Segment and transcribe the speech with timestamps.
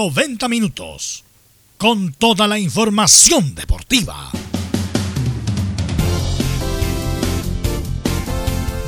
[0.00, 1.24] 90 minutos
[1.76, 4.30] con toda la información deportiva.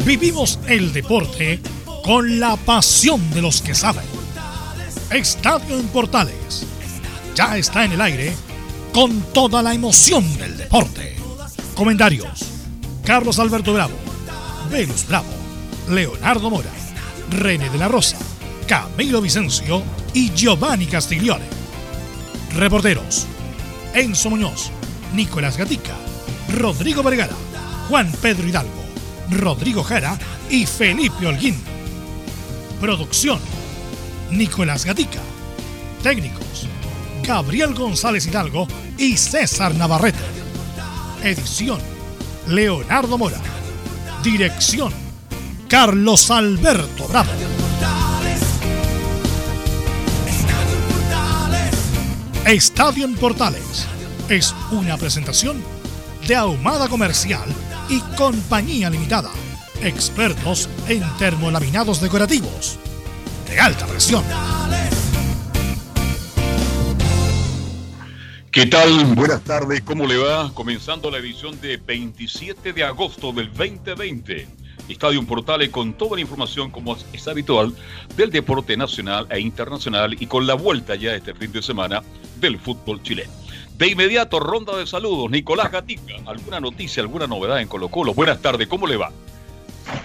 [0.06, 1.60] Vivimos el deporte
[2.04, 4.04] con la pasión de los que saben.
[5.10, 6.64] Estadio en Portales
[7.34, 8.32] ya está en el aire
[8.94, 11.16] con toda la emoción del deporte.
[11.74, 12.44] Comentarios:
[13.04, 13.96] Carlos Alberto Bravo,
[14.70, 15.34] Venus Bravo,
[15.88, 16.70] Leonardo Mora,
[17.30, 18.16] René de la Rosa,
[18.68, 19.82] Camilo Vicencio
[20.14, 21.44] y Giovanni Castiglione.
[22.54, 23.26] Reporteros:
[23.94, 24.70] Enzo Muñoz,
[25.14, 25.94] Nicolás Gatica,
[26.56, 27.34] Rodrigo Vergara,
[27.88, 28.84] Juan Pedro Hidalgo,
[29.30, 31.56] Rodrigo Jara y Felipe Holguín.
[32.80, 33.38] Producción:
[34.30, 35.20] Nicolás Gatica.
[36.02, 36.66] Técnicos:
[37.22, 38.66] Gabriel González Hidalgo
[38.98, 40.18] y César Navarrete.
[41.22, 41.78] Edición:
[42.46, 43.40] Leonardo Mora.
[44.22, 44.92] Dirección:
[45.68, 47.30] Carlos Alberto Bravo.
[52.52, 53.86] Estadio en Portales
[54.28, 55.62] es una presentación
[56.26, 57.48] de Ahumada Comercial
[57.88, 59.30] y Compañía Limitada,
[59.82, 62.76] expertos en termolaminados decorativos
[63.48, 64.24] de alta presión.
[68.50, 69.04] ¿Qué tal?
[69.14, 70.52] Buenas tardes, ¿cómo le va?
[70.52, 74.59] Comenzando la edición de 27 de agosto del 2020.
[74.90, 77.72] Estadio Portales con toda la información, como es habitual,
[78.16, 82.02] del deporte nacional e internacional y con la vuelta ya este fin de semana
[82.40, 83.30] del fútbol chileno.
[83.76, 85.30] De inmediato, ronda de saludos.
[85.30, 88.12] Nicolás Gatica, ¿alguna noticia, alguna novedad en Colo Colo?
[88.12, 89.10] Buenas tardes, ¿cómo le va?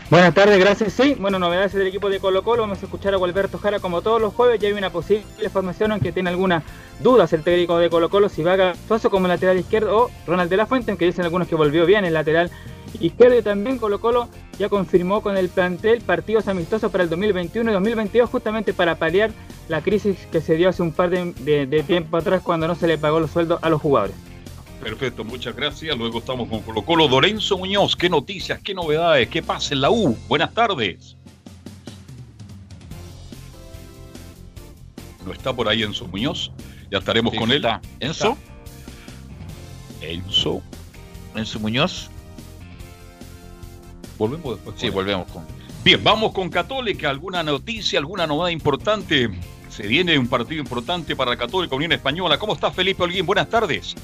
[0.09, 0.94] Buenas tardes, gracias.
[0.94, 2.61] Sí, bueno, novedades del equipo de Colo Colo.
[2.61, 4.59] Vamos a escuchar a Gualberto Jara como todos los jueves.
[4.59, 6.64] Ya hay una posible formación, aunque tiene algunas
[7.02, 10.49] dudas el técnico de Colo Colo, si va a Suazo como lateral izquierdo o Ronald
[10.49, 12.52] de la Fuente, aunque dicen algunos que volvió bien el lateral
[13.00, 13.38] izquierdo.
[13.38, 14.30] Y también Colo Colo
[14.60, 19.32] ya confirmó con el plantel partidos amistosos para el 2021 y 2022, justamente para paliar
[19.68, 22.98] la crisis que se dio hace un par de, tiempo atrás cuando no se le
[22.98, 24.16] pagó los sueldos a los jugadores.
[24.82, 25.98] Perfecto, muchas gracias.
[25.98, 27.08] Luego estamos con Colo Colo.
[27.08, 30.16] Lorenzo Muñoz, ¿qué noticias, qué novedades, qué pasa en la U?
[30.28, 31.16] Buenas tardes.
[35.26, 36.52] ¿No está por ahí Enzo Muñoz?
[36.92, 37.66] Ya estaremos con él.
[38.00, 38.38] ¿Enzo?
[40.02, 40.61] Enzo.
[41.36, 42.11] Enzo Muñoz.
[44.17, 44.76] Volvemos después.
[44.80, 45.43] Sí, volvemos con.
[45.83, 47.09] Bien, vamos con Católica.
[47.09, 49.30] ¿Alguna noticia, alguna novedad importante?
[49.70, 52.37] Se viene un partido importante para Católica Unión Española.
[52.37, 53.25] ¿Cómo está Felipe Holguín?
[53.25, 53.95] Buenas tardes.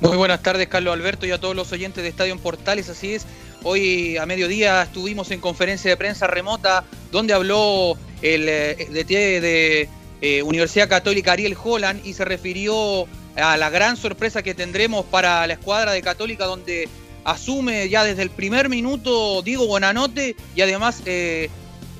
[0.00, 2.88] Muy buenas tardes, Carlos Alberto, y a todos los oyentes de Estadio Portales.
[2.90, 3.26] Así es,
[3.62, 9.88] hoy a mediodía estuvimos en conferencia de prensa remota donde habló el eh, DT de
[10.20, 13.06] eh, Universidad Católica Ariel Holland y se refirió
[13.36, 16.88] a la gran sorpresa que tendremos para la escuadra de Católica, donde
[17.26, 21.50] asume ya desde el primer minuto Diego Buenanote y además, eh,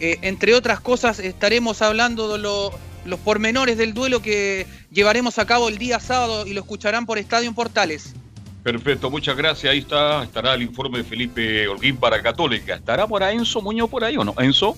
[0.00, 2.72] entre otras cosas, estaremos hablando de lo
[3.06, 7.19] los pormenores del duelo que llevaremos a cabo el día sábado y lo escucharán por
[7.19, 8.14] Estadio Portales.
[8.62, 9.72] Perfecto, muchas gracias.
[9.72, 12.75] Ahí está, estará el informe de Felipe Holguín para Católica.
[12.75, 14.34] ¿Estará por ahí Enzo Muñoz por ahí o no?
[14.38, 14.76] ¿Enzo?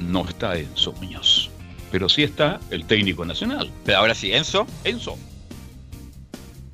[0.00, 1.50] No está Enzo Muñoz.
[1.90, 3.70] Pero sí está el técnico nacional.
[3.84, 4.66] Pero ahora sí, Enzo.
[4.84, 5.18] Enzo.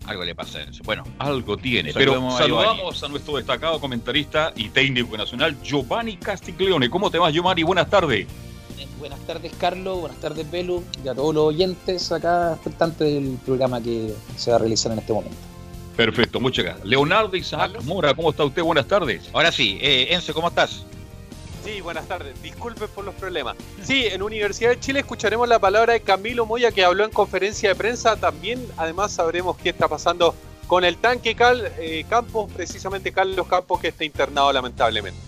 [0.06, 0.82] Algo le pasa a Enzo.
[0.84, 1.92] Bueno, algo tiene.
[1.92, 6.90] Pero saludamos a, nuestro destacado comentarista y técnico nacional, Giovanni Castiglione.
[6.90, 7.62] ¿Cómo te vas, Giovanni?
[7.62, 8.26] Buenas tardes.
[8.98, 10.00] Buenas tardes, Carlos.
[10.00, 10.82] Buenas tardes, Belu.
[11.04, 14.98] Y a todos los oyentes acá expectantes del programa que se va a realizar en
[14.98, 15.36] este momento.
[15.96, 16.86] Perfecto, muchas gracias.
[16.86, 18.62] Leonardo Isaac Mora, ¿cómo está usted?
[18.62, 19.28] Buenas tardes.
[19.32, 20.84] Ahora sí, eh, Enzo, ¿cómo estás?
[21.64, 22.40] Sí, buenas tardes.
[22.42, 23.56] Disculpen por los problemas.
[23.82, 27.70] Sí, en Universidad de Chile escucharemos la palabra de Camilo Moya que habló en conferencia
[27.70, 28.16] de prensa.
[28.16, 30.34] También, además, sabremos qué está pasando
[30.66, 35.18] con el tanque Cal, eh, Campos, precisamente Carlos Campos, que está internado lamentablemente.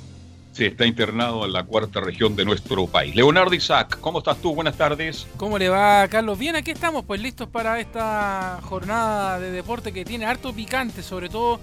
[0.53, 3.17] Sí, está internado en la cuarta región de nuestro país.
[3.17, 4.55] Leonardo Isaac, ¿cómo estás tú?
[4.55, 5.27] Buenas tardes.
[5.39, 6.39] ¿Cómo le va, Carlos?
[6.39, 11.31] Bien, aquí estamos, pues listos para esta jornada de deporte que tiene harto picante, sobre
[11.31, 11.61] todo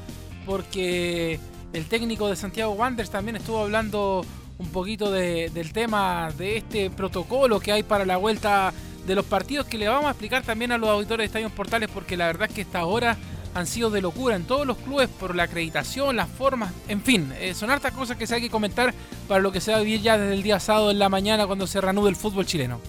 [0.48, 1.40] porque
[1.74, 4.26] el técnico de Santiago Wanderers también estuvo hablando
[4.64, 8.74] un poquito del tema de este protocolo que hay para la vuelta
[9.06, 11.90] de los partidos que le vamos a explicar también a los auditores de Estadios Portales
[11.94, 13.18] porque la verdad es que esta ahora
[13.54, 17.32] han sido de locura en todos los clubes por la acreditación, las formas, en fin,
[17.40, 18.94] eh, son hartas cosas que se hay que comentar
[19.28, 21.46] para lo que se va a vivir ya desde el día sábado en la mañana
[21.46, 22.80] cuando se reanude el fútbol chileno.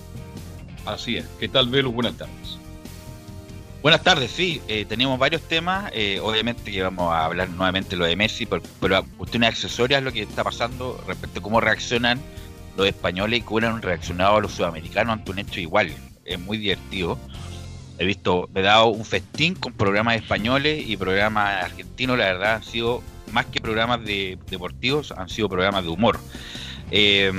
[0.86, 1.26] Así es.
[1.38, 1.92] ¿Qué tal, Velo?
[1.92, 2.63] Buenas tardes.
[3.84, 8.06] Buenas tardes, sí, eh, tenemos varios temas, eh, obviamente que vamos a hablar nuevamente lo
[8.06, 12.18] de Messi, pero, pero cuestiones accesorias lo que está pasando respecto a cómo reaccionan
[12.78, 15.92] los españoles y cómo han reaccionado los sudamericanos ante un hecho igual,
[16.24, 17.18] es muy divertido.
[17.98, 22.54] He visto, me he dado un festín con programas españoles y programas argentinos, la verdad
[22.54, 23.02] han sido
[23.32, 26.18] más que programas de, deportivos, han sido programas de humor.
[26.90, 27.30] Eh,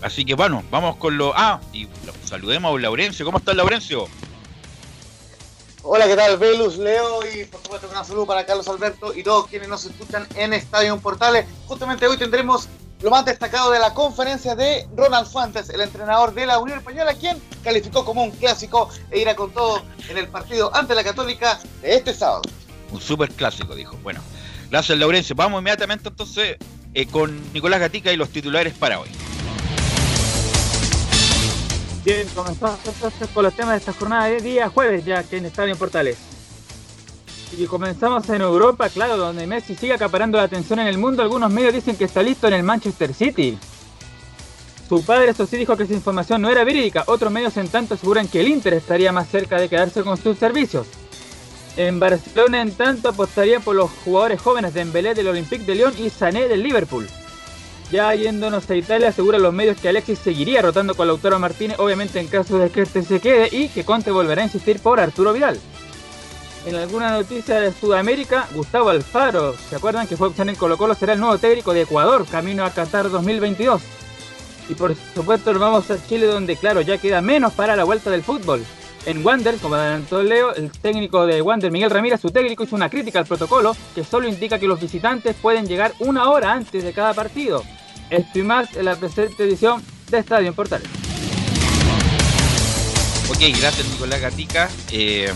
[0.00, 1.32] así que bueno, vamos con lo.
[1.36, 1.86] Ah, y
[2.24, 3.24] saludemos a Laurencio.
[3.24, 4.08] ¿Cómo estás, Laurencio?
[5.84, 6.38] Hola, ¿qué tal?
[6.38, 10.28] Velus, Leo y por supuesto un saludo para Carlos Alberto y todos quienes nos escuchan
[10.36, 11.44] en Estadio Portales.
[11.66, 12.68] Justamente hoy tendremos
[13.00, 17.14] lo más destacado de la conferencia de Ronald Fuentes, el entrenador de la Unión Española,
[17.14, 21.58] quien calificó como un clásico e irá con todo en el partido ante la Católica
[21.80, 22.42] de este sábado.
[22.92, 23.96] Un super clásico, dijo.
[24.04, 24.20] Bueno,
[24.70, 25.34] gracias, Laurencio.
[25.34, 26.58] Vamos inmediatamente entonces
[26.94, 29.08] eh, con Nicolás Gatica y los titulares para hoy.
[32.04, 35.46] Bien, comenzamos entonces con los temas de esta jornada de día jueves, ya que en
[35.46, 36.18] Estadio Portales.
[37.56, 41.22] Y comenzamos en Europa, claro, donde Messi sigue acaparando la atención en el mundo.
[41.22, 43.56] Algunos medios dicen que está listo en el Manchester City.
[44.88, 47.04] Su padre, eso sí, dijo que esa información no era verídica.
[47.06, 50.38] Otros medios, en tanto, aseguran que el Inter estaría más cerca de quedarse con sus
[50.38, 50.88] servicios.
[51.76, 55.94] En Barcelona, en tanto, apostaría por los jugadores jóvenes de Embelé del Olympique de Lyon
[55.98, 57.08] y Sané del Liverpool.
[57.92, 62.20] Ya yéndonos a Italia, aseguran los medios que Alexis seguiría rotando con Lautaro Martínez, obviamente
[62.20, 65.34] en caso de que este se quede, y que Conte volverá a insistir por Arturo
[65.34, 65.60] Vidal.
[66.64, 70.94] En alguna noticia de Sudamérica, Gustavo Alfaro, ¿se acuerdan que fue opción en Colo Colo?
[70.94, 73.82] Será el nuevo técnico de Ecuador, camino a Qatar 2022.
[74.70, 78.08] Y por supuesto nos vamos a Chile donde claro, ya queda menos para la vuelta
[78.08, 78.64] del fútbol.
[79.04, 82.88] En Wander, como adelantó Leo, el técnico de Wander, Miguel Ramírez, su técnico hizo una
[82.88, 86.92] crítica al protocolo que solo indica que los visitantes pueden llegar una hora antes de
[86.94, 87.62] cada partido.
[88.12, 90.86] Esto más en la presente edición de Estadio en Portales.
[93.30, 94.68] Ok, gracias Nicolás Gatica.
[94.92, 95.32] Eh,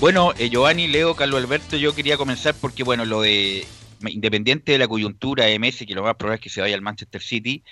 [0.00, 3.64] bueno, eh, Giovanni, Leo, Carlos Alberto, yo quería comenzar porque, bueno, lo de,
[4.00, 6.82] independiente de la coyuntura de Messi, que lo más probable es que se vaya al
[6.82, 7.62] Manchester City,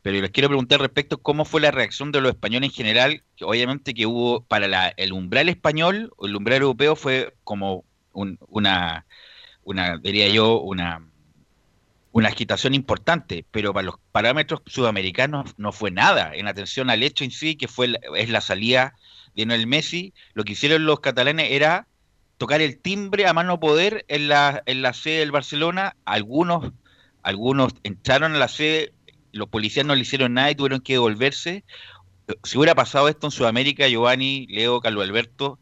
[0.00, 3.44] pero les quiero preguntar respecto cómo fue la reacción de los españoles en general, que
[3.44, 9.06] obviamente que hubo para el umbral español o el umbral europeo fue como una,
[9.64, 11.02] una, diría yo, una,
[12.16, 17.24] una agitación importante, pero para los parámetros sudamericanos no fue nada, en atención al hecho
[17.24, 18.94] en sí, que fue es la salida
[19.34, 21.86] vino el Messi, lo que hicieron los catalanes era
[22.38, 25.94] tocar el timbre a mano poder en la, en la sede del Barcelona.
[26.06, 26.72] Algunos,
[27.22, 28.94] algunos entraron a la sede,
[29.32, 31.64] los policías no le hicieron nada y tuvieron que devolverse.
[32.44, 35.58] Si hubiera pasado esto en Sudamérica, Giovanni, Leo, Carlos Alberto,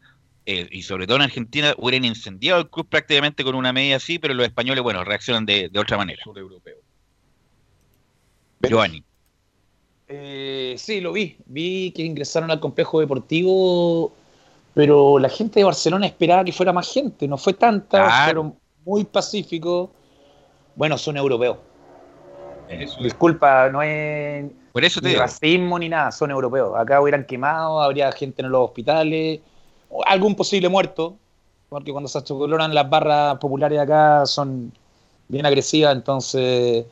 [0.46, 4.18] eh, y sobre todo en Argentina, hubieran incendiado el club prácticamente con una medida así,
[4.18, 6.22] pero los españoles, bueno, reaccionan de, de otra manera.
[8.62, 9.02] Giovanni.
[10.08, 11.36] Eh, sí, lo vi.
[11.46, 14.12] Vi que ingresaron al complejo deportivo,
[14.74, 17.26] pero la gente de Barcelona esperaba que fuera más gente.
[17.26, 18.54] No fue tanta, fueron
[18.84, 19.90] muy pacíficos.
[20.76, 21.58] Bueno, son europeos.
[23.00, 26.72] Disculpa, no es Por eso ni racismo ni nada, son europeos.
[26.76, 29.40] Acá hubieran quemado, habría gente en los hospitales,
[30.06, 31.16] algún posible muerto,
[31.68, 34.72] porque cuando se exploran las barras populares de acá son
[35.28, 36.86] bien agresivas, entonces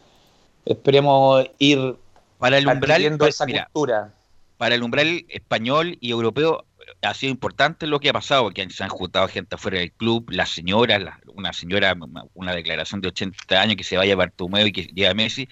[0.64, 1.96] esperemos ir
[2.38, 4.14] para el umbral, esa cultura.
[4.56, 6.64] Para el umbral español y europeo
[7.02, 10.30] ha sido importante lo que ha pasado, porque se han juntado gente afuera del club,
[10.30, 11.02] las señoras,
[11.34, 11.96] una señora,
[12.34, 15.48] una declaración de 80 años que se vaya a Bartomeu y que llega a Messi,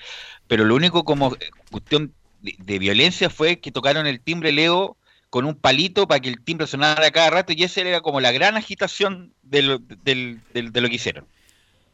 [0.47, 1.37] pero lo único como
[1.71, 4.97] cuestión de, violencia fue que tocaron el timbre Leo
[5.31, 8.33] con un palito para que el timbre sonara cada rato y esa era como la
[8.33, 11.25] gran agitación de lo, de lo que hicieron.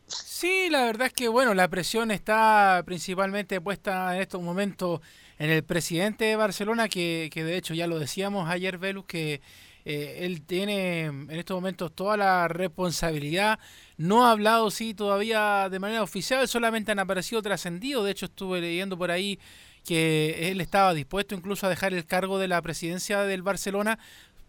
[0.06, 5.00] Sí, la verdad es que bueno, la presión está principalmente puesta en estos momentos
[5.38, 9.40] en el presidente de Barcelona, que, que de hecho ya lo decíamos ayer, Velus, que
[9.84, 13.58] eh, él tiene en estos momentos toda la responsabilidad.
[13.96, 18.04] No ha hablado, sí, todavía de manera oficial, solamente han aparecido trascendidos.
[18.04, 19.38] De hecho, estuve leyendo por ahí
[19.86, 23.98] que él estaba dispuesto incluso a dejar el cargo de la presidencia del Barcelona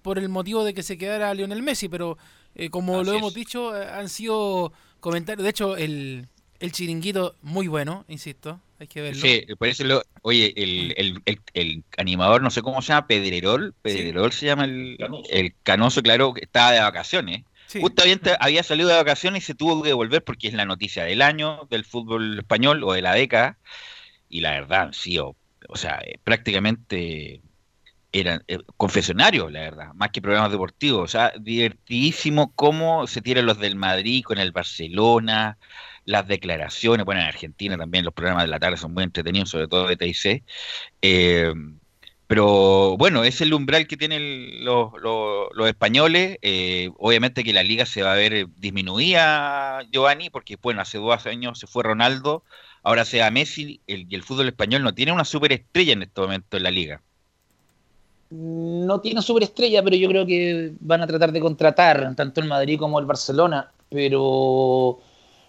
[0.01, 2.17] por el motivo de que se quedara Lionel Messi, pero
[2.55, 5.43] eh, como lo hemos dicho, eh, han sido comentarios.
[5.43, 6.27] De hecho, el,
[6.59, 9.21] el chiringuito muy bueno, insisto, hay que verlo.
[9.21, 13.75] Sí, por eso lo, oye, el, el, el, animador, no sé cómo se llama, Pedrerol,
[13.81, 15.29] Pedrerol se llama el canoso.
[15.29, 17.43] el canoso, claro, que estaba de vacaciones.
[17.79, 21.21] Justamente había salido de vacaciones y se tuvo que devolver porque es la noticia del
[21.21, 23.57] año del fútbol español o de la década.
[24.29, 25.35] Y la verdad, sí, o,
[25.69, 27.41] o sea, eh, prácticamente
[28.11, 31.03] eran eh, confesionarios, la verdad, más que programas deportivos.
[31.03, 35.57] O sea, divertidísimo cómo se tiran los del Madrid con el Barcelona,
[36.05, 37.05] las declaraciones.
[37.05, 39.97] Bueno, en Argentina también los programas de la tarde son muy entretenidos, sobre todo de
[39.97, 40.43] TIC.
[41.01, 41.53] Eh,
[42.27, 46.37] pero bueno, es el umbral que tienen los, los, españoles.
[46.41, 51.25] Eh, obviamente que la liga se va a ver disminuida, Giovanni, porque bueno, hace dos
[51.25, 52.43] años se fue Ronaldo,
[52.87, 56.63] ahora sea Messi, y el fútbol español no tiene una superestrella en este momento en
[56.63, 57.01] la liga
[58.29, 62.77] no tiene superestrella, pero yo creo que van a tratar de contratar tanto el Madrid
[62.77, 63.71] como el Barcelona.
[63.89, 64.99] Pero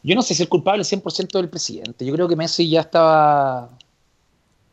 [0.03, 2.07] yo no sé si el culpable es 100% del presidente.
[2.07, 3.69] Yo creo que Messi ya estaba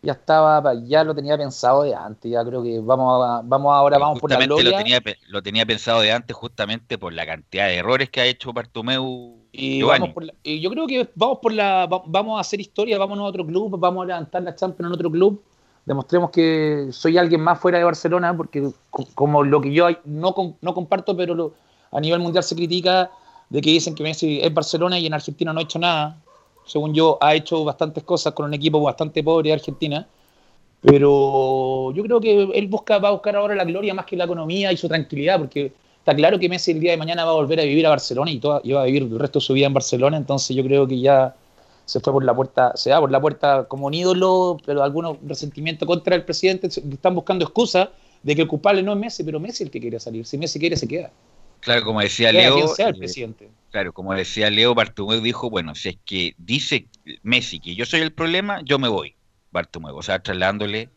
[0.03, 3.97] ya estaba, ya lo tenía pensado de antes, ya creo que vamos a, vamos ahora,
[3.97, 4.69] vamos por la gloria.
[4.69, 8.25] lo tenía, lo tenía pensado de antes justamente por la cantidad de errores que ha
[8.25, 12.37] hecho Bartomeu Y, vamos por la- y yo creo que vamos por la va- vamos
[12.37, 15.41] a hacer historia, vámonos a otro club, vamos a levantar la Champions en otro club,
[15.85, 20.33] demostremos que soy alguien más fuera de Barcelona, porque co- como lo que yo no,
[20.61, 21.53] no comparto, pero lo-
[21.91, 23.09] a nivel mundial se critica
[23.49, 26.17] de que dicen que Messi es Barcelona y en Argentina no ha hecho nada.
[26.65, 30.07] Según yo, ha hecho bastantes cosas con un equipo bastante pobre de Argentina.
[30.81, 34.25] Pero yo creo que él busca, va a buscar ahora la gloria más que la
[34.25, 35.71] economía y su tranquilidad, porque
[36.05, 38.29] está claro que Messi el día de mañana va a volver a vivir a Barcelona
[38.31, 40.63] y, toda, y va a vivir el resto de su vida en Barcelona, entonces yo
[40.63, 41.35] creo que ya
[41.85, 45.17] se fue por la puerta, se va por la puerta como un ídolo, pero algunos
[45.25, 47.89] resentimientos contra el presidente están buscando excusas
[48.21, 50.25] de que el culpable no es Messi, pero Messi es el que quiere salir.
[50.25, 51.11] Si Messi quiere, se queda.
[51.59, 53.49] Claro, como decía Leo, sea el eh, presidente.
[53.71, 56.87] claro, como decía Leo, Bartomeu dijo, bueno, si es que dice
[57.23, 59.15] Messi que yo soy el problema, yo me voy.
[59.51, 60.89] Bartomeu, o sea, trasladándole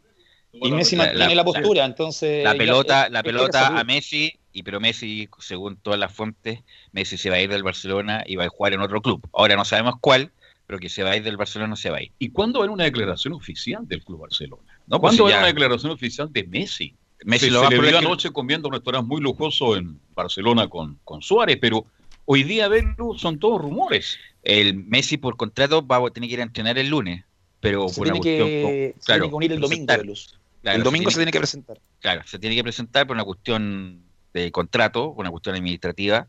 [0.52, 2.44] Y Messi mantiene la- la, postura, entonces...
[2.44, 6.60] la pelota, la pelota a Messi, y pero Messi, según todas las fuentes,
[6.92, 9.26] Messi se va a ir del Barcelona y va a jugar en otro club.
[9.32, 10.32] Ahora no sabemos cuál,
[10.66, 12.12] pero que se va a ir del Barcelona se va a ir.
[12.18, 14.62] ¿Y cuándo era una declaración oficial del Club Barcelona?
[14.86, 16.94] No, pues ¿Cuándo si era ya- una declaración oficial de Messi?
[17.24, 19.08] Messi se lo va a se le vio probar que- anoche comiendo en un restaurante
[19.08, 21.86] muy lujoso en Barcelona con, con Suárez, pero
[22.26, 24.18] hoy día, verlo, son todos rumores.
[24.42, 27.24] El Messi por contrato va a tener que ir a entrenar el lunes,
[27.60, 29.68] pero Se por una tiene, cuestión que, con- se claro, tiene que unir el domingo
[29.86, 30.00] presentar.
[30.00, 30.38] de luz.
[30.62, 31.80] Claro, el domingo se tiene tiene que presentar.
[32.00, 34.04] Claro, se tiene que presentar por una cuestión
[34.34, 36.28] de contrato, una cuestión administrativa,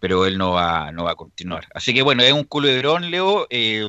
[0.00, 1.66] pero él no va, no va a continuar.
[1.74, 3.88] Así que bueno, es un culebrón, Leo, eh,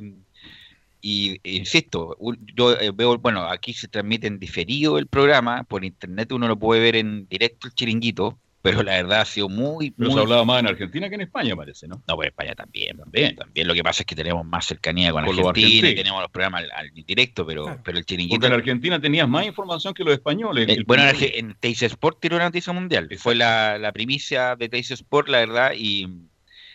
[1.02, 2.18] y e insisto,
[2.56, 6.82] yo veo, bueno, aquí se transmite en diferido el programa, por internet uno lo puede
[6.82, 10.18] ver en directo el chiringuito, pero la verdad ha sido muy, Pero muy...
[10.18, 12.04] se hablaba más en Argentina que en España, parece, ¿no?
[12.08, 13.68] No, pues España también, también, también.
[13.68, 16.72] Lo que pasa es que tenemos más cercanía con, Argentina y tenemos los programas al,
[16.72, 17.82] al directo, pero, Claro.
[17.84, 18.48] pero el Porque chiringuito...
[18.48, 20.68] en Argentina tenías más información que los españoles.
[20.68, 23.10] Eh, El bueno, en, primer en Teis Sport tiró una noticia mundial.
[23.18, 26.08] Fue la, la primicia de Teis Sport, la verdad, y,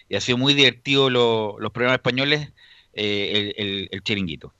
[0.09, 2.53] y ha sido muy divertido lo- los programas españoles,
[2.95, 4.55] eh, el, el- el chiringuito.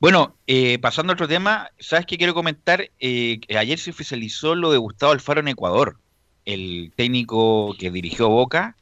[0.00, 2.90] Bueno, eh, pasando a otro tema, ¿sabes qué quiero comentar?
[3.00, 5.99] Eh, que ayer se oficializó lo de Gustavo Alfaro en Ecuador,
[6.44, 8.76] el técnico que dirigió Boca.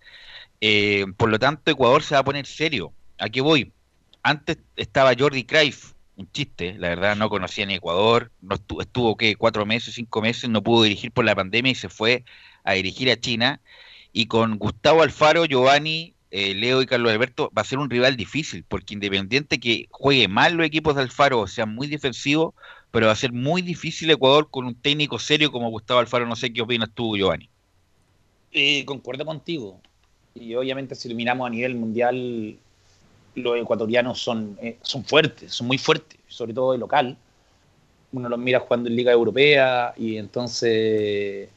[0.60, 2.92] Eh, por lo tanto, Ecuador se va a poner serio.
[3.18, 3.72] ¿A voy?
[4.22, 9.16] Antes estaba Jordi Cruyff, un chiste, la verdad no conocía ni Ecuador, no estuvo, estuvo
[9.16, 9.36] ¿qué?
[9.36, 12.24] cuatro meses, cinco meses, no pudo dirigir por la pandemia y se fue
[12.64, 13.60] a dirigir a China.
[14.12, 18.16] Y con Gustavo Alfaro, Giovanni, eh, Leo y Carlos Alberto va a ser un rival
[18.16, 22.54] difícil, porque independiente que juegue mal los equipos de Alfaro, sean muy defensivos,
[22.90, 26.26] pero va a ser muy difícil Ecuador con un técnico serio como Gustavo Alfaro.
[26.26, 27.49] No sé qué opinas tú, Giovanni.
[28.52, 29.80] Eh, concuerdo contigo.
[30.35, 32.57] Y obviamente si lo miramos a nivel mundial,
[33.35, 37.16] los ecuatorianos son, eh, son fuertes, son muy fuertes, sobre todo de local.
[38.12, 41.49] Uno los mira jugando en Liga Europea y entonces,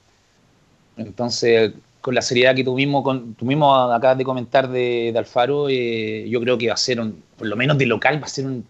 [0.97, 5.69] entonces con la seriedad que tú mismo, con, tú mismo acabas de comentar de, Alfaro,
[5.69, 8.29] eh, yo creo que va a ser, un, por lo menos de local, va a
[8.29, 8.65] ser un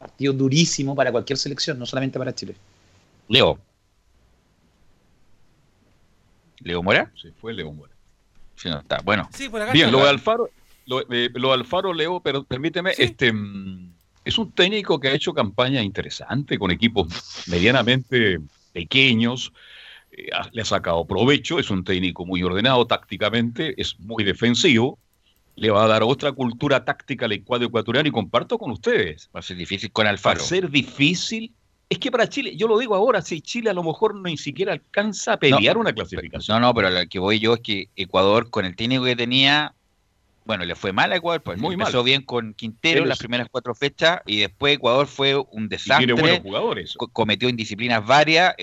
[0.00, 2.56] partido durísimo para cualquier selección, no solamente para Chile.
[3.28, 3.58] Leo.
[6.60, 7.12] Leo Mora.
[7.20, 7.92] Se fue León Mora.
[8.56, 8.98] Sí, no está.
[9.04, 9.98] Bueno, Sí, por acá Bien, está.
[9.98, 10.50] lo de Alfaro,
[10.86, 13.02] lo, eh, lo de Alfaro, Leo, pero permíteme, Sí.
[13.02, 13.92] este mm,
[14.24, 17.06] es un técnico que ha hecho campaña interesante con equipos
[17.46, 18.40] medianamente
[18.72, 19.52] pequeños,
[20.12, 24.98] eh, le ha sacado provecho, es un técnico muy ordenado tácticamente, es muy defensivo,
[25.56, 29.28] le va a dar otra cultura táctica al cuadro ecuatoriano y comparto con ustedes.
[29.34, 30.40] va a ser difícil con Va a Alfaro.
[30.40, 31.54] ser difícil.
[31.88, 34.72] Es que para Chile, yo lo digo ahora, si Chile a lo mejor ni siquiera
[34.72, 36.60] alcanza a pelear una clasificación.
[36.60, 39.74] No, no, pero lo que voy yo es que Ecuador, con el técnico que tenía,
[40.44, 42.04] bueno, le fue mal a Ecuador, pues Muy empezó mal.
[42.04, 46.06] bien con Quintero Él las primeras cuatro fechas y después Ecuador fue un desastre.
[46.06, 46.94] tiene buenos jugadores.
[46.96, 48.54] co- cometió indisciplinas varias,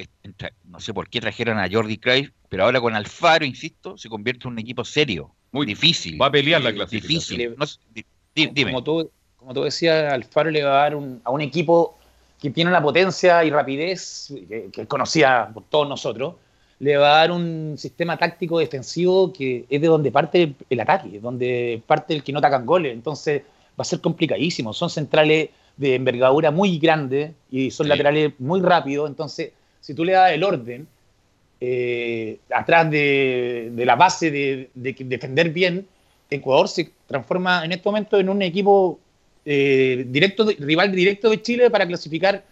[0.64, 4.48] no sé por qué trajeron a Jordi Cruyff, pero ahora con Alfaro, insisto, se convierte
[4.48, 6.22] en un equipo serio, muy difícil.
[6.22, 7.40] Va a pelear la clasificación.
[7.40, 7.56] Difícil.
[7.58, 8.72] No dime.
[8.72, 11.98] Como tú, como tú decías, Alfaro le va a dar un- a un equipo
[12.40, 16.36] que tiene una potencia y rapidez que, que es conocida por todos nosotros,
[16.80, 20.80] le va a dar un sistema táctico defensivo que es de donde parte el, el
[20.80, 22.94] ataque, donde parte el que no atacan goles.
[22.94, 24.74] Entonces va a ser complicadísimo.
[24.74, 27.90] Son centrales de envergadura muy grande y son Sí.
[27.90, 29.10] laterales muy rápidos.
[29.10, 29.52] Entonces,
[29.82, 30.88] si tú le das el orden
[31.60, 35.88] eh, atrás de, de la base de, defender bien,
[36.30, 39.00] Ecuador se transforma en este momento en un equipo
[39.46, 42.44] eh, directo, rival directo de Chile para clasificar.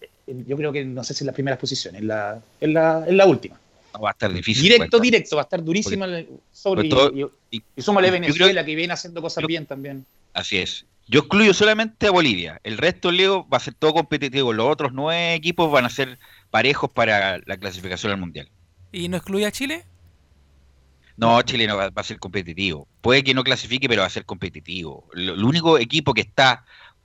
[0.00, 3.04] eh, Yo creo que no sé si en las primeras posiciones, en la, en la,
[3.06, 3.58] en la última.
[3.94, 4.62] No, va a estar difícil.
[4.62, 6.06] Directo, directo, va a estar durísima.
[6.50, 7.12] sobre, por todo-
[7.50, 10.06] y, y- y- súmale creo- Venezuela, que viene haciendo cosas yo- bien también.
[10.34, 10.86] Así es.
[11.08, 12.60] Yo excluyo solamente a Bolivia.
[12.64, 14.52] El resto, Leo, va a ser todo competitivo.
[14.52, 16.18] Los otros nueve equipos van a ser
[16.50, 18.48] parejos para la clasificación al Mundial.
[18.92, 19.84] ¿Y no excluye a Chile?
[21.16, 22.88] No, Chile no va, va a ser competitivo.
[23.00, 25.08] Puede que no clasifique, pero va a ser competitivo.
[25.12, 26.64] Lo- El único equipo que está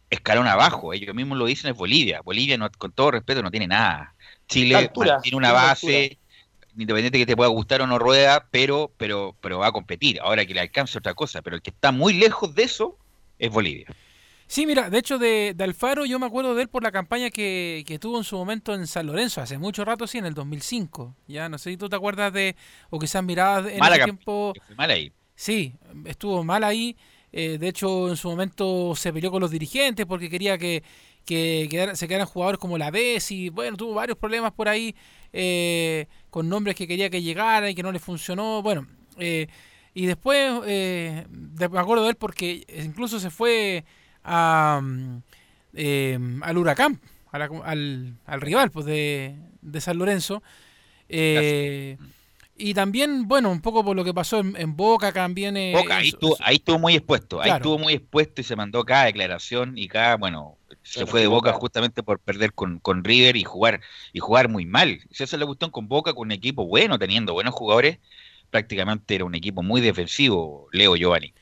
[0.10, 2.22] escalón abajo, ellos mismos lo dicen, es Bolivia.
[2.22, 4.15] Bolivia, no, con todo respeto, no tiene nada.
[4.48, 4.89] Chile
[5.22, 6.17] tiene una base,
[6.77, 10.19] independiente que te pueda gustar o no rueda, pero, pero, pero va a competir.
[10.22, 12.98] Ahora que le alcance otra cosa, pero el que está muy lejos de eso
[13.39, 13.88] es Bolivia.
[14.50, 17.29] Sí, mira, de hecho de, de Alfaro yo me acuerdo de él por la campaña
[17.29, 20.34] que, que tuvo en su momento en San Lorenzo, hace mucho rato, sí, en el
[20.34, 21.15] 2005.
[21.27, 22.56] Ya no sé si tú te acuerdas de,
[22.89, 24.53] o quizás mirabas en Mala campaña, tiempo...
[24.77, 25.12] mal ahí.
[25.36, 25.74] Sí,
[26.06, 26.96] estuvo mal ahí.
[27.34, 30.82] eh, de hecho, en su momento se peleó con los dirigentes porque quería que,
[31.25, 33.50] que quedara- se quedaran jugadores como la Bessi.
[33.50, 34.96] Bueno, tuvo varios problemas por ahí
[35.34, 38.62] eh, con nombres que quería que llegaran y que no le funcionó.
[38.62, 38.88] Bueno,
[39.20, 39.48] eh,
[39.99, 43.83] y después eh, me acuerdo de él porque incluso se fue
[44.23, 45.17] a, mm,
[45.73, 46.99] eh, al Huracán,
[47.31, 50.43] a la- al, al rival pues, de, de San Lorenzo.
[51.09, 51.97] Eh,
[52.59, 55.55] y también, bueno, un poco por lo que pasó en, en Boca también.
[55.57, 58.55] eh, Boca, ahí eso- estuvo, ahí estuvo muy expuesto, ahí estuvo muy expuesto y se
[58.55, 62.79] mandó cada declaración y cada, bueno, se fue de Boca Boca- justamente por perder con,
[62.79, 63.81] con River y jugar
[64.13, 64.99] y jugar muy mal.
[65.11, 67.99] Si esa es la cuestión con Boca, con un equipo bueno, teniendo buenos jugadores,
[68.49, 71.33] prácticamente era un equipo muy defensivo, Leo Giovanni.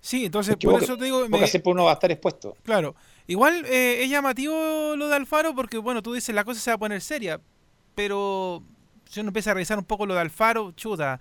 [0.00, 1.94] Sí, entonces Es que por Boca- eso te digo, me- Boca siempre uno va a
[1.94, 2.56] estar expuesto.
[2.62, 2.94] claro,
[3.26, 6.74] igual eh, es llamativo lo de Alfaro porque, bueno, tú dices la cosa se va
[6.74, 7.40] a poner seria,
[7.94, 8.62] pero
[9.10, 11.20] si uno empieza a revisar un poco lo de Alfaro, chuta,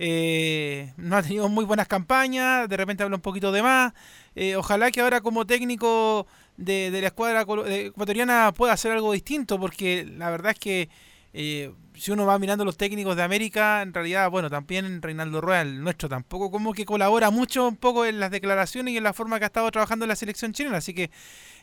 [0.00, 3.92] eh, no ha tenido muy buenas campañas, de repente habla un poquito de más,
[4.34, 9.60] eh, ojalá que ahora como técnico de, de la escuadra ecuatoriana pueda hacer algo distinto,
[9.60, 10.88] porque la verdad es que
[11.34, 15.62] eh, si uno va mirando los técnicos de América, en realidad, bueno, también Reinaldo Rueda,
[15.62, 19.12] el nuestro, tampoco como que colabora mucho un poco en las declaraciones y en la
[19.12, 21.10] forma que ha estado trabajando en la selección chilena, así que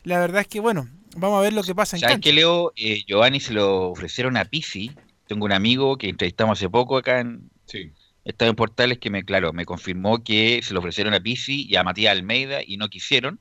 [0.03, 2.73] la verdad es que, bueno, vamos a ver lo que pasa en ¿Sabes qué, Leo?
[2.75, 4.91] Eh, Giovanni se lo ofrecieron a Pisi.
[5.27, 7.91] Tengo un amigo que entrevistamos hace poco acá en Sí.
[8.25, 11.75] Estadio en Portales que me, claro, me confirmó que se lo ofrecieron a Pisi y
[11.75, 13.39] a Matías Almeida y no quisieron.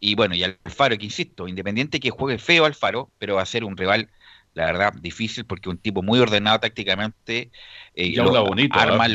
[0.00, 3.64] Y bueno, y Alfaro, que insisto, independiente que juegue feo Alfaro, pero va a ser
[3.64, 4.10] un rival,
[4.54, 7.50] la verdad, difícil porque un tipo muy ordenado tácticamente.
[7.94, 8.32] eh, Y lo-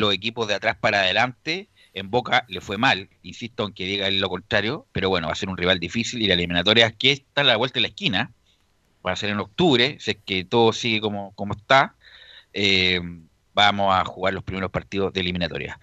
[0.00, 1.70] los equipos de atrás para adelante.
[1.92, 5.36] En Boca le fue mal, insisto, aunque diga él lo contrario, pero bueno, va a
[5.36, 8.34] ser un rival difícil y la eliminatoria que está a la vuelta de la esquina,
[9.06, 11.96] va a ser en octubre, si es que todo sigue como, como está.
[12.52, 13.00] eh,
[13.54, 15.78] vamos a jugar los primeros partidos de eliminatoria.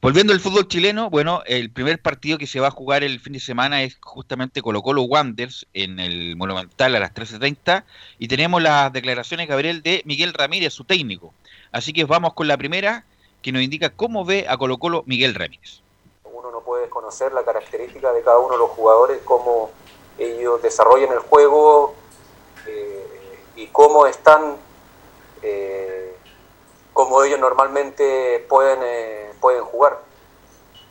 [0.00, 3.34] Volviendo al fútbol chileno, bueno, el primer partido que se va a jugar el fin
[3.34, 7.84] de semana es justamente Colo Colo Wanderers en el Monumental a las 13.30
[8.18, 11.34] y tenemos las declaraciones, Gabriel, de Miguel Ramírez, su técnico.
[11.72, 13.04] Así que vamos con la primera
[13.42, 15.80] que nos indica cómo ve a Colo Colo Miguel Ramírez.
[16.24, 19.70] Uno no puede conocer la característica de cada uno de los jugadores, cómo
[20.18, 21.94] ellos desarrollan el juego
[22.66, 23.06] eh,
[23.56, 24.56] y cómo están,
[25.42, 26.15] eh,
[26.96, 30.00] cómo ellos normalmente pueden, eh, pueden jugar.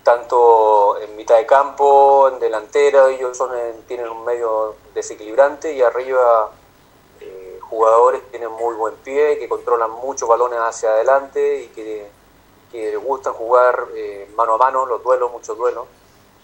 [0.03, 6.51] Tanto en mitad de campo, en delantera, ellos eh, tienen un medio desequilibrante y arriba
[7.21, 12.13] eh, jugadores que tienen muy buen pie, que controlan muchos balones hacia adelante y que,
[13.03, 13.87] gustan jugar
[14.35, 15.87] mano a mano, los duelos, muchos duelos.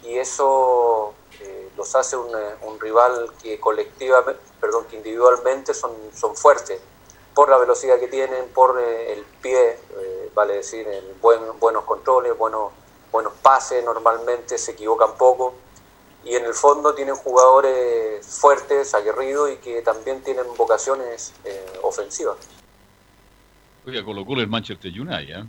[0.04, 1.13] Y eso
[1.76, 6.80] los hace un, un rival que colectivamente, perdón, que individualmente son, son fuertes
[7.34, 11.84] por la velocidad que tienen, por eh, el pie, eh, vale decir, el buen, buenos
[11.86, 12.72] controles, buenos,
[13.12, 15.54] buenos pases, normalmente se equivocan poco
[16.24, 22.38] y en el fondo tienen jugadores fuertes, aguerridos y que también tienen vocaciones eh, ofensivas.
[23.86, 25.46] Oiga, Colo Colo el Manchester United, ¿eh?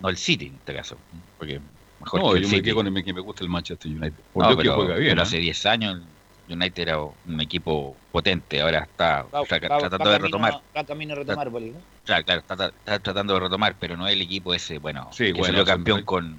[0.00, 0.96] No el City en este caso,
[1.38, 1.58] porque
[2.00, 2.62] mejor No, que el yo me City.
[2.66, 4.12] quedo con el que me gusta el Manchester United.
[4.34, 5.10] Por No, Dios pero, que juega bien.
[5.12, 5.22] pero ¿eh?
[5.22, 6.02] hace 10 años
[6.48, 10.60] United era un equipo potente, ahora está Va- tra- va- tratando va de camino- retomar.
[10.76, 11.78] Va camino a retomar, Poli, ¿no?
[12.04, 15.26] Claro, claro, está, está tratando de retomar, pero no es el equipo ese, bueno, Sí,
[15.26, 16.36] que bueno, salió campeón con,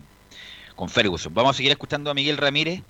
[0.75, 1.33] con Ferguson.
[1.33, 2.81] Vamos a seguir escuchando a Miguel Ramírez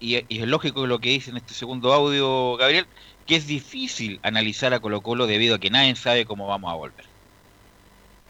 [0.00, 2.86] y, y es lógico lo que dice en este segundo audio, Gabriel,
[3.26, 6.74] que es difícil analizar a Colo Colo debido a que nadie sabe cómo vamos a
[6.76, 7.04] volver.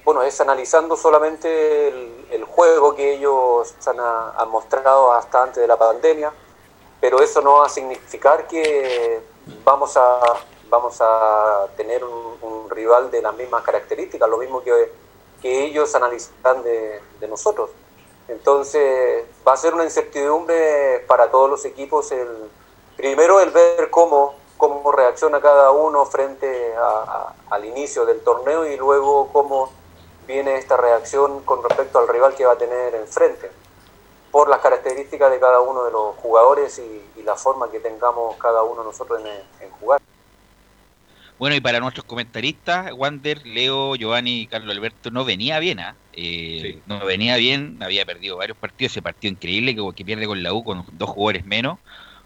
[0.05, 3.96] Bueno, es analizando solamente el, el juego que ellos han,
[4.38, 6.33] han mostrado hasta antes de la pandemia,
[7.01, 9.21] pero eso no va a significar que
[9.65, 10.21] vamos a,
[10.69, 12.37] vamos a tener un,
[12.69, 14.93] rival de las mismas características, lo mismo que,
[15.41, 17.71] que ellos analizan de, de nosotros.
[18.29, 22.29] Entonces va a ser una incertidumbre para todos los equipos el,
[22.97, 28.77] primero el ver cómo, cómo reacciona cada uno frente a- al inicio del torneo y
[28.77, 29.71] luego cómo
[30.27, 33.51] viene esta reacción con respecto al rival que va a tener enfrente.
[34.37, 38.62] Por las características de cada uno de los jugadores y, la forma que tengamos cada
[38.62, 39.20] uno nosotros
[39.61, 40.01] en, jugar.
[41.38, 45.96] Bueno, y para nuestros comentaristas, Wander, Leo, Giovanni y Carlos Alberto no venía bien, ¿ah?
[46.12, 50.42] eh, no venía bien, había perdido varios partidos, ese partido increíble que, que pierde con
[50.42, 51.79] la U con dos jugadores menos,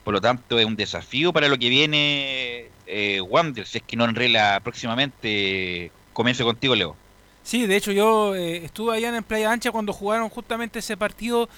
[0.02, 3.96] por lo tanto es un desafío para lo que viene eh, Wander, si es que
[3.96, 6.96] no enrela próximamente, comience contigo Leo.
[7.44, 11.48] Sí, de hecho yo eh, estuve allá en Playa Ancha cuando jugaron justamente ese partido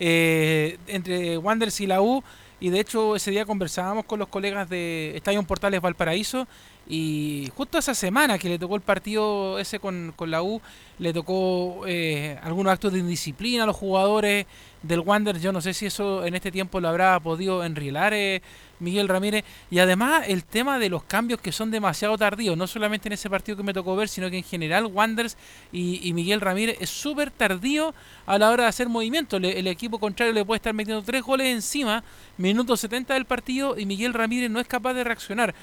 [0.00, 2.24] eh, entre Wanderers y la U.
[2.58, 6.46] Y de hecho ese día conversábamos con los colegas de Estadio Portales Valparaíso
[6.92, 10.60] y justo esa semana que le tocó el partido ese con, con la U,
[10.98, 14.44] le tocó eh, algunos actos de indisciplina a los jugadores
[14.82, 15.38] del Wander.
[15.38, 18.42] Yo no sé si eso en este tiempo lo habrá podido enrilar eh,
[18.80, 19.44] Miguel Ramírez.
[19.70, 23.30] Y además el tema de los cambios que son demasiado tardíos, no solamente en ese
[23.30, 25.36] partido que me tocó ver, sino que en general Wanders
[25.70, 27.94] y, Miguel Ramírez es súper tardío
[28.26, 29.36] a la hora de hacer movimiento.
[29.36, 32.02] el equipo contrario le puede estar metiendo tres goles encima,
[32.36, 35.54] minuto 70 del partido, y Miguel Ramírez no es capaz de reaccionar.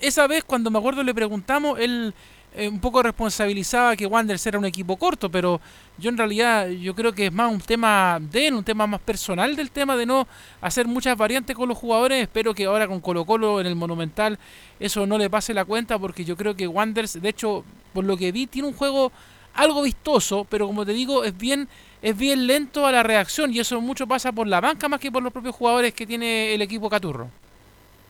[0.00, 2.14] Esa vez, cuando me acuerdo, le preguntamos, él
[2.54, 5.60] eh, un poco responsabilizaba que Wanderers era un equipo corto, pero
[5.98, 9.00] yo en realidad yo creo que es más un tema de él, un tema más
[9.00, 10.26] personal del tema de no
[10.60, 12.22] hacer muchas variantes con los jugadores.
[12.22, 14.38] Espero que ahora con Colo Colo en el Monumental
[14.80, 18.16] eso no le pase la cuenta porque yo creo que Wanderers, de hecho, por lo
[18.16, 19.12] que vi, tiene un juego
[19.54, 21.68] algo vistoso, pero como te digo, es bien
[22.00, 25.10] es bien lento a la reacción y eso mucho pasa por la banca más que
[25.10, 27.28] por los propios jugadores que tiene el equipo Caturro.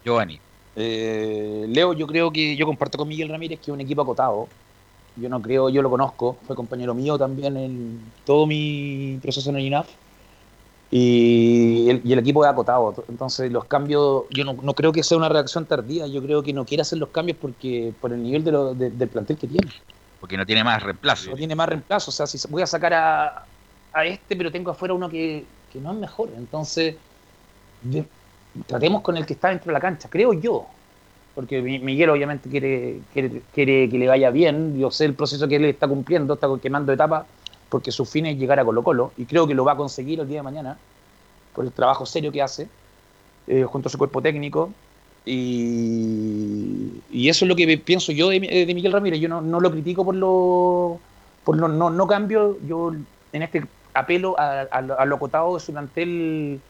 [0.05, 0.41] Giovanni.
[0.81, 4.49] Eh, Leo, yo creo que yo comparto con Miguel Ramírez que es un equipo acotado.
[5.17, 9.57] Yo no creo, yo lo conozco, fue compañero mío también en todo mi proceso en
[9.57, 9.89] el INAF.
[10.91, 12.95] Y el, equipo es acotado.
[13.09, 16.07] Entonces, los cambios, yo no, creo que sea una reacción tardía.
[16.07, 19.37] Yo creo que no quiere hacer los cambios porque por el nivel de del plantel
[19.37, 19.69] que tiene.
[20.21, 21.31] Porque no tiene más reemplazo.
[21.31, 22.11] No tiene más reemplazo.
[22.11, 23.45] O sea, si voy a sacar a,
[23.93, 26.31] a este, pero tengo afuera uno que, que no es mejor.
[26.37, 26.97] Entonces,
[28.67, 30.67] tratemos con el que está dentro de la cancha, creo yo.
[31.35, 34.79] Porque Miguel obviamente quiere, quiere, quiere que le vaya bien.
[34.79, 37.27] Yo sé el proceso que él está cumpliendo, está quemando etapas,
[37.69, 39.13] porque su fin es llegar a Colo Colo.
[39.17, 40.79] Y creo que lo va a conseguir el día de mañana,
[41.55, 42.69] por el trabajo serio que hace,
[43.47, 44.73] eh, junto a su cuerpo técnico.
[45.25, 49.21] Y, y, eso es lo que pienso yo de, Miguel Ramírez.
[49.21, 50.99] Yo no, no, lo critico por lo,
[51.45, 52.59] por lo no, no cambio.
[52.67, 52.93] Yo
[53.33, 53.63] en este
[53.95, 56.61] apelo a, a, a lo acotado de su plantel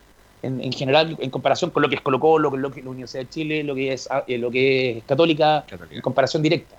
[0.43, 3.25] en, general, en comparación con lo que es Colo Colo, lo que es la Universidad
[3.25, 6.77] de Chile, lo que es, eh, lo que es Católica, en comparación directa.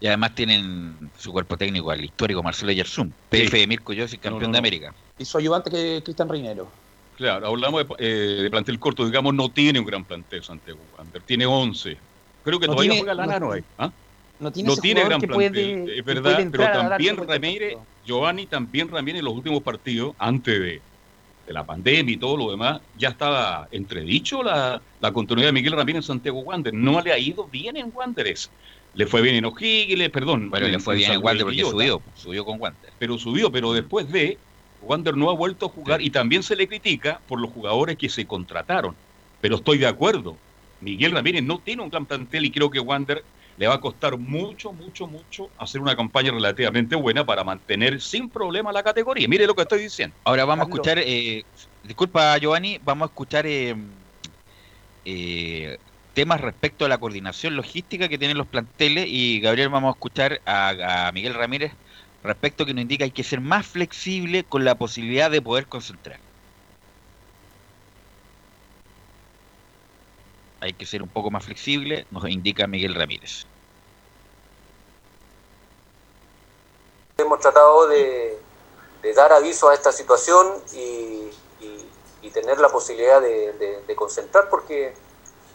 [0.00, 4.52] Y además tienen su cuerpo técnico al histórico Marcelo Yersum, PF de Mirko Yossi, campeón
[4.52, 4.94] de América.
[5.18, 6.68] Y su ayudante que es Cristian Reinero.
[7.16, 11.46] Claro, hablamos de, eh, plantel corto, digamos, no tiene un gran plantel Santiago Wander, tiene
[11.46, 11.96] 11.
[12.42, 13.62] Creo que todavía juega Lana, no, hay.
[13.78, 13.90] ¿ah?
[14.40, 19.24] No tiene, no tiene gran plantel, es verdad, pero también Ramírez, Giovanni también Ramírez en
[19.26, 20.82] los últimos partidos, antes de,
[21.46, 25.72] de la pandemia y todo lo demás, ya estaba entredicho la, la continuidad de Miguel
[25.72, 26.72] Ramírez en Santiago Wander.
[26.72, 28.50] No le ha ido bien en Wanderers.
[28.94, 30.50] Le fue bien en O'Higgins, perdón.
[30.50, 32.92] Bueno, le fue bien en Wander porque subió, subió con Wander.
[32.98, 34.38] Pero subió, pero después de,
[34.82, 38.08] Wander no ha vuelto a jugar y también se le critica por los jugadores que
[38.08, 38.94] se contrataron.
[39.40, 40.36] Pero estoy de acuerdo.
[40.80, 43.24] Miguel Ramírez no tiene un gran plantel y creo que Wander
[43.56, 48.28] le va a costar mucho, mucho, mucho hacer una campaña relativamente buena para mantener sin
[48.28, 49.28] problema la categoría.
[49.28, 50.16] Mire lo que estoy diciendo.
[50.24, 51.44] Ahora vamos a escuchar, eh,
[51.82, 53.76] disculpa Giovanni, vamos a escuchar eh,
[55.04, 55.78] eh,
[56.14, 60.40] temas respecto a la coordinación logística que tienen los planteles y Gabriel vamos a escuchar
[60.44, 61.72] a, a Miguel Ramírez
[62.22, 65.66] respecto que nos indica que hay que ser más flexible con la posibilidad de poder
[65.66, 66.23] concentrar.
[70.64, 73.44] Hay que ser un poco más flexible, nos indica Miguel Ramírez.
[77.18, 78.38] Hemos tratado de,
[79.14, 81.30] dar aviso a esta situación y,
[82.32, 84.92] tener la posibilidad de, concentrar porque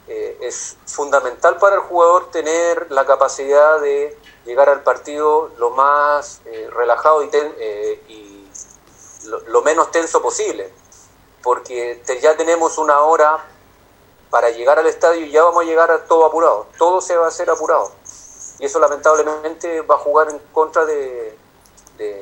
[0.08, 6.40] eh, es fundamental para el jugador tener la capacidad de llegar al partido lo más
[6.46, 8.48] eh, relajado y, eh,
[9.26, 10.72] lo, menos tenso posible,
[11.44, 13.46] porque ya tenemos una hora
[14.30, 17.30] para llegar al estadio ya vamos a llegar a todo apurado, todo se va a
[17.30, 17.92] hacer apurado.
[18.60, 21.38] Y eso lamentablemente va a jugar en contra de,
[21.98, 22.20] de,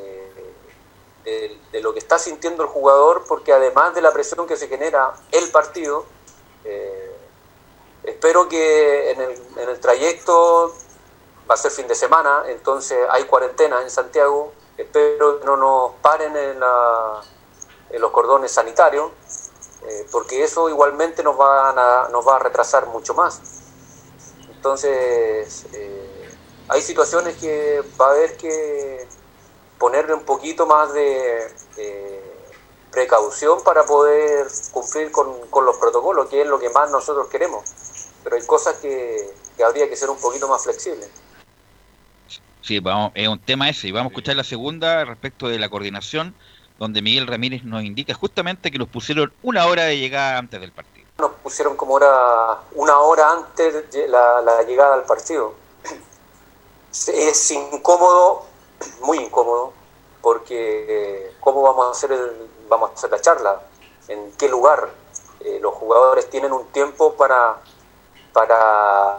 [1.81, 5.51] lo que está sintiendo el jugador, porque además de la presión que se genera el
[5.51, 6.05] partido,
[6.63, 7.15] eh,
[8.03, 10.73] espero que en el, en el trayecto,
[11.49, 15.91] va a ser fin de semana, entonces hay cuarentena en Santiago, espero que no nos
[16.01, 17.21] paren en, la,
[17.89, 19.11] en los cordones sanitarios
[19.85, 21.69] eh, porque eso igualmente nos va,
[22.05, 23.41] a, nos va a retrasar mucho más.
[24.49, 26.29] Entonces, eh,
[26.67, 29.07] hay situaciones que va a haber que
[29.77, 31.53] ponerle un poquito más de,
[32.91, 37.63] precaución para poder cumplir con, los protocolos, que es lo que más nosotros queremos.
[38.23, 39.29] Pero hay cosas que,
[39.63, 41.09] habría que ser un poquito más flexibles.
[42.61, 43.87] Sí, vamos, es un tema ese.
[43.87, 46.35] Y vamos a escuchar la segunda respecto de la coordinación,
[46.79, 50.71] donde Miguel Ramírez nos indica justamente que nos pusieron una hora de llegada antes del
[50.71, 51.07] partido.
[51.17, 55.53] Nos pusieron como hora, una hora antes de la, llegada al partido.
[56.91, 58.45] Es incómodo,
[59.01, 59.73] muy incómodo,
[60.21, 63.61] porque ¿cómo vamos a hacer el, vamos a hacer la charla?
[64.07, 64.89] ¿En qué lugar?
[65.39, 67.57] Eh, los jugadores tienen un tiempo para,
[68.33, 69.17] para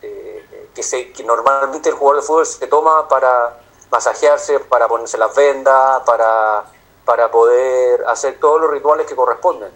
[0.00, 3.61] eh, que, se, que normalmente el jugador de fútbol se toma para
[3.92, 6.64] masajearse, para ponerse las vendas, para,
[7.04, 9.70] para poder hacer todos los rituales que corresponden.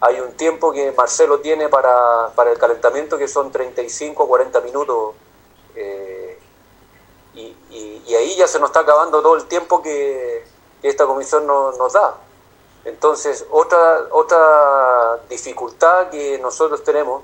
[0.00, 4.60] Hay un tiempo que Marcelo tiene para, para el calentamiento que son 35 o 40
[4.62, 5.14] minutos.
[5.76, 6.38] Eh,
[7.34, 10.44] y, y, ahí ya se nos está acabando todo el tiempo que,
[10.82, 12.16] esta comisión nos da.
[12.84, 17.22] Entonces, otra, otra dificultad que nosotros tenemos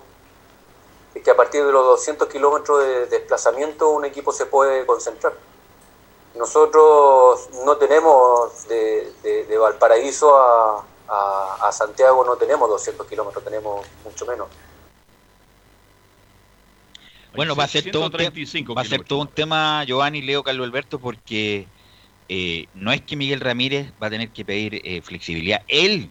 [1.14, 5.32] es que a partir de los 200 kilómetros de desplazamiento un equipo se puede concentrar.
[6.36, 10.84] Nosotros no tenemos de, de, Valparaíso a,
[11.62, 14.48] a, Santiago, no tenemos 200 kilómetros, tenemos mucho menos.
[17.34, 20.66] Bueno, va a ser, todo un, va a ser todo un tema, Giovanni, Leo, Carlos
[20.66, 21.66] Alberto, porque
[22.28, 25.62] eh, no es que Miguel Ramírez va a tener que pedir eh, flexibilidad.
[25.68, 26.10] Él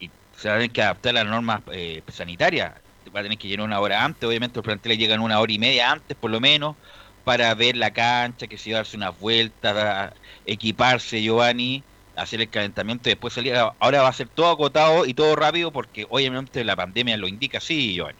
[0.00, 2.72] y se va a tener que adaptar a las normas eh, sanitarias.
[3.14, 4.26] Va a tener que llegar una hora antes.
[4.26, 6.76] Obviamente los planteles llegan una hora y media antes, por lo menos,
[7.24, 10.12] para ver la cancha, que se va a darse unas vueltas,
[10.46, 11.82] equiparse, Giovanni,
[12.16, 13.54] hacer el calentamiento y después salir.
[13.56, 17.58] Ahora va a ser todo acotado y todo rápido porque obviamente la pandemia lo indica
[17.58, 18.18] así, Giovanni.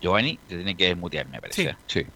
[0.00, 1.76] Giovanni, te tiene que desmutear, me parece.
[1.86, 2.06] Sí.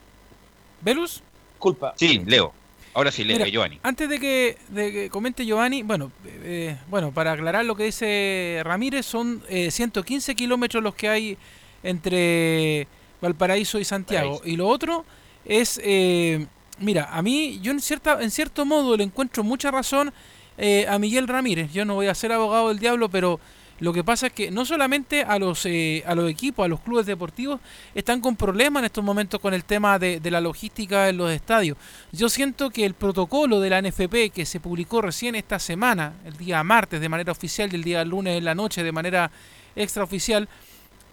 [0.81, 1.23] ¿Velus?
[1.59, 1.95] Culpa.
[1.97, 2.53] Sí, Leo.
[2.95, 3.81] Ahora sí, Leo, Giovanni.
[3.83, 8.61] Antes de que, de que comente Giovanni, bueno, eh, bueno, para aclarar lo que dice
[8.65, 11.39] Ramírez, son 115 eh, kilómetros los que hay
[11.83, 12.87] entre
[13.23, 14.43] Valparaíso y Santiago.
[14.45, 15.07] Y lo otro
[15.45, 16.47] es, eh,
[16.79, 20.13] mira, a mí, yo en, cierta, en cierto modo le encuentro mucha razón
[20.59, 21.73] eh, a Miguel Ramírez.
[21.73, 23.41] Yo no voy a ser abogado del diablo, pero
[23.79, 26.81] lo que pasa es que no solamente a los, eh, a los equipos, a los
[26.81, 27.61] clubes deportivos,
[27.95, 31.31] están con problemas en estos momentos con el tema de, de, la logística en los
[31.31, 31.79] estadios.
[32.11, 36.37] Yo siento que el protocolo de la NFP que se publicó recién esta semana, el
[36.37, 39.31] día martes de manera oficial y el día lunes en la noche de manera
[39.75, 40.49] extraoficial,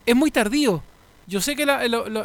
[0.05, 0.83] es muy tardío.
[1.29, 1.61] Yo sé que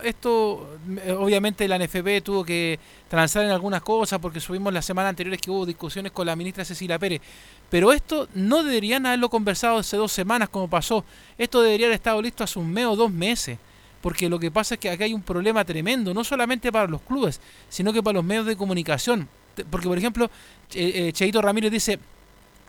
[0.05, 5.11] esto, eh, obviamente la NFP tuvo que transar en algunas cosas porque subimos la semana
[5.11, 7.21] anteriores que hubo discusiones con la ministra Cecilia Pérez,
[7.69, 11.05] pero esto no deberían haberlo conversado hace dos semanas como pasó.
[11.37, 13.59] Esto debería haber estado listo hace un mes o dos meses,
[14.01, 17.03] porque lo que pasa es que aquí hay un problema tremendo, no solamente para los
[17.03, 19.29] clubes, sino que para los medios de comunicación.
[19.71, 20.31] Porque, por ejemplo,
[20.73, 21.99] eh, Cheito Ramírez dice,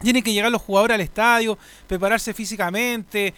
[0.01, 3.33] tienen que llegar los jugadores al estadio, prepararse físicamente.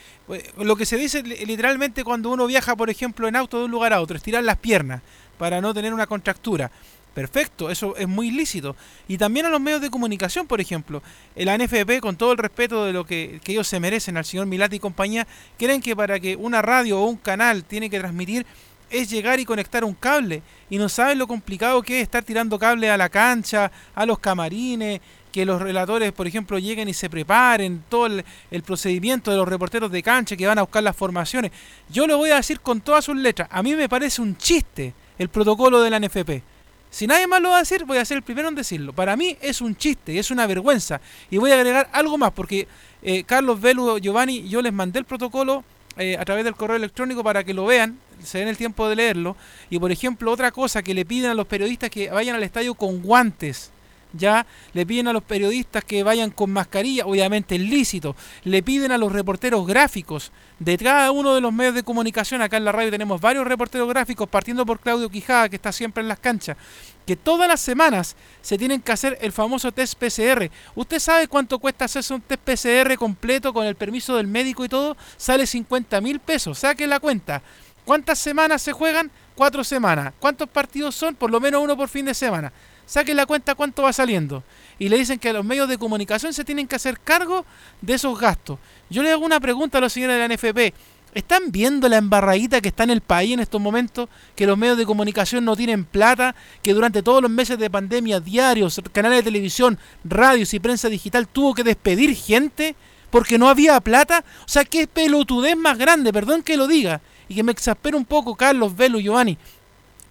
[0.58, 3.93] Lo que se dice literalmente cuando uno viaja, por ejemplo, en auto de un lugar
[3.93, 5.02] a otro, estirar las piernas
[5.38, 6.72] para no tener una contractura.
[7.13, 8.76] Perfecto, eso es muy lícito.
[9.08, 11.02] Y también a los medios de comunicación, por ejemplo.
[11.36, 14.46] El ANFP, con todo el respeto de lo que, que ellos se merecen al señor
[14.46, 15.26] Milati y compañía,
[15.58, 18.46] creen que para que una radio o un canal tiene que transmitir
[18.89, 20.43] es llegar y conectar un cable.
[20.70, 24.20] Y no saben lo complicado que es estar tirando cable a la cancha, a los
[24.20, 25.02] camarines,
[25.38, 29.91] que los relatores, por ejemplo, lleguen y se preparen, todo el, procedimiento de los reporteros
[29.91, 31.52] de cancha que van a buscar las formaciones.
[31.91, 33.47] Yo lo voy a decir con todas sus letras.
[33.52, 36.41] A mí me parece un chiste el protocolo de la NFP.
[36.89, 38.93] Si nadie más lo va a decir, voy a ser el primero en decirlo.
[38.93, 41.02] Para mí es un chiste, es una vergüenza.
[41.30, 42.67] Y voy a agregar algo más, porque
[43.04, 45.63] eh, Carlos Velu, Giovanni, yo les mandé el protocolo
[45.97, 48.95] eh, a través del correo electrónico para que lo vean, se den el tiempo de
[48.95, 49.38] leerlo.
[49.69, 52.73] Y por ejemplo, otra cosa que le piden a los periodistas que vayan al estadio
[52.73, 53.71] con guantes
[54.17, 58.91] ya le piden a los periodistas que vayan con mascarilla, obviamente es lícito, le piden
[58.91, 62.71] a los reporteros gráficos de cada uno de los medios de comunicación, acá en la
[62.71, 66.58] radio tenemos varios reporteros gráficos, partiendo por Claudio Quijada, que está siempre en las canchas,
[67.06, 70.49] que todas las semanas se tienen que hacer el famoso test PCR.
[70.75, 74.69] ¿Usted sabe cuánto cuesta hacerse un test PCR completo con el permiso del médico y
[74.69, 74.97] todo?
[75.15, 77.41] Sale 50 mil pesos, saque la cuenta.
[77.86, 79.12] ¿Cuántas semanas se juegan?
[79.36, 80.13] Cuatro semanas.
[80.19, 81.15] ¿Cuántos partidos son?
[81.15, 82.51] Por lo menos uno por fin de semana
[82.88, 84.43] saquen la cuenta cuánto va saliendo.
[84.80, 87.45] Y le dicen que los medios de comunicación se tienen que hacer cargo
[87.82, 88.58] de esos gastos.
[88.89, 90.73] Yo le hago una pregunta a los señores de la NFP.
[91.13, 94.10] ¿Están viendo la embarradita que está en el país en estos momentos?
[94.36, 98.19] Que los medios de comunicación no tienen plata, que durante todos los meses de pandemia,
[98.19, 102.76] diarios, canales de televisión, radios y prensa digital tuvo que despedir gente
[103.10, 104.23] porque no había plata.
[104.45, 108.06] O sea, qué pelotudez más grande, perdón que lo diga, y que me exaspera un
[108.06, 109.38] poco Carlos Velo y Giovanni.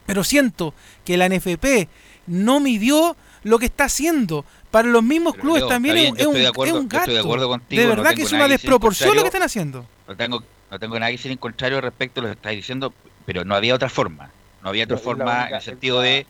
[0.07, 1.89] Pero siento que la NFP
[2.27, 4.45] no midió lo que está haciendo.
[4.71, 7.13] Para los mismos Pero, clubes Leo, también es, un, de es acuerdo- un yo estoy
[7.15, 7.29] de gasto.
[7.29, 9.87] acuerdo contigo, de no verdad que es una desproporción lo que están haciendo.
[10.09, 12.93] No tengo, no tengo nada que decir en contrario respecto a lo que estáis diciendo,
[13.25, 14.31] pero no había otra forma.
[14.63, 16.27] No había otra No, forma única- en el sentido de,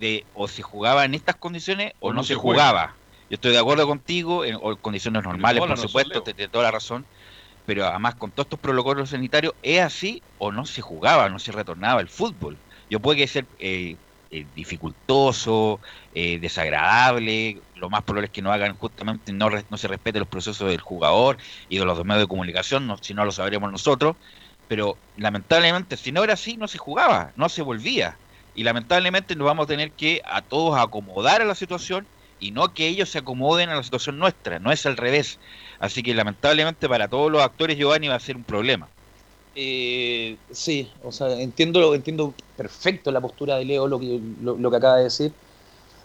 [0.00, 2.94] de o se jugaba en estas condiciones o, no, se jugaba.
[3.30, 6.48] Yo estoy de acuerdo contigo en o en condiciones normales, por razón, supuesto, te- te-
[6.48, 7.06] toda la razón.
[7.64, 11.52] Pero además con todos estos protocolos sanitarios, ¿es así o no se jugaba, no se
[11.52, 12.58] retornaba el fútbol?
[12.90, 13.96] Yo puede que ser eh,
[14.32, 15.80] eh, dificultoso,
[16.12, 20.68] eh, desagradable, lo más probable es que no hagan justamente, no, se respete los procesos
[20.70, 24.16] del jugador y de los medios de comunicación, no- si no lo sabremos nosotros,
[24.66, 28.20] pero lamentablemente si no era así no se jugaba, no se volvía
[28.52, 32.74] y lamentablemente nos vamos a tener que a todos acomodar a la situación y no
[32.74, 35.38] que ellos se acomoden a la situación nuestra, no es al revés.
[35.78, 38.92] Así que lamentablemente para todos los actores Giovanni va a ser un problema.
[39.54, 44.70] Eh, sí, o sea, entiendo, entiendo perfecto la postura de Leo, lo que, lo, lo
[44.70, 45.32] que acaba de decir,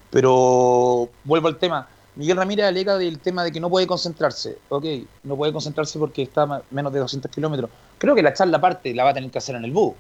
[0.10, 1.88] pero vuelvo al tema.
[2.16, 4.58] Miguel Ramírez alega del tema de que no puede concentrarse.
[4.70, 4.86] Ok,
[5.24, 7.70] no puede concentrarse porque está menos de 200 kilómetros.
[8.00, 9.94] Creo que la charla aparte la va a tener que hacer en el bus.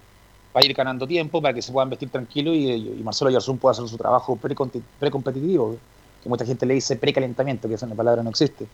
[0.56, 3.60] Va a ir ganando tiempo para que se puedan vestir tranquilo y, y Marcelo Yarzún
[3.60, 5.78] pueda hacer su trabajo precompetitivo,
[6.24, 8.66] que mucha gente le dice precalentamiento, que esa palabra no existe.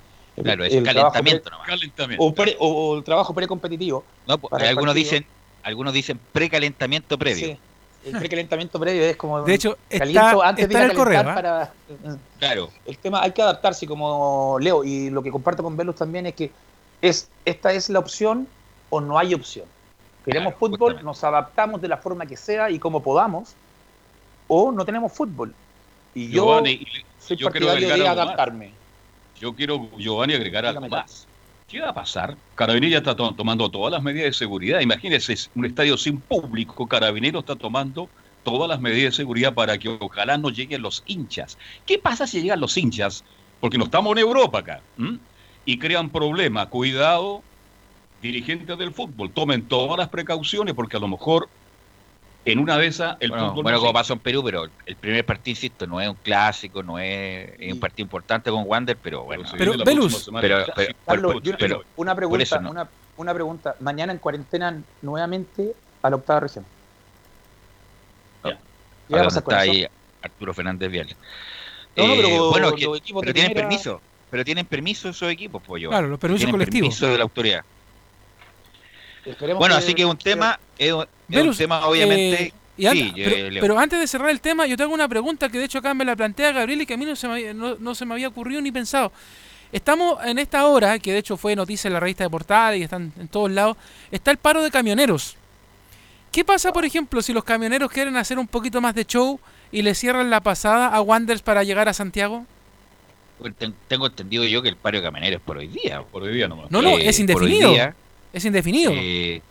[0.42, 1.68] Claro, es el calentamiento pre- nomás.
[1.68, 2.24] Calentamiento.
[2.24, 4.04] o, pre- o- o el trabajo precompetitivo.
[4.28, 5.26] No, pues, algunos dicen,
[5.64, 7.46] algunos dicen precalentamiento previo.
[7.48, 7.58] Sí,
[8.06, 9.44] el precalentamiento previo es como.
[9.44, 11.20] De hecho, está, caliento antes de está ir en a el correo.
[11.22, 11.36] ¿ah?
[11.36, 11.74] para-
[12.40, 12.70] Claro.
[12.86, 16.34] El tema hay que adaptarse como Leo y lo que comparto con Velus también es
[16.34, 16.52] que
[17.02, 18.48] es esta es la opción
[18.90, 19.66] o no hay opción.
[20.26, 21.04] Queremos Claro, fútbol, justamente.
[21.04, 23.54] nos adaptamos de la forma que sea y como podamos
[24.48, 25.54] o no tenemos fútbol.
[26.16, 26.62] Y yo
[27.20, 28.36] soy yo quiero partidario de más.
[29.44, 31.28] Yo quiero, Giovanni, agregar algo más.
[31.68, 32.38] ¿Qué va a pasar?
[32.56, 34.80] Carabinero ya está to- tomando todas las medidas de seguridad.
[34.80, 36.88] Imagínense, un estadio sin público.
[36.88, 38.08] Carabinero está tomando
[38.46, 41.58] todas las medidas de seguridad para que ojalá no lleguen los hinchas.
[41.86, 43.26] ¿Qué pasa si llegan los hinchas?
[43.60, 44.82] Porque no estamos en Europa acá.
[44.98, 45.20] ¿m?
[45.66, 46.68] Y crean problemas.
[46.68, 47.44] Cuidado,
[48.22, 51.50] dirigentes del fútbol, tomen todas las precauciones porque a lo mejor
[52.46, 53.64] en una de esas el Bueno, fútbol...
[53.64, 56.16] bueno, no como se- pasó en Perú, pero el primer partido, insisto, no es un
[56.16, 59.44] clásico, no es, es un partido importante con Wander, pero bueno.
[59.58, 60.94] Pero, Velus, pero- pero-.
[61.06, 62.72] Carlos, Pero- yo- pero- una pregunta, eso no.
[62.72, 63.76] una, una pregunta.
[63.80, 66.66] Mañana en cuarentena nuevamente a la octava región.
[68.44, 68.50] No.
[68.50, 69.72] ¿Qué va a Ahora pasar con está eso?
[69.74, 69.88] ahí
[70.22, 71.08] Arturo Fernández Vial.
[71.96, 74.02] No, no, Eh, pero bueno, los que- pero tienen permiso,
[74.32, 75.90] pero tienen permiso esos equipos, pues yo.
[75.90, 76.90] Claro, los permisos tienen colectivos.
[76.90, 77.62] permiso de la autoridad.
[79.26, 82.44] Esperemos Bueno, que- así que es un tema, es un, tema obviamente.
[82.44, 83.14] eh, y sí,
[83.62, 86.04] pero, antes de cerrar el tema, yo tengo una pregunta que de hecho acá me
[86.06, 88.14] la plantea Gabriel y que a mí no se me había, no, no se me
[88.16, 89.12] había ocurrido ni pensado.
[89.72, 92.84] Estamos en esta hora, que de hecho fue noticia en la revista de Portal y
[92.84, 93.78] están en todos lados,
[94.12, 95.36] está el paro de camioneros.
[96.32, 99.40] ¿Qué pasa, por ejemplo, si los camioneros quieren hacer un poquito más de show
[99.72, 102.46] y le cierran la pasada a Wanderers para llegar a Santiago?
[103.58, 106.02] Ten- tengo entendido yo que el paro de camioneros es por hoy día.
[106.02, 106.72] Por hoy día nomás.
[106.72, 107.72] No, no, Eh, es indefinido.
[107.72, 107.96] día,
[108.32, 108.92] Es indefinido.
[108.96, 109.42] eh,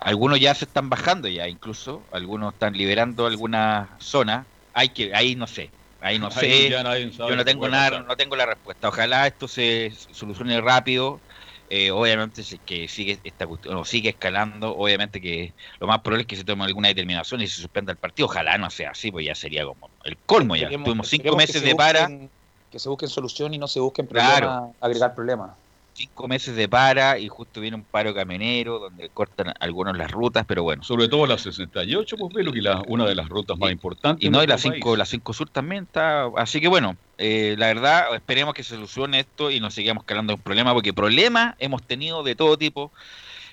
[0.00, 2.02] algunos ya se están bajando ya, incluso.
[2.12, 4.46] Algunos están liberando algunas zonas.
[4.72, 6.70] Hay que, ahí no sé, ahí no Ahí sé.
[6.70, 8.06] Yo no tengo nada, pasar.
[8.06, 8.88] no tengo la respuesta.
[8.88, 11.20] Ojalá esto se solucione rápido.
[11.68, 16.00] Eh, obviamente si es que sigue esta cuestión, o sigue escalando, obviamente que lo más
[16.00, 18.26] probable es que se tome alguna determinación y se suspenda el partido.
[18.26, 20.68] Ojalá no sea así, pues ya sería como el colmo ya.
[20.68, 22.30] Tuvimos cinco meses se de para, busquen-
[22.70, 24.46] Que se busquen solución y no se busquen Claro.
[24.46, 25.50] problemas, agregar problemas.
[25.96, 30.44] Cinco meses de para y justo viene un paro camionero donde cortan algunos las rutas,
[30.46, 30.82] pero bueno.
[30.82, 34.24] Sobre todo la 68, pues Velo, que la, una de las rutas más importantes.
[34.24, 34.98] Y no, y la nuestro 5 país.
[34.98, 36.26] la cinco Sur también está.
[36.36, 40.34] Así que bueno, eh, la verdad, esperemos que se solucione esto y no sigamos calando
[40.34, 42.92] un problema, porque problemas hemos tenido de todo tipo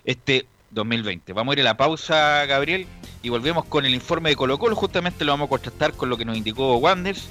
[0.04, 1.32] este 2020.
[1.32, 2.88] Vamos a ir a la pausa, Gabriel,
[3.22, 4.76] y volvemos con el informe de Colo Colo.
[4.76, 7.30] Justamente lo vamos a contrastar con lo que nos indicó Wanders,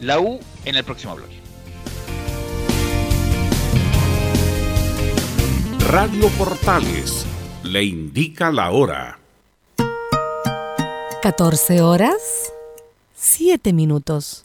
[0.00, 1.43] la U, en el próximo bloque.
[5.88, 7.26] Radio Portales
[7.62, 9.18] le indica la hora.
[11.20, 12.52] 14 horas,
[13.14, 14.44] 7 minutos.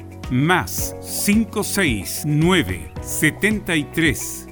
[0.31, 4.47] más 569 73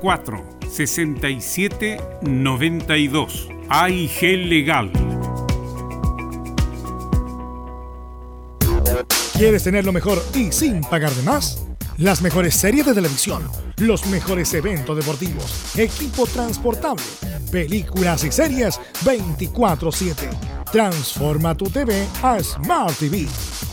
[0.00, 4.92] 04 67 92 AIG Legal.
[9.32, 11.66] ¿Quieres tener lo mejor y sin pagar de más?
[11.96, 13.42] Las mejores series de televisión,
[13.78, 17.02] los mejores eventos deportivos, equipo transportable,
[17.50, 20.28] películas y series 24/7.
[20.70, 23.26] Transforma tu TV a Smart TV.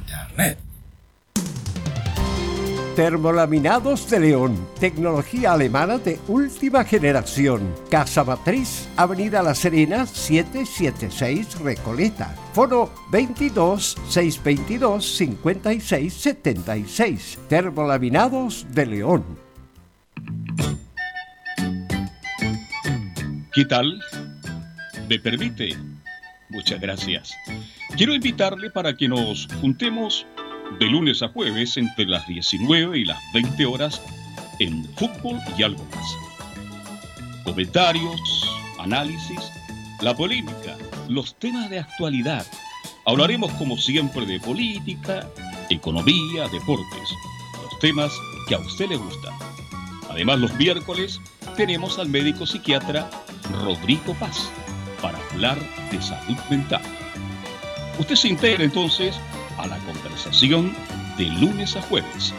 [3.01, 7.73] Termolaminados de León, tecnología alemana de última generación.
[7.89, 12.35] Casa Matriz, Avenida La Serena, 776 Recoleta.
[12.53, 17.39] Foro 22 622 5676.
[17.49, 19.25] Termolaminados de León.
[23.51, 23.99] ¿Qué tal?
[25.09, 25.75] ¿Me permite?
[26.49, 27.33] Muchas gracias.
[27.97, 30.27] Quiero invitarle para que nos juntemos
[30.79, 34.01] de lunes a jueves entre las 19 y las 20 horas
[34.59, 37.43] en fútbol y algo más.
[37.43, 38.21] Comentarios,
[38.79, 39.39] análisis,
[40.01, 42.45] la polémica, los temas de actualidad.
[43.05, 45.27] Hablaremos como siempre de política,
[45.69, 47.09] economía, deportes,
[47.63, 48.11] los temas
[48.47, 49.33] que a usted le gustan.
[50.09, 51.19] Además, los miércoles
[51.55, 53.09] tenemos al médico psiquiatra
[53.63, 54.49] Rodrigo Paz
[55.01, 55.57] para hablar
[55.91, 56.81] de salud mental.
[57.99, 59.15] Usted se integra entonces
[59.61, 60.73] a la conversación
[61.17, 62.33] de lunes a jueves.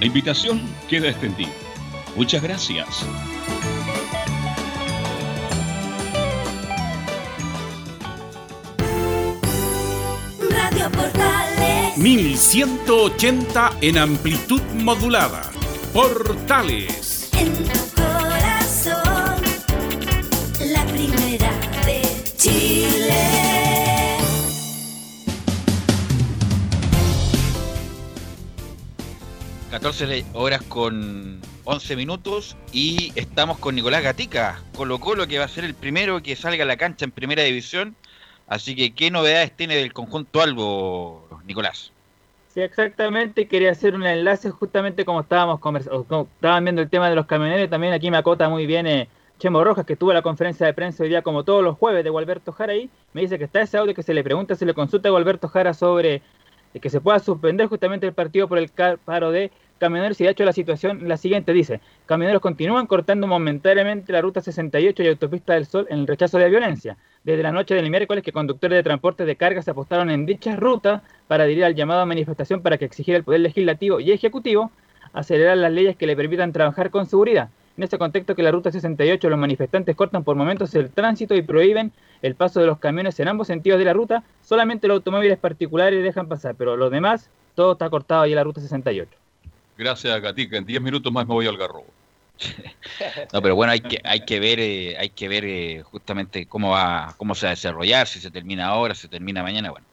[0.00, 1.52] La invitación queda extendida.
[2.16, 3.04] Muchas gracias.
[10.50, 15.50] Radio Portales 1180 en amplitud modulada.
[15.92, 17.30] Portales.
[17.38, 19.40] En tu corazón,
[20.60, 21.50] la primera
[21.86, 22.02] de
[22.36, 23.43] Chile.
[29.74, 35.48] 14 horas con 11 minutos y estamos con Nicolás Gatica, Colo Colo que va a
[35.48, 37.96] ser el primero que salga a la cancha en primera división.
[38.46, 41.90] Así que, ¿qué novedades tiene del conjunto Albo, Nicolás?
[42.54, 43.48] Sí, exactamente.
[43.48, 47.16] Quería hacer un enlace justamente como estábamos convers- o como estaban viendo el tema de
[47.16, 47.68] los camioneros.
[47.68, 49.08] También aquí me acota muy bien eh,
[49.40, 52.10] Chemo Rojas, que tuvo la conferencia de prensa hoy día como todos los jueves de
[52.10, 52.88] Gualberto Jara ahí.
[53.12, 55.48] Me dice que está ese audio que se le pregunta, se le consulta a Gualberto
[55.48, 56.22] Jara sobre
[56.74, 58.70] eh, que se pueda suspender justamente el partido por el
[59.04, 60.20] paro de camioneros.
[60.20, 65.02] Y de hecho la situación la siguiente dice, camioneros continúan cortando momentáneamente la ruta 68
[65.02, 66.96] y autopista del Sol en el rechazo de la violencia.
[67.24, 70.58] Desde la noche del miércoles que conductores de transporte de carga se apostaron en dichas
[70.58, 74.70] rutas para adherir al llamado a manifestación para que exigiera el Poder Legislativo y Ejecutivo
[75.14, 77.48] acelerar las leyes que le permitan trabajar con seguridad.
[77.76, 81.42] En este contexto que la ruta 68 los manifestantes cortan por momentos el tránsito y
[81.42, 85.38] prohíben el paso de los camiones en ambos sentidos de la ruta, solamente los automóviles
[85.38, 89.23] particulares dejan pasar, pero los demás, todo está cortado ahí en la ruta 68.
[89.76, 90.56] Gracias, Gatica.
[90.56, 91.86] En 10 minutos más me voy al garrobo.
[93.32, 96.70] No, pero bueno, hay que, hay que ver, eh, hay que ver eh, justamente cómo
[96.70, 99.86] va, cómo se va a desarrollar, si se termina ahora, si se termina mañana, bueno,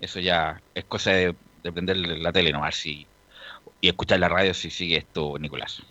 [0.00, 3.06] eso ya es cosa de, de prender la tele nomás si,
[3.80, 5.82] y escuchar la radio si sigue esto, Nicolás.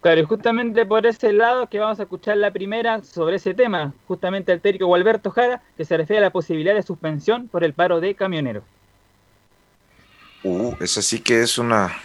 [0.00, 3.92] Claro, y justamente por ese lado que vamos a escuchar la primera sobre ese tema,
[4.06, 7.72] justamente el técnico Gualberto Jara, que se refiere a la posibilidad de suspensión por el
[7.72, 8.62] paro de camioneros.
[10.44, 11.96] Uh, esa sí que es una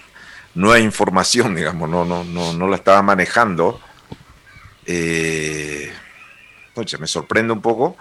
[0.55, 3.79] nueva información, digamos, no, no, no, no la estaba manejando.
[4.85, 5.91] Eh,
[6.99, 7.95] me sorprende un poco,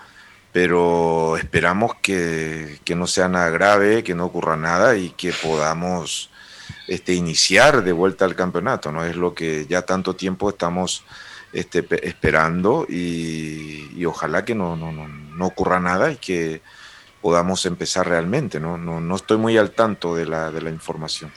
[0.53, 6.30] pero esperamos que, que no sea nada grave, que no ocurra nada y que podamos
[6.88, 9.05] este, iniciar de vuelta al campeonato, ¿no?
[9.05, 11.05] Es lo que ya tanto tiempo estamos
[11.53, 16.62] este, pe- esperando y, y ojalá que no, no, no, no ocurra nada y que
[17.20, 18.78] podamos empezar realmente, ¿no?
[18.78, 21.32] No, no estoy muy al tanto de la, de la información.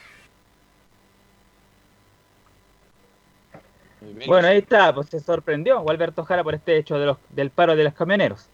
[4.27, 7.75] Bueno, ahí está, pues se sorprendió Alberto Jara por este hecho de los, del paro
[7.75, 8.45] de los camioneros.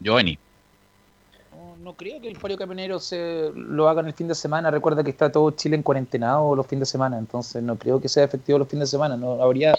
[0.00, 0.38] Giovanni.
[1.52, 4.70] No, no creo que el paro camionero se lo hagan el fin de semana.
[4.70, 8.08] Recuerda que está todo Chile en cuarentenado los fines de semana, entonces no creo que
[8.08, 9.16] sea efectivo los fines de semana.
[9.16, 9.74] No habría,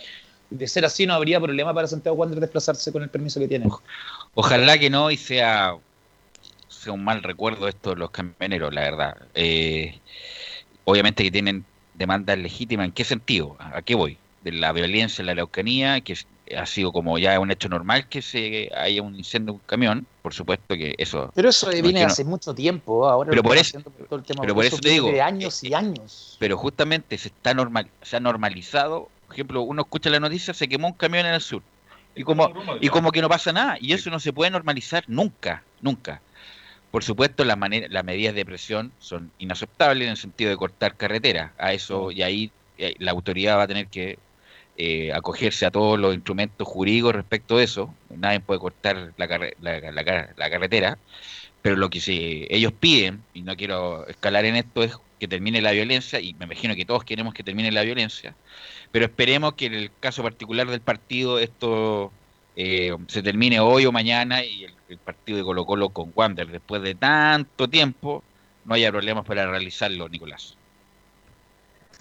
[0.50, 3.68] de ser así, no habría problema para Santiago Wander desplazarse con el permiso que tiene.
[4.34, 5.76] Ojalá que no y sea,
[6.68, 9.18] sea un mal recuerdo esto de los camioneros, la verdad.
[9.36, 10.00] Eh,
[10.86, 12.86] obviamente que tienen demandas legítimas.
[12.88, 13.56] ¿En qué sentido?
[13.60, 14.18] ¿A qué voy?
[14.44, 16.28] De la violencia en la Araucanía, que es-
[16.58, 20.06] ha sido como ya un hecho normal que se haya un incendio de un camión.
[20.22, 21.32] Por supuesto que eso.
[21.34, 23.08] Pero eso no es viene no- hace mucho tiempo.
[23.08, 24.42] Ahora Pero lo por eso- haciendo por todo el tema.
[24.42, 26.36] pero por eso te viene digo, De años y años.
[26.40, 29.10] pero justamente se está normal, se ha normalizado.
[29.28, 31.64] Por ejemplo, uno escucha la noticia, se quemó un camión en el sur.
[32.16, 33.78] Y como, y como que no pasa nada.
[33.80, 36.22] Y eso no se puede normalizar nunca, nunca.
[36.92, 40.96] Por supuesto, las, maneras, las medidas de presión son inaceptables en el sentido de cortar
[40.96, 41.54] carretera.
[41.58, 44.20] A eso, y ahí eh, la autoridad va a tener que
[44.78, 47.94] eh, acogerse a todos los instrumentos jurídicos respecto de eso.
[48.10, 50.98] Nadie puede cortar la carretera.
[51.64, 55.62] Pero lo que sí, ellos piden, y no quiero escalar en esto, es que termine
[55.62, 58.36] la violencia, y me imagino que todos queremos que termine la violencia,
[58.92, 62.12] pero esperemos que en el caso particular del partido esto
[62.58, 66.48] eh, se termine hoy o mañana y el, el partido de Colo Colo con Wander,
[66.52, 68.24] después de tanto tiempo,
[68.66, 70.58] no haya problemas para realizarlo, Nicolás.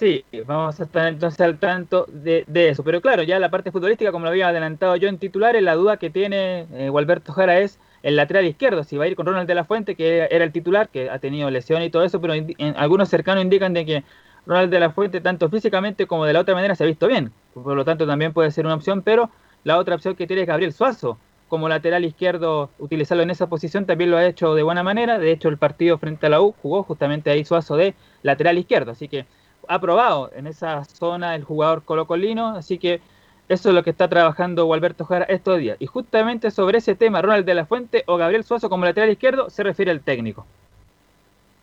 [0.03, 2.83] Sí, vamos a estar entonces al tanto de, de eso.
[2.83, 5.97] Pero claro, ya la parte futbolística, como lo había adelantado yo en titulares, la duda
[5.97, 9.47] que tiene eh, Gualberto Jara es el lateral izquierdo, si va a ir con Ronald
[9.47, 12.35] de la Fuente, que era el titular, que ha tenido lesión y todo eso, pero
[12.75, 14.05] algunos cercanos indican de que
[14.45, 17.33] Ronald de la Fuente, tanto físicamente como de la otra manera, se ha visto bien.
[17.55, 19.31] Por lo tanto, también puede ser una opción, pero
[19.63, 21.17] la otra opción que tiene es Gabriel Suazo.
[21.47, 25.19] Como lateral izquierdo, utilizarlo en esa posición también lo ha hecho de buena manera.
[25.21, 28.91] De hecho, el partido frente a la U jugó justamente ahí Suazo de lateral izquierdo.
[28.93, 29.27] Así que
[29.69, 33.01] ha probado en esa zona el jugador colocolino, así que
[33.49, 35.77] eso es lo que está trabajando Gualberto Jara estos días.
[35.81, 39.51] Y justamente sobre ese tema, Ronald de la Fuente o Gabriel Suazo como lateral izquierdo,
[39.51, 40.47] se refiere el técnico.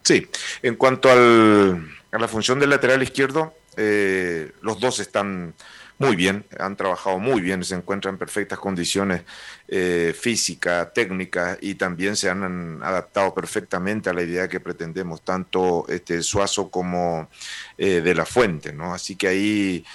[0.04, 0.28] Sí,
[0.62, 5.54] en cuanto al- a la función del lateral izquierdo, eh, los dos están
[6.00, 9.24] muy bien, han trabajado muy bien, se encuentran en perfectas condiciones
[9.68, 15.86] eh, físicas, técnicas y también se han adaptado perfectamente a la idea que pretendemos, tanto
[15.90, 17.30] este, Suazo como
[17.78, 18.94] eh, de la Fuente, ¿no?
[18.94, 19.86] Así que ahí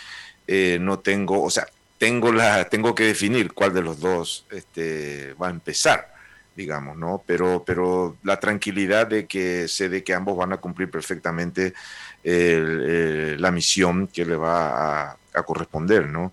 [0.47, 5.33] eh, no tengo, o sea, tengo, la, tengo que definir cuál de los dos este,
[5.35, 6.13] va a empezar
[6.55, 7.25] digamos, ¿no?
[7.27, 11.75] Pero, pero la tranquilidad de que sé de que ambos van a cumplir perfectamente
[12.23, 16.33] eh, la misión que le va a, a corresponder, ¿no?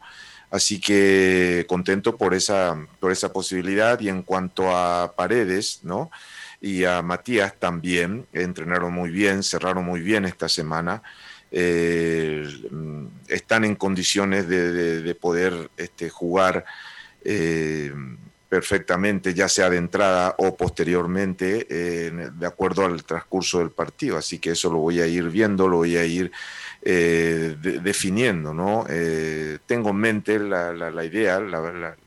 [0.50, 6.12] Así que contento por esa, por esa posibilidad y en cuanto a Paredes, ¿no?
[6.60, 11.02] Y a Matías también, entrenaron muy bien, cerraron muy bien esta semana.
[11.54, 12.48] eh,
[13.28, 16.64] están en condiciones de, de- de poder este, jugar
[17.24, 17.92] eh,
[18.50, 24.18] perfectamente, ya sea de entrada o posteriormente, eh, de acuerdo al transcurso del partido.
[24.18, 26.32] Así que eso lo voy a ir viendo, lo voy a ir
[26.82, 28.86] eh, de- definiendo, ¿no?
[28.90, 31.98] Eh, tengo en mente la, la- la idea, la-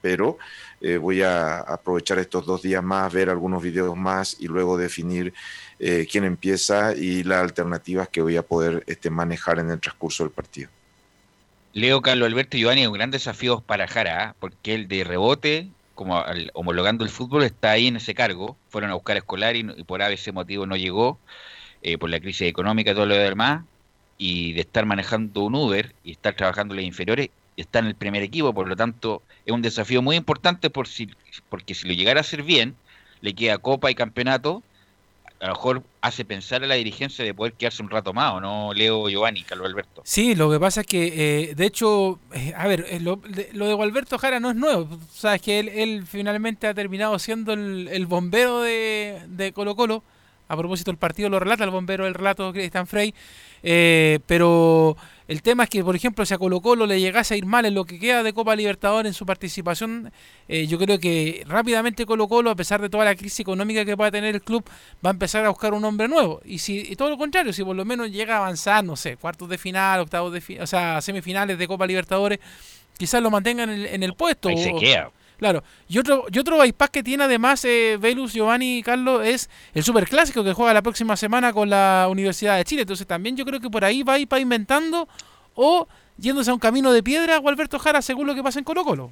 [0.00, 0.38] pero
[0.80, 5.32] eh, voy a aprovechar estos dos días más, ver algunos videos más y luego definir
[5.78, 10.24] eh, quién empieza y las alternativas que voy a poder este, manejar en el transcurso
[10.24, 10.70] del partido.
[11.72, 14.36] Leo Carlos Alberto Giovanni es un gran desafío para Jara, ¿ah?
[14.38, 18.60] porque el de rebote, como al- homologando el fútbol, está ahí en ese cargo.
[18.68, 21.22] Fueron a buscar a Escolar y, y por ese motivo no llegó,
[22.00, 23.66] por la crisis económica y todo lo demás,
[24.22, 27.96] y de estar manejando un Uber y estar trabajando en las inferiores, está en el
[27.96, 31.10] primer equipo, por lo tanto es un desafío muy importante por si,
[31.48, 32.76] porque si lo llegara a hacer bien,
[33.20, 34.62] le queda Copa y Campeonato,
[35.40, 38.40] a lo mejor hace pensar a la dirigencia de poder quedarse un rato más, ¿o
[38.40, 40.02] no, Leo Giovanni, Carlos Alberto?
[40.04, 43.48] Sí, lo que pasa es que, eh, de hecho, eh, a ver, eh, lo de,
[43.54, 45.00] lo de Gualberto Jara no es nuevo.
[45.12, 50.04] Sabes que él, él finalmente ha terminado siendo el, el bombero de, de Colo Colo.
[50.52, 53.14] A propósito, el partido lo relata el bombero, el relato de Cristian Frey.
[53.62, 57.36] Eh, pero el tema es que, por ejemplo, si a Colo Colo le llegase a
[57.38, 60.12] ir mal en lo que queda de Copa Libertadores en su participación,
[60.48, 63.96] eh, yo creo que rápidamente Colo Colo, a pesar de toda la crisis económica que
[63.96, 64.62] pueda tener el club,
[65.02, 66.42] va a empezar a buscar un hombre nuevo.
[66.44, 69.16] Y si y todo lo contrario, si por lo menos llega a avanzar, no sé,
[69.16, 72.40] cuartos de final, octavos de final, o sea, semifinales de Copa Libertadores,
[72.98, 74.50] quizás lo mantengan en el, en el puesto.
[74.50, 75.12] Ahí se o-.
[75.42, 75.64] Claro.
[75.88, 79.82] Y otro, y otro bypass que tiene además eh, Velus, Giovanni y Carlos es el
[79.82, 82.82] superclásico que juega la próxima semana con la Universidad de Chile.
[82.82, 85.08] Entonces también yo creo que por ahí va a ir inventando
[85.56, 88.64] o yéndose a un camino de piedra o Alberto Jara según lo que pasa en
[88.64, 89.10] Colo Colo.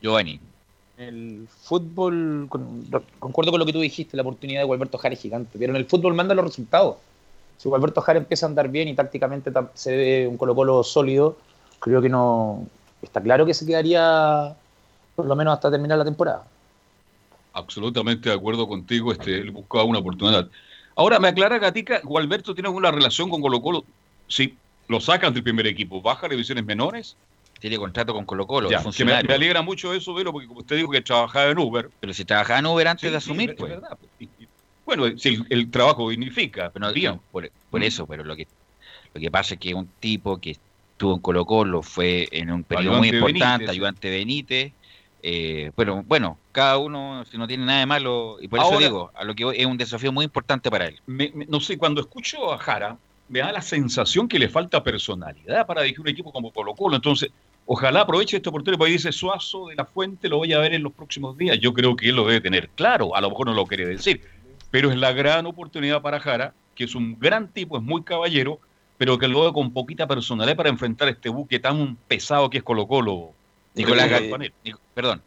[0.00, 0.38] Giovanni.
[0.96, 2.86] El fútbol, con-
[3.18, 5.76] concuerdo con lo que tú dijiste, la oportunidad de Gualberto Jara es gigante, pero en
[5.76, 6.98] el fútbol manda los resultados.
[7.58, 11.36] Si Gualberto Jara empieza a andar bien y tácticamente se ve un Colo Colo sólido,
[11.80, 12.68] creo que no.
[13.02, 14.54] Está claro que se quedaría
[15.14, 16.44] por lo menos hasta terminar la temporada.
[17.52, 20.48] Absolutamente de acuerdo contigo, este, él buscaba una oportunidad.
[20.96, 23.84] Ahora, me aclara Gatica, Gualberto tiene alguna relación con Colo Colo.
[24.28, 24.56] Sí,
[24.88, 27.16] lo sacan del primer equipo, baja divisiones menores.
[27.60, 30.60] Tiene contrato con Colo Colo, Ya, es que me, alegra mucho eso, Velo, porque como
[30.60, 31.90] usted dijo que trabajaba en Uber.
[32.00, 33.72] Pero si trabajaba en Uber antes Sí, de sí, asumir, es pues.
[33.72, 34.28] verdad, pues.
[34.84, 37.12] Bueno, si el, el trabajo dignifica, Pero no, bien.
[37.12, 37.84] no, por, por Mm.
[37.84, 38.46] eso, pero lo que
[39.14, 42.64] lo que pasa es que un tipo que estuvo en Colo Colo fue en un
[42.64, 43.70] periodo Ayudante muy importante, Benítez.
[43.70, 44.74] ayudante Benítez.
[45.26, 49.10] Eh, bueno, bueno, cada uno, si no tiene nada de malo, y por eso digo,
[49.14, 51.00] a lo que voy, es un desafío muy importante para él.
[51.06, 52.98] Me- me- no sé, cuando escucho a Jara,
[53.28, 56.96] me da la sensación que le falta personalidad para dirigir un equipo como Colo Colo.
[56.96, 57.30] Entonces,
[57.64, 60.82] ojalá aproveche esta oportunidad porque dice Suazo de la Fuente, lo voy a ver en
[60.82, 61.58] los próximos días.
[61.58, 64.20] Yo creo que él lo debe tener claro, a lo mejor no lo quiere decir,
[64.70, 68.58] pero es la gran oportunidad para Jara, que es un gran tipo, es muy caballero,
[68.98, 72.64] pero que lo ve con poquita personalidad para enfrentar este buque tan pesado que es
[72.64, 73.30] Colo Colo.
[73.74, 74.08] Nicolás
[74.62, 75.22] Nic- perdón.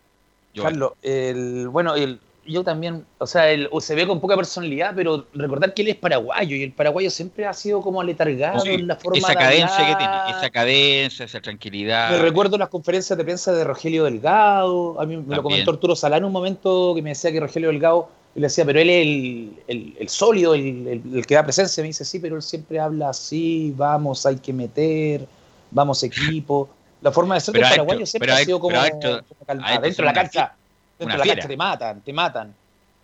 [0.55, 5.25] Carlos, el, bueno, el, yo también, o sea, el, se ve con poca personalidad, pero
[5.33, 8.87] recordar que él es paraguayo y el paraguayo siempre ha sido como aletargado Sí, en
[8.87, 9.97] la forma esa de cadencia que hablar.
[10.23, 12.09] tiene, esa cadencia, esa tranquilidad.
[12.09, 14.99] Me recuerdo las conferencias de prensa de Rogelio Delgado.
[14.99, 15.37] A mí me También.
[15.37, 18.47] lo comentó Arturo Salá en un momento que me decía que Rogelio Delgado, y le
[18.47, 21.83] decía, pero él es el, el- el sólido, el que da presencia.
[21.83, 25.27] Me dice, sí, pero él siempre habla así, vamos, hay que meter,
[25.69, 26.69] vamos equipo.
[27.01, 29.69] La forma de ser del paraguayo siempre ha sido como, pero ha hecho- como calmada.
[29.69, 30.55] ha hecho Dentro de la cancha,
[30.97, 32.55] dentro de la cancha te matan, te matan.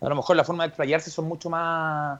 [0.01, 2.19] A lo mejor la forma de explayarse son mucho más,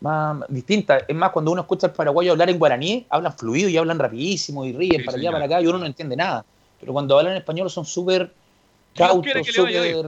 [0.00, 1.04] más distintas.
[1.08, 4.64] Es más, cuando uno escucha al paraguayo hablar en guaraní, hablan fluido y hablan rapidísimo
[4.64, 6.44] y ríen Sí, para allá, para acá, y uno no entiende nada.
[6.80, 8.32] Pero cuando hablan en español son súper
[8.94, 10.06] cautos, súper...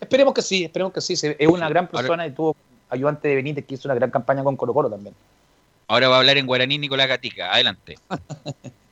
[0.00, 1.14] Esperemos que sí, esperemos que sí.
[1.14, 2.56] Es una gran persona y tuvo
[2.88, 5.14] ayudante de Benítez que hizo una gran campaña con Colo Colo también.
[5.88, 7.52] Ahora va a hablar en guaraní Nicolás Gatica.
[7.52, 7.96] Adelante.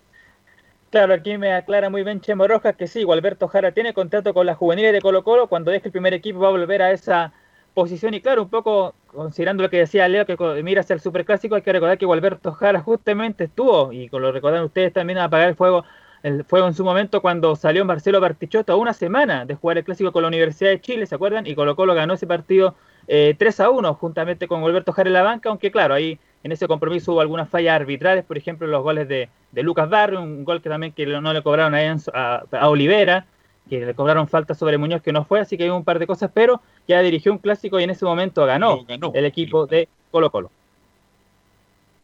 [0.90, 4.46] Claro, aquí me aclara muy bien Chemo Rojas que sí, Gualberto Jara tiene contrato con
[4.46, 7.32] las juveniles de Colo Colo, cuando deje el primer equipo va a volver a esa
[7.74, 11.56] posición y claro, un poco considerando lo que decía Leo, que mira hacia el Superclásico,
[11.56, 15.48] hay que recordar que Gualberto Jara justamente estuvo, y lo recordan ustedes también, a apagar
[15.48, 15.84] el fuego,
[16.22, 19.84] el fuego en su momento cuando salió Marcelo Bartichotto a una semana de jugar el
[19.84, 21.46] Clásico con la Universidad de Chile, ¿se acuerdan?
[21.46, 22.76] Y Colo Colo ganó ese partido
[23.08, 26.52] eh, 3 a 1 juntamente con Gualberto Jara en la banca, aunque claro, ahí en
[26.52, 30.44] ese compromiso hubo algunas fallas arbitrales, por ejemplo, los goles de, de Lucas Barrio, un
[30.44, 33.26] gol que también que no le cobraron a, Enzo- a, a Olivera,
[33.68, 36.06] que le cobraron falta sobre Muñoz que no fue, así que hay un par de
[36.06, 38.84] cosas, pero ya dirigió un clásico y en ese momento ganó,
[39.14, 40.50] el equipo de Colo Colo.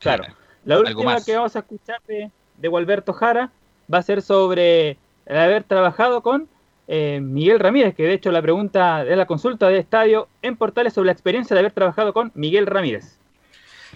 [0.00, 0.24] Claro.
[0.64, 3.50] La última que vamos a escuchar de, de Gualberto Jara
[3.92, 4.96] va a ser sobre
[5.26, 6.48] el haber trabajado con
[6.88, 10.92] eh, Miguel Ramírez, que de hecho la pregunta de la consulta de estadio en Portales
[10.92, 13.18] sobre la experiencia de haber trabajado con Miguel Ramírez.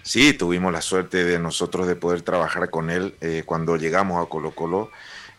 [0.03, 4.29] Sí, tuvimos la suerte de nosotros de poder trabajar con él eh, cuando llegamos a
[4.29, 4.89] Colo Colo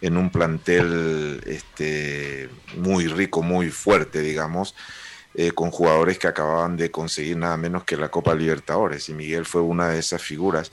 [0.00, 4.74] en un plantel este, muy rico, muy fuerte, digamos,
[5.34, 9.46] eh, con jugadores que acababan de conseguir nada menos que la Copa Libertadores y Miguel
[9.46, 10.70] fue una de esas figuras.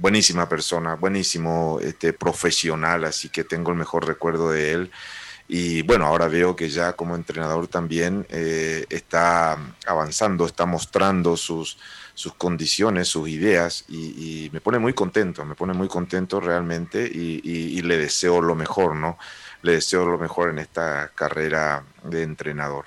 [0.00, 4.90] Buenísima persona, buenísimo este, profesional, así que tengo el mejor recuerdo de él.
[5.46, 11.76] Y bueno, ahora veo que ya como entrenador también eh, está avanzando, está mostrando sus,
[12.14, 17.06] sus condiciones, sus ideas y, y me pone muy contento, me pone muy contento realmente
[17.12, 19.18] y, y- y le deseo lo mejor, ¿no?
[19.62, 22.86] Le deseo lo mejor en esta carrera de entrenador.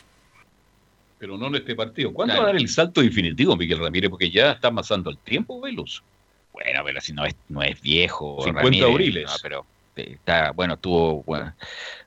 [1.20, 2.14] Pero no en este partido.
[2.14, 2.44] ¿Cuándo Claro.
[2.46, 4.10] va a dar el salto definitivo, Miguel Ramírez?
[4.10, 6.04] Porque ya está pasando el tiempo, Velus.
[6.64, 8.50] Bueno, pero si no es, no es viejo.
[8.50, 9.26] 50 Ramírez, abriles.
[9.26, 11.56] no, pero eh, está, bueno, tuvo bueno,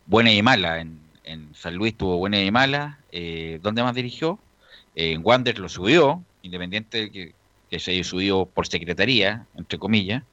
[0.05, 0.81] buena y mala.
[0.81, 3.05] En, en San Luis tuvo buena y mala.
[3.11, 4.45] Eh, ¿Dónde más dirigió?
[4.95, 7.37] Eh, en Wander lo subió, independiente de que,
[7.69, 10.25] que se haya subido por secretaría, entre comillas.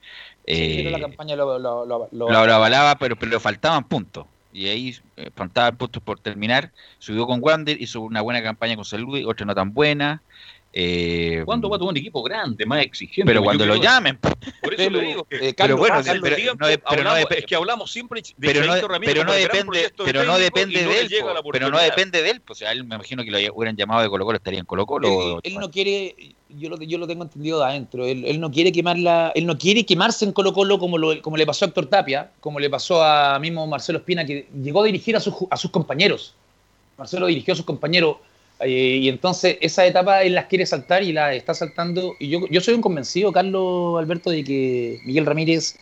[0.49, 3.39] Sí, pero la Eh, campaña lo, lo, lo- lo- lo, lo avalaba, pero, pero le
[3.39, 4.27] faltaban puntos.
[4.51, 6.73] Y ahí eh, faltaban puntos por terminar.
[6.99, 10.23] Subió con Wander, hizo una buena campaña con San Luis, otra no tan buena.
[10.73, 13.25] Eh, ¿Cuándo va a tomar un equipo grande, más exigente?
[13.27, 14.19] Pero cuando lo creo- llamen.
[14.61, 15.35] Por eso le digo que.
[15.37, 16.19] Eh, Pero Carlos, bueno, pero,
[16.53, 19.91] no, pero no hablamos- es que hablamos siempre de pero no, Ramírez pero no depende,
[20.05, 21.83] pero no depende no de él, la pero no oportunidad.
[21.83, 24.25] depende de él, pues, o sea, él me imagino que lo hubieran llamado de Colo
[24.25, 25.39] Colo, estaría en Colo Colo.
[25.43, 26.15] Él, él no quiere,
[26.49, 29.57] yo lo, yo lo tengo entendido de adentro, él, él no quiere quemarla, él no
[29.57, 32.69] quiere quemarse en Colo Colo como, lo- como le pasó a Héctor Tapia, como le
[32.69, 36.35] pasó a mismo Marcelo Espina, que llegó a dirigir a sus, a sus compañeros.
[36.97, 38.17] Marcelo dirigió a sus compañeros
[38.59, 42.15] eh, y entonces esa etapa él las quiere saltar y la está saltando.
[42.19, 45.77] Y yo, yo soy un convencido, Carlos Alberto, de que Miguel Ramírez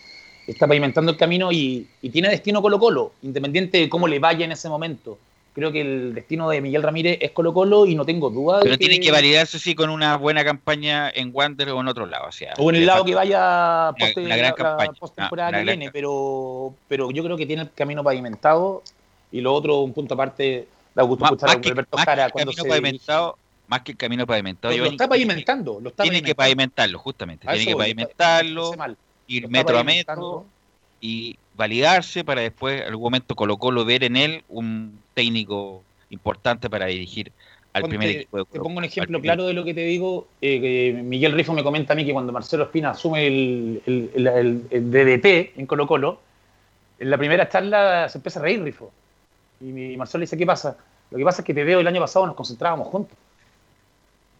[0.47, 4.45] está pavimentando el camino y, y tiene destino Colo Colo, independiente de cómo le vaya
[4.45, 5.17] en ese momento.
[5.53, 8.65] Creo que el destino de Miguel Ramírez es Colo Colo y no tengo duda de
[8.65, 12.27] Pero tiene que validarse sí con una buena campaña en Wander o en otro lado.
[12.27, 15.91] O, sea, O en el lado que vaya post, una gran Una que gran viene,
[15.93, 18.83] pero, pero yo creo que tiene el camino pavimentado
[19.31, 22.31] y lo otro, un punto aparte, da gusto Más, escuchar a Alberto que Jara el
[22.31, 23.37] cuando se pavimentado,
[23.67, 27.47] más que el camino pavimentado, Lo, está pavimentando, lo está tiene que pavimentarlo, justamente.
[27.47, 28.71] Tiene que pavimentarlo,
[29.27, 30.21] ir Lo metro a pavimentando.
[30.39, 30.45] metro
[31.01, 36.69] y validarse para después, en algún momento, Colo Colo ver en él un técnico importante
[36.69, 37.31] para dirigir
[37.73, 39.81] al Ponte- primer equipo de Te Colo pongo un ejemplo claro de lo que te
[39.81, 40.27] digo.
[40.41, 44.11] eh, que Miguel Rifo me comenta a mí que cuando Marcelo Espina asume el, el,
[44.15, 46.21] el- el- el DDT en Colo Colo,
[46.99, 48.91] en la primera charla se empieza a reír Rifo.
[49.61, 50.77] Y, mi- y Marcelo le dice, ¿qué pasa?
[51.11, 53.17] Lo que pasa es que te veo el año pasado nos concentrábamos juntos.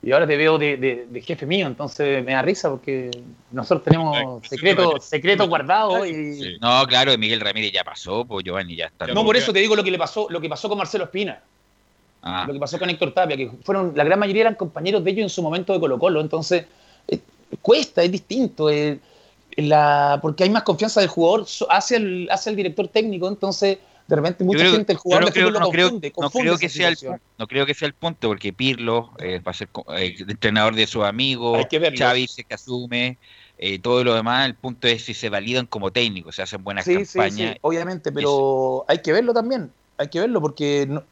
[0.04, 3.10] Y ahora te veo de, de- de jefe mío, entonces me da risa porque
[3.52, 6.58] nosotros tenemos secretos guardados y...
[6.62, 9.08] No, claro, Miguel Ramírez ya pasó, pues Giovanni ya está.
[9.08, 11.42] No, por eso te digo lo que le pasó, lo que pasó con Marcelo Espina.
[12.22, 12.44] Ah.
[12.48, 15.24] Lo que pasó con Héctor Tapia, que fueron, la gran mayoría eran compañeros de ellos
[15.24, 16.66] en su momento de Colo Colo, entonces
[17.08, 17.20] eh,
[17.62, 19.00] cuesta, es distinto, eh,
[19.58, 23.78] la, porque hay más confianza del jugador hacia el, hacia el director técnico, entonces
[24.08, 26.14] de repente mucha creo- gente, el jugador no de creo, fútbol no lo creo- confunde,
[26.20, 26.98] no creo que sea el,
[27.38, 30.86] no creo que sea el punto, porque Pirlo eh, va a ser eh, entrenador de
[30.88, 31.66] sus amigos.
[31.72, 33.18] Xavi dice que asume,
[33.58, 36.86] eh, todo lo demás, el punto es si se validan como técnicos, se hacen buenas
[36.86, 37.54] Sí, campañas.
[37.54, 41.04] sí, obviamente, pero hay que verlo también, hay que verlo porque no-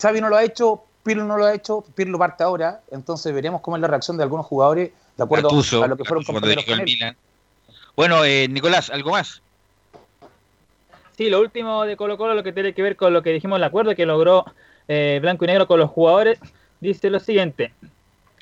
[0.00, 3.60] Xavi no lo ha hecho, Pirlo no lo ha hecho, Pirlo parte ahora, entonces veremos
[3.60, 5.50] cómo es la reacción de algunos jugadores de acuerdo
[5.82, 7.16] a lo que fueron compañeros con él.
[7.96, 9.42] Bueno, eh, Nicolás, ¿algo más?
[11.16, 13.58] Sí, lo último de Colo Colo, lo que tiene que ver con lo que dijimos
[13.58, 14.44] el acuerdo que logró
[14.88, 16.40] eh, Blanco y Negro con los jugadores,
[16.80, 17.72] dice lo siguiente.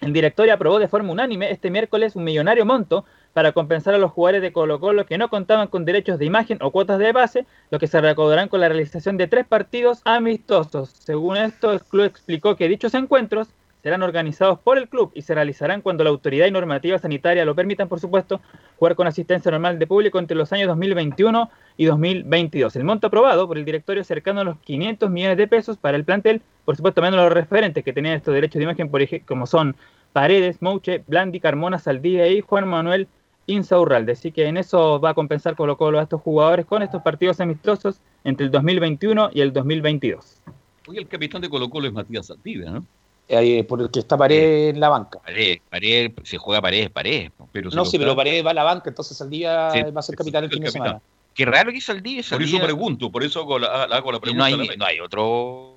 [0.00, 4.12] El directorio aprobó de forma unánime este miércoles un millonario monto para compensar a los
[4.12, 7.44] jugadores de Colo Colo que no contaban con derechos de imagen o cuotas de base,
[7.70, 10.90] lo que se recaudarán con la realización de tres partidos amistosos.
[10.90, 13.48] Según esto, el club explicó que dichos encuentros
[13.82, 17.54] serán organizados por el club y se realizarán cuando la autoridad y normativa sanitaria lo
[17.54, 18.40] permitan, por supuesto,
[18.78, 22.76] jugar con asistencia normal de público entre los años 2021 y 2022.
[22.76, 26.04] El monto aprobado por el directorio cercano a los 500 millones de pesos para el
[26.04, 29.46] plantel, por supuesto menos los referentes que tenían estos derechos de imagen, por ejemplo, como
[29.46, 29.76] son
[30.12, 33.08] Paredes, Mouche, Blandi, Carmona, Saldivia y Juan Manuel
[33.46, 34.12] Insaurralde.
[34.12, 37.40] Así que en eso va a compensar Colo Colo a estos jugadores con estos partidos
[37.40, 40.42] amistosos entre el 2021 y el 2022.
[40.88, 42.84] Hoy el capitán de Colo Colo es Matías Saldivia, ¿no?
[43.32, 45.20] Eh, por el que está Paredes en la banca.
[45.20, 47.30] Paredes, Paredes, si juega Paredes, Paredes.
[47.30, 47.48] po.
[47.52, 50.02] Pero No, se sí, pero Paredes va a la banca, entonces Saldivia Sí, va a
[50.02, 51.00] ser capitán el el fin de semana.
[51.32, 52.24] Qué raro que Saldivia.
[52.28, 54.50] Por eso pregunto, por eso hago la, hago la pregunta.
[54.50, 55.74] no a hay, no hay otro.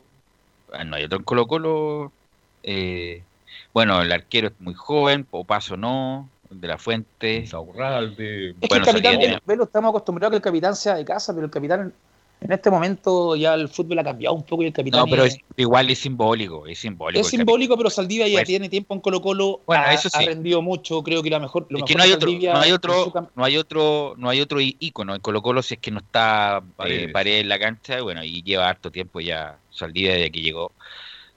[0.71, 2.11] ah, No hay otro en Colo Colo.
[2.63, 3.21] eh,
[3.71, 7.45] bueno, el arquero es muy joven, Opaso no, de la Fuente.
[7.45, 8.49] Saurralde.
[8.49, 11.33] Es que Bueno, el capitán, Velo, estamos acostumbrados a que el capitán sea de casa,
[11.33, 11.93] pero el capitán
[12.43, 15.23] en este momento ya el fútbol ha cambiado un poco y el capitán No, pero
[15.23, 17.21] es, es, igual es simbólico, es simbólico.
[17.21, 20.17] es simbólico, pero Saldivia ya Pues- tiene tiempo en Colo Colo, Bueno, ha, eso sí.
[20.21, 22.29] ha rendido mucho, creo que la mejor, lo Es mejor que no hay de otro,
[22.53, 25.75] no hay otro, no hay otro, no hay otro í- ícono en Colo Colo si
[25.75, 27.09] es que no está eh.
[27.13, 30.71] Paredes en la cancha, y bueno, y lleva harto tiempo ya Saldivia desde que llegó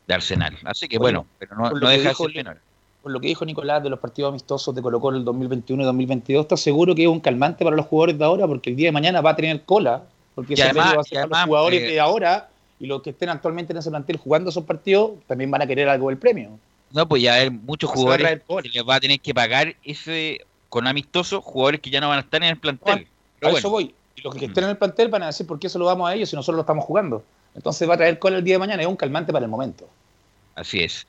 [0.06, 0.56] de Arsenal.
[0.64, 2.58] Así que bueno, pero no, no deja de ser menor.
[3.02, 5.86] por lo que dijo Nicolás de los partidos amistosos de Colo Colo el 2021 y
[5.86, 8.88] 2022, está seguro que es un calmante para los jugadores de ahora, porque el día
[8.88, 10.02] de mañana va a tener cola,
[10.36, 12.86] porque Y ese además- medio va a y además, los jugadores eh, de ahora y
[12.86, 16.10] los que estén actualmente en ese plantel jugando esos partidos también van a querer algo
[16.10, 16.50] del premio.
[16.92, 20.86] No, pues ya hay muchos jugadores que les va a tener que pagar ese con
[20.86, 23.06] amistosos jugadores que ya no van a estar en el plantel.
[23.40, 23.94] A bueno, eso voy.
[24.14, 26.08] Y los que estén en el plantel van a decir por qué se lo damos
[26.08, 27.24] a ellos si nosotros lo estamos jugando.
[27.54, 29.88] Entonces va a traer cola el día de mañana, es un calmante para el momento.
[30.54, 31.06] Así es.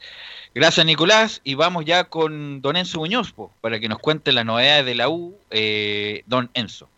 [0.54, 1.42] Gracias, Nicolás.
[1.44, 4.96] Y vamos ya con don Enzo Muñoz, po, para que nos cuente las novedades de
[4.96, 5.36] la U.
[5.52, 6.90] Eh, don Enzo.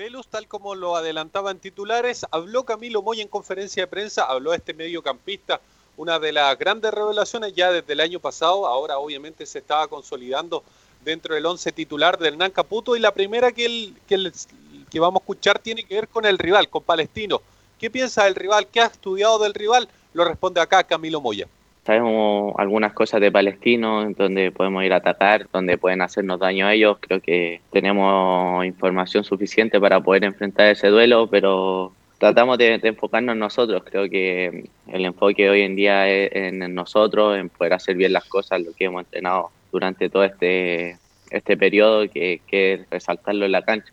[0.00, 0.28] Velus.
[0.28, 5.60] Tal como lo adelantaban titulares, habló Camilo Moy en conferencia de prensa, habló este mediocampista,
[5.98, 10.64] una de las grandes revelaciones ya desde el año pasado, ahora obviamente se estaba consolidando
[11.04, 14.32] dentro del once titular del Nan Caputo y la primera que, el- que,
[14.90, 17.42] que vamos a escuchar tiene que ver con el rival, con Palestino.
[17.78, 18.68] ¿Qué piensa del rival?
[18.68, 19.86] ¿Qué ha estudiado del rival?
[20.14, 21.46] Lo responde acá Camilo Moya.
[21.84, 26.74] Sabemos algunas cosas de Palestino, donde podemos ir a atacar, donde pueden hacernos daño a
[26.74, 26.98] ellos.
[27.00, 33.38] Creo que tenemos información suficiente para poder enfrentar ese duelo, pero tratamos de, enfocarnos en
[33.38, 33.82] nosotros.
[33.84, 38.26] Creo que el enfoque hoy en día es en nosotros, en poder hacer bien las
[38.26, 40.98] cosas, lo que hemos entrenado durante todo este,
[41.30, 43.92] este periodo, que, que es resaltarlo en la cancha.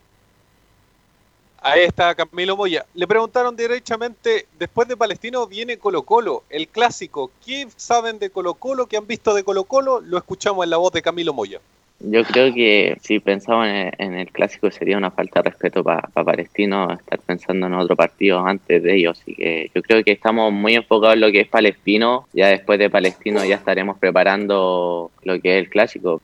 [1.60, 2.86] Ahí está Camilo Moya.
[2.94, 7.32] Le preguntaron derechamente, después de Palestino viene Colo Colo, el clásico.
[7.44, 8.86] ¿Qué saben de Colo Colo?
[8.86, 10.00] ¿Qué han visto de Colo Colo?
[10.00, 11.60] Lo escuchamos en la voz de Camilo Moya.
[12.00, 15.82] Yo creo que si pensamos en el, en el clásico sería una falta de respeto
[15.82, 19.18] para Palestino estar pensando en otro partido antes de ellos.
[19.20, 22.28] Así que yo creo que estamos muy enfocados en lo que es Palestino.
[22.32, 26.22] Ya después de Palestino ya estaremos preparando lo que es el clásico.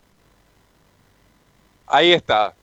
[1.89, 2.55] Ahí está.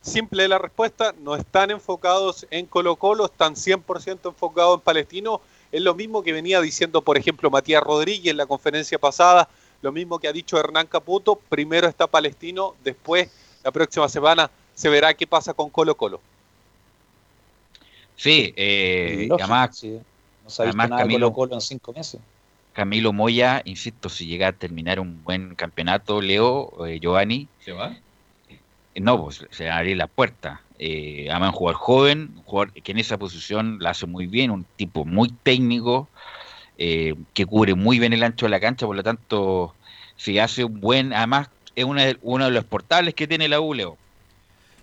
[0.00, 5.40] Simple la respuesta, no están enfocados en Colo Colo, están 100% enfocados en Palestino.
[5.72, 9.48] Es lo mismo que venía diciendo, por ejemplo, Matías Rodríguez en la conferencia pasada,
[9.82, 13.30] lo mismo que ha dicho Hernán Caputo, primero está Palestino, después
[13.62, 16.20] la próxima semana se verá qué pasa con Colo Colo.
[18.16, 20.00] Sí, eh, Lógico, además, sí.
[20.44, 22.20] No se ha visto además nada de Camilo, Colo Colo en cinco meses.
[22.72, 27.96] Camilo Moya, insisto, si llega a terminar un buen campeonato, Leo, eh, Giovanni, ¿Se va?
[28.98, 30.60] Eh, no, pues se va a abrir la puerta.
[30.78, 34.50] Eh, además, un jugador joven, un jugador que en esa posición la hace muy bien,
[34.50, 36.08] un tipo muy técnico,
[36.76, 39.74] eh, que cubre muy bien el ancho de la cancha, por lo tanto,
[40.16, 43.96] si hace un buen, además, es uno de los portales que tiene la U, Leo.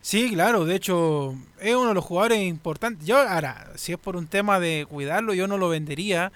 [0.01, 3.07] Sí, claro, de hecho es uno de los jugadores importantes.
[3.07, 6.31] Yo ahora, si es por un tema de cuidarlo, yo no lo vendería,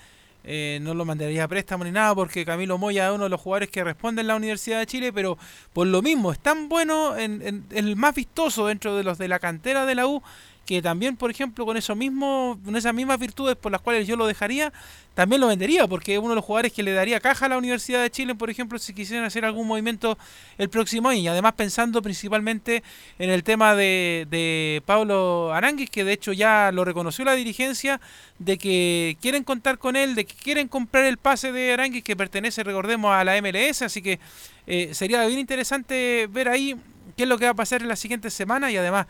[0.52, 3.40] eh, no lo mandaría a préstamo ni nada, porque Camilo Moya es uno de los
[3.40, 5.38] jugadores que responde en la Universidad de Chile, pero
[5.74, 9.28] por lo mismo es tan bueno, en, en- el más vistoso dentro de los de
[9.28, 10.24] la cantera de la U,
[10.70, 14.16] que también, por ejemplo, con eso mismo, con esas mismas virtudes por las cuales yo
[14.16, 14.72] lo dejaría,
[15.16, 17.58] también lo vendería, porque es uno de los jugadores que le daría caja a la
[17.58, 20.16] Universidad de Chile, por ejemplo, si quisieran hacer algún movimiento
[20.60, 21.22] el próximo año.
[21.22, 22.84] Y además pensando principalmente
[23.18, 28.00] en el tema de, de Pablo Aranguis, que de hecho ya lo reconoció la dirigencia,
[28.38, 32.16] de que quieren contar con él, de que quieren comprar el pase de Aranguis, que
[32.16, 34.20] pertenece, recordemos, a la MLS, así que
[34.68, 36.76] eh, sería bien interesante ver ahí
[37.18, 39.08] qué es lo que va a pasar en la siguiente semana y además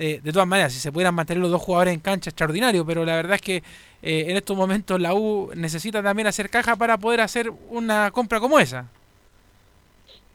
[0.00, 3.04] eh, de todas maneras, si se pudieran mantener los dos jugadores en cancha, extraordinario, pero
[3.04, 3.56] la verdad es que
[4.02, 8.40] eh, en estos momentos la U necesita también hacer caja para poder hacer una compra
[8.40, 8.88] como esa.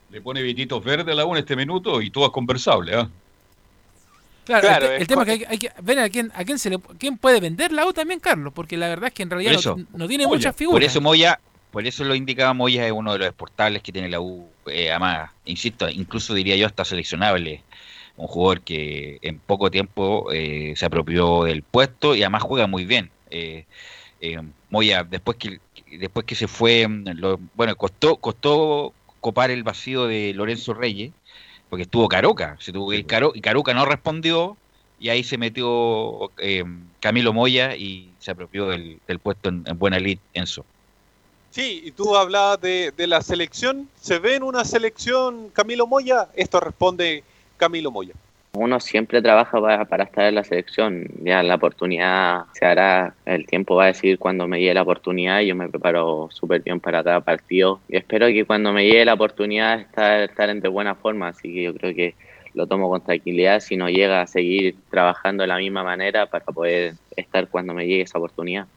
[0.10, 3.10] Le pone billetitos verdes a la U en este minuto y todo es conversable, ¿ah?
[4.46, 6.32] Claro, Claro, el, te- el es tema es que hay, hay que ver a quién,
[6.36, 9.14] a quién se le, quién puede vender la U también, Carlos, porque la verdad es
[9.14, 9.76] que en realidad eso.
[9.76, 10.76] no, no tiene muchas figuras.
[10.76, 11.40] Por eso Moya,
[11.72, 14.48] por eso lo indicaba Moya, es uno de los exportables que tiene la U.
[14.68, 17.64] Eh, además, insisto, incluso diría yo hasta seleccionable.
[18.18, 22.86] Un jugador que en poco tiempo eh, se apropió del puesto y además juega muy
[22.86, 23.10] bien.
[23.30, 23.66] Eh,
[24.22, 24.40] eh,
[24.70, 25.60] Moya, después que
[26.00, 31.12] después que se fue, mm, lo- bueno, costó costó copar el vacío de Lorenzo Reyes,
[31.70, 34.58] porque estuvo Caroca, se tuvo que ir Caro, y Caroca no respondió
[35.00, 36.32] y ahí se metió
[37.02, 40.66] Camilo Moya y se apropió del, del puesto en, en buena lid Enzo.
[41.52, 43.88] Sí, y tú hablabas de, de la selección.
[44.02, 46.28] ¿Se ve en una selección Camilo Moya?
[46.36, 47.24] Esto responde
[47.58, 48.14] Camilo Moya.
[48.54, 51.08] Uno siempre trabaja para, para estar en la selección.
[51.24, 55.42] Ya la oportunidad se hará, el tiempo va a decir cuando me llegue la oportunidad.
[55.42, 57.82] Yo me preparo súper bien para cada partido.
[57.90, 61.28] Y espero que cuando me llegue la oportunidad estar, estar en de buena forma.
[61.28, 62.16] Así que yo creo que
[62.54, 66.46] lo tomo con tranquilidad si no llega a seguir trabajando de la misma manera para
[66.46, 68.68] poder estar cuando me llegue esa oportunidad.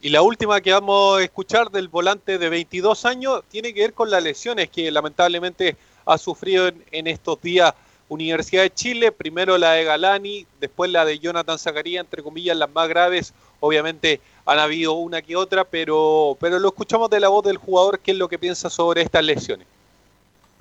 [0.00, 3.92] Y la última que vamos a escuchar del volante de 22 años tiene que ver
[3.92, 5.76] con las lesiones que lamentablemente
[6.06, 7.74] ha sufrido en, estos días
[8.08, 9.12] Universidad de Chile.
[9.12, 13.34] Primero la de Galani, después la de Jonathan Zacarías, entre comillas, las más graves.
[13.58, 17.98] Obviamente han habido una que otra, pero, pero lo escuchamos de la voz del jugador,
[17.98, 19.66] qué es lo que piensa sobre estas lesiones.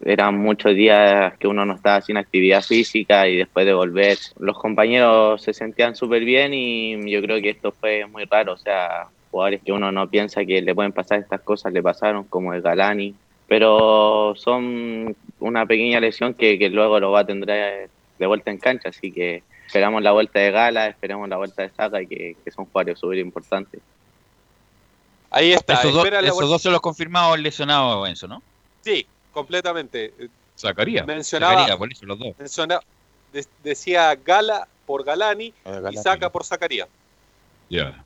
[0.04, 4.58] eran muchos días que uno no estaba sin actividad física y después de volver los
[4.58, 9.08] compañeros se sentían súper bien y yo creo que esto fue muy raro, o sea,
[9.30, 12.62] jugadores que uno no piensa que le pueden pasar estas cosas le pasaron, como el
[12.62, 13.14] Galani,
[13.48, 18.58] pero son una pequeña lesión que, que luego lo va a tener de vuelta en
[18.58, 22.36] cancha, así que esperamos la vuelta de Gala, esperamos la vuelta de Saca, y que,
[22.44, 23.82] que son jugadores súper importantes.
[25.32, 28.42] Ahí está, Esos, la esos dos son los confirmados lesionados, Enzo, ¿no?
[28.82, 30.14] Sí, completamente.
[30.56, 31.04] Sacaría.
[31.04, 32.34] Mencionaba, Zacarías, por eso los dos.
[32.38, 32.80] menciona-
[33.34, 35.98] de- decía Gala por Galani Eh, y.
[35.98, 36.88] Saca por Zacarías.
[37.70, 38.02] Ya.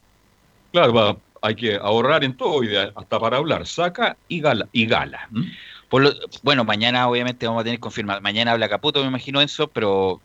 [0.71, 3.65] Claro, va, hay que ahorrar en todo, y hasta para hablar.
[3.67, 4.67] Saca y gala.
[4.71, 5.27] Y gala.
[5.33, 5.51] ¿m?
[5.89, 6.13] Por lo-
[6.43, 8.21] bueno, mañana obviamente vamos a tener confirmado.
[8.21, 10.21] Mañana habla Caputo, me imagino Enzo, pero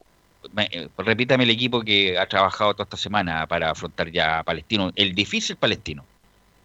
[0.58, 4.90] eh, repítame el equipo que ha trabajado toda esta semana para afrontar ya a Palestino,
[4.94, 6.04] el difícil Palestino.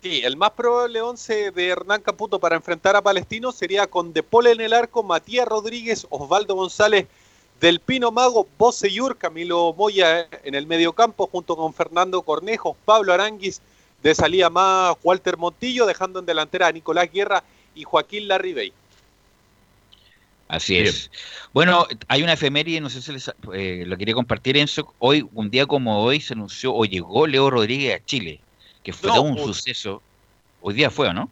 [0.01, 4.23] Sí, el más probable 11 de Hernán Caputo para enfrentar a Palestino sería con De
[4.23, 7.05] Paul en el arco, Matías Rodríguez, Osvaldo González,
[7.59, 13.61] Del Pino Mago, Boseyur, Camilo Moya en el mediocampo junto con Fernando Cornejo, Pablo Aranguis,
[14.03, 17.43] de salida más Walter Montillo, dejando en delantera a Nicolás Guerra
[17.75, 18.73] y Joaquín Larribey.
[20.47, 21.11] Así es.
[21.53, 24.95] Bueno, hay una efeméride, no sé si les, eh, lo quería compartir Enzo.
[24.97, 28.41] Hoy, un día como hoy, se anunció o llegó Leo Rodríguez a Chile,
[28.83, 30.01] que fue No, todo un suceso.
[30.61, 31.29] Hoy día fue, ¿o no?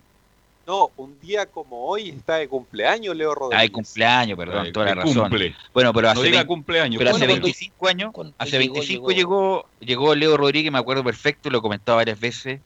[0.67, 3.61] No, un día como hoy está de cumpleaños Leo Ah, Rodríguez.
[3.67, 5.13] de cumpleaños, perdón, Ay, toda la razón.
[5.29, 5.55] cumple.
[5.73, 7.35] Bueno, pero No hace, diga 20 cumpleaños, pero hace cumple.
[7.35, 12.19] 25 años, hace llegó, 25 llegó, llegó Leo Rodríguez, me acuerdo perfecto, lo comentaba varias
[12.19, 12.59] veces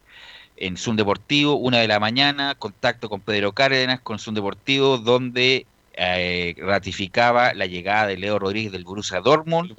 [0.58, 5.68] en Zoom Deportivo, una de la mañana, contacto con Pedro Cárdenas con Zoom Deportivo, donde
[5.94, 9.76] eh, ratificaba la llegada de Leo Rodríguez del Borussia Dortmund,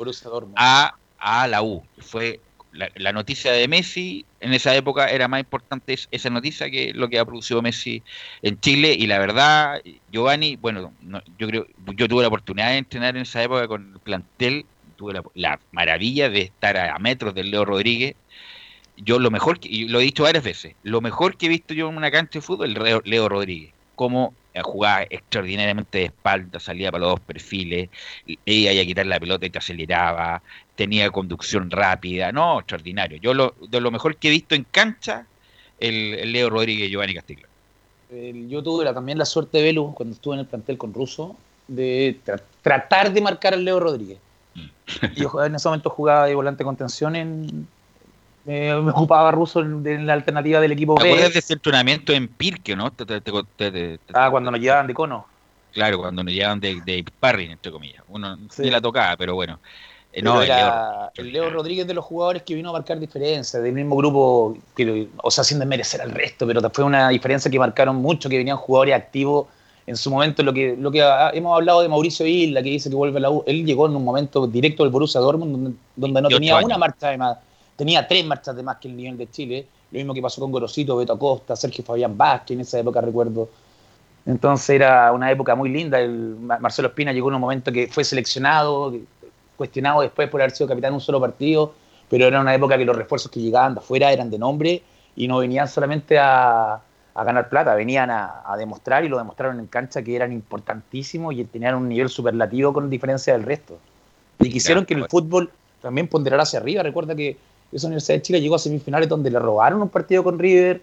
[0.55, 1.83] A, a la U.
[1.99, 2.39] Fue
[2.73, 6.93] la, la noticia de Messi, en esa época era más importante es- esa noticia que
[6.95, 8.05] lo que ha producido Messi
[8.43, 11.67] en Chile y la verdad, Giovanni, bueno, no- yo creo,
[11.97, 15.61] yo tuve la oportunidad de entrenar en esa época con el plantel, tuve la, la
[15.71, 18.17] maravilla de estar a, metros del Leo Rodríguez.
[18.97, 21.75] Yo lo mejor, que, y lo he dicho varias veces, lo mejor que he visto
[21.75, 26.93] yo en una cancha de fútbol, el Leo, Rodríguez, como jugaba extraordinariamente de espalda, salía
[26.93, 27.89] para los dos perfiles,
[28.45, 30.43] iba a quitar la pelota y te aceleraba,
[30.75, 33.19] tenía conducción rápida, no, extraordinario.
[33.19, 35.25] Yo lo, de lo mejor que he visto en cancha,
[35.81, 37.47] el, el Leo Rodríguez y Giovanni Castillo.
[38.11, 40.93] El- yo tuve la- también la suerte de Velu, cuando estuve en el plantel con
[40.93, 41.35] Russo,
[41.69, 44.19] de tra- tratar de marcar al Leo Rodríguez.
[45.17, 47.67] Yo jugaba- en ese momento jugaba de volante contención en.
[48.47, 51.11] Eh, me ocupaba Russo en, la alternativa del equipo ¿Te B.
[51.11, 52.91] acuerdas de ese entrenamiento en Pirque, no?
[52.91, 55.27] Te- te- Ah, cuando nos llevaban de cono.
[55.73, 58.03] Claro, cuando nos llevaban de, de sparring, entre comillas.
[58.09, 58.63] Uno Sí.
[58.63, 59.59] ni la tocaba, pero bueno.
[60.15, 62.73] Eh, Pero no, el Leo- era el Leo Rodríguez de los jugadores que vino a
[62.73, 67.09] marcar diferencia, del mismo grupo, que, o sea, sin desmerecer al resto, pero fue una
[67.09, 69.47] diferencia que marcaron mucho, que venían jugadores activos
[69.87, 72.91] en su momento, lo que, lo que ha- hemos hablado de Mauricio Isla, que dice
[72.91, 75.71] que vuelve a la U, él llegó en un momento directo del Borussia Dortmund, donde,
[75.97, 76.67] donde no 28 tenía años.
[76.67, 77.39] una marcha de más,
[77.77, 80.51] tenía tres marchas de más que el nivel de Chile, lo mismo que pasó con
[80.51, 83.49] Gorosito, Beto Acosta, Sergio Fabián Vázquez, en esa época recuerdo.
[84.25, 85.99] Entonces era una época muy linda.
[86.01, 88.95] El Mar- Marcelo Espina llegó en un momento que fue seleccionado,
[89.57, 91.75] cuestionado después por haber sido capitán en un solo partido,
[92.09, 94.83] pero era una época que los refuerzos que llegaban de afuera eran de nombre
[95.17, 96.75] y no venían solamente a,
[97.15, 101.35] a ganar plata, venían a, a demostrar y lo demostraron en cancha que eran importantísimos
[101.35, 103.79] y tenían un nivel superlativo con diferencia del resto.
[104.39, 105.51] Y quisieron que el fútbol
[105.81, 106.83] también ponderara hacia arriba.
[106.83, 107.37] Recuerda que
[107.73, 110.81] esa Universidad de Chile llegó a semifinales donde le robaron un partido con River.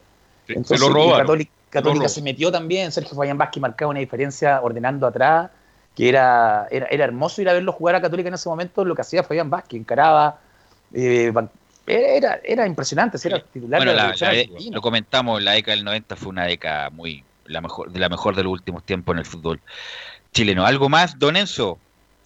[0.47, 1.45] Sí, Entonces, se lo robaron.
[1.69, 2.91] Católica, se metió también.
[2.91, 5.51] Sergio Fabián Vázquez marcaba una diferencia ordenando atrás,
[5.95, 8.83] que era, era, era hermoso ir a verlo jugar a Católica en ese momento.
[8.83, 10.39] Lo que hacía Fabián Vázquez, encaraba.
[10.93, 11.31] eh,
[11.85, 16.15] era, era impresionante, era titular Bueno, de la la- lo comentamos, la década del 90
[16.15, 19.25] fue una década muy la mejor de la mejor de los últimos tiempos en el
[19.25, 19.59] fútbol
[20.31, 20.65] chileno.
[20.65, 21.79] ¿Algo más, Don Enzo?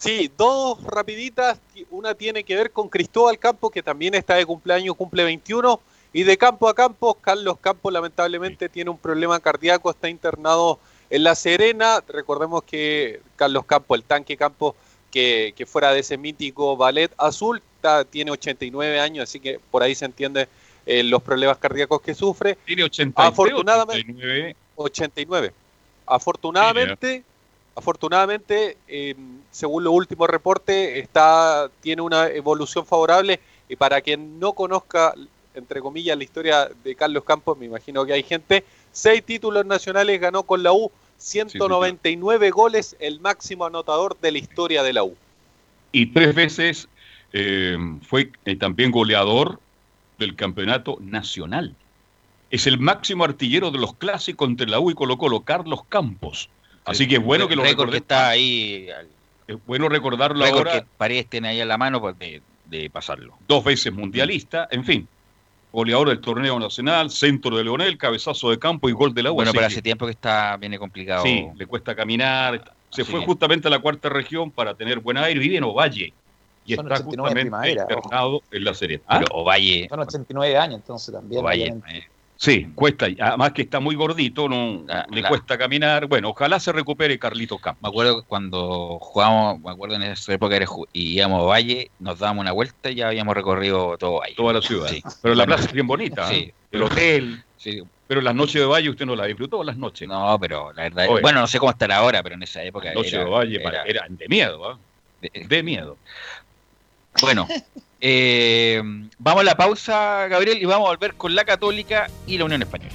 [0.03, 1.59] Sí, dos rapiditas.
[1.89, 5.79] Una tiene que ver con Cristóbal Campos, que también está de cumpleaños, cumple 21.
[6.11, 10.77] Y de campo a campo, Carlos Campos lamentablemente tiene un problema cardíaco, está internado
[11.09, 12.03] en La Serena.
[12.07, 14.75] Recordemos que Carlos Campos, el tanque Campos,
[15.09, 19.81] que, que fuera de ese mítico ballet azul, está- tiene 89 años, así que por
[19.83, 20.47] ahí se entiende
[20.85, 22.57] eh, los problemas cardíacos que sufre.
[22.65, 24.55] Tiene 80, Afortunadamente, 89.
[24.75, 25.53] 89.
[26.05, 27.23] Afortunadamente,
[27.75, 29.15] afortunadamente, eh,
[29.51, 33.39] según los últimos reportes, está, tiene una evolución favorable.
[33.69, 35.13] Y para quien no conozca,
[35.55, 40.19] entre comillas, la historia de Carlos Campos, me imagino que hay gente, seis títulos nacionales
[40.19, 45.15] ganó con la U, 199 goles, el máximo anotador de la historia de la U.
[45.91, 46.87] Y tres veces
[47.31, 49.59] eh, fue eh, también goleador
[50.19, 51.75] del campeonato nacional.
[52.51, 56.49] Es el máximo artillero de los clásicos entre la U y Colo Colo, Carlos Campos.
[56.85, 58.01] Así que es bueno que lo récord que recordemos.
[58.01, 58.87] está ahí.
[59.47, 60.71] Es bueno recordarlo ahora.
[60.81, 63.35] que Paredes tiene ahí a la mano pues, de, de pasarlo.
[63.47, 65.07] dos veces mundialista, en fin.
[65.71, 69.35] Goleador del torneo nacional, centro de Leonel, cabezazo de campo y gol de la U.
[69.35, 71.23] Bueno, pero que- hace tiempo que está viene complicado.
[71.23, 72.63] Sí, le cuesta caminar.
[72.91, 73.25] Se Así fue es.
[73.25, 75.39] justamente a la cuarta región para tener buen aire.
[75.39, 76.13] Vive en Ovalle.
[76.65, 79.01] Y Son está 89 justamente internado en la serie.
[79.07, 79.19] ¿Ah?
[79.19, 81.41] Pero Ovalle, Son 89 años, entonces también.
[81.41, 82.03] Ovalle, eh,
[82.43, 83.05] Sí, cuesta.
[83.21, 86.07] Además que está muy gordito, no La- le cuesta caminar.
[86.07, 87.81] Bueno, ojalá se recupere Carlitos Campos.
[87.81, 90.59] Me acuerdo cuando jugábamos, me acuerdo en esa época
[90.91, 94.35] y íbamos a Valle, nos dábamos una vuelta y ya habíamos recorrido todo Valle.
[94.35, 94.89] Toda la ciudad.
[94.89, 95.01] Sí.
[95.21, 96.27] Pero la plaza es bien bonita.
[96.27, 96.35] Sí.
[96.35, 96.53] ¿eh?
[96.71, 97.43] El hotel.
[97.55, 97.81] Sí.
[98.07, 100.05] Pero las noches de Valle usted no la disfrutó las noches.
[100.05, 101.21] No, pero la verdad, Oye.
[101.21, 103.55] bueno, no sé cómo estará ahora, pero en esa época Las noches era, de Valle
[103.55, 104.69] era- para- eran de miedo.
[104.69, 104.77] ¿ah?
[105.21, 105.95] de- De miedo.
[107.21, 107.47] Bueno,
[108.05, 108.81] eh,
[109.17, 112.61] vamos a la pausa, Gabriel, y vamos a volver con la Católica y la Unión
[112.61, 112.91] Española.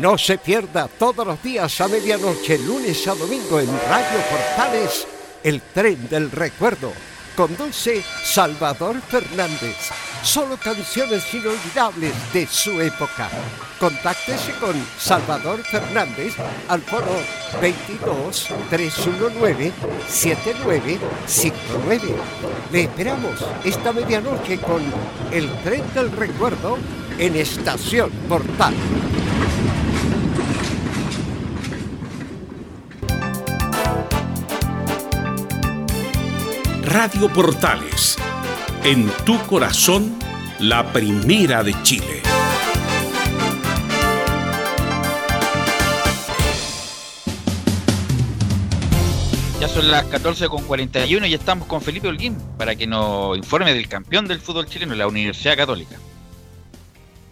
[0.00, 5.08] No se pierda todos los días a medianoche, lunes a domingo en Radio Portales,
[5.42, 6.92] el tren del recuerdo.
[7.34, 9.74] Conduce Salvador Fernández.
[10.22, 13.28] Solo canciones inolvidables de su época.
[13.80, 16.34] Contáctese con Salvador Fernández
[16.68, 17.16] al foro
[17.60, 19.72] 22 319
[20.08, 22.14] 7959.
[22.70, 24.80] Le esperamos esta medianoche con
[25.32, 26.78] el tren del recuerdo
[27.18, 28.74] en Estación Portal.
[37.00, 38.16] Radio Portales,
[38.82, 40.18] en tu corazón,
[40.58, 42.22] la primera de Chile.
[49.60, 54.26] Ya son las 14.41 y estamos con Felipe Holguín para que nos informe del campeón
[54.26, 56.00] del fútbol chileno, la Universidad Católica.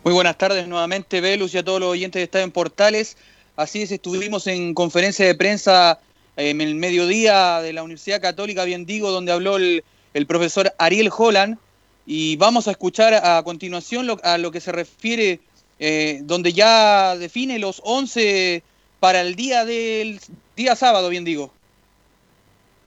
[0.05, 3.17] Muy buenas tardes nuevamente, Velus, y a todos los oyentes de Estadio en Portales.
[3.57, 5.99] Así es, estuvimos en conferencia de prensa
[6.37, 9.83] en el mediodía de la Universidad Católica, bien digo, donde habló el,
[10.27, 11.59] profesor Ariel Holland.
[12.07, 15.41] Y vamos a escuchar a continuación lo- a lo que se refiere,
[15.81, 18.63] eh, donde ya define los 11
[19.01, 20.21] para el día del
[20.57, 21.53] día sábado, bien digo.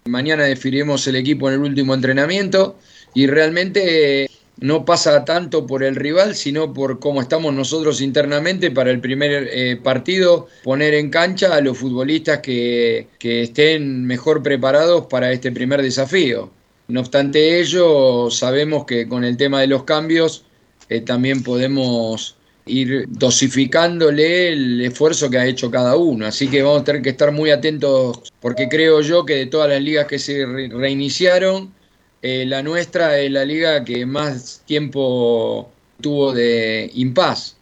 [0.06, 2.78] Mañana definiremos el equipo en el último entrenamiento
[3.14, 4.30] y realmente
[4.61, 9.49] no pasa tanto por el rival, sino por cómo estamos nosotros internamente para el primer
[9.52, 15.52] eh, partido, poner en cancha a los futbolistas que, que estén mejor preparados para este
[15.52, 16.52] primer desafío.
[16.88, 20.44] No obstante ello, sabemos que con el tema de los cambios
[20.90, 26.26] eh, también podemos ir dosificándole el esfuerzo que ha hecho cada uno.
[26.26, 29.69] Así que vamos a tener que estar muy atentos porque creo yo que de todas
[29.69, 31.73] las ligas que se re- reiniciaron,
[32.22, 35.70] eh, la nuestra es la liga que más tiempo
[36.02, 37.56] tuvo de impas.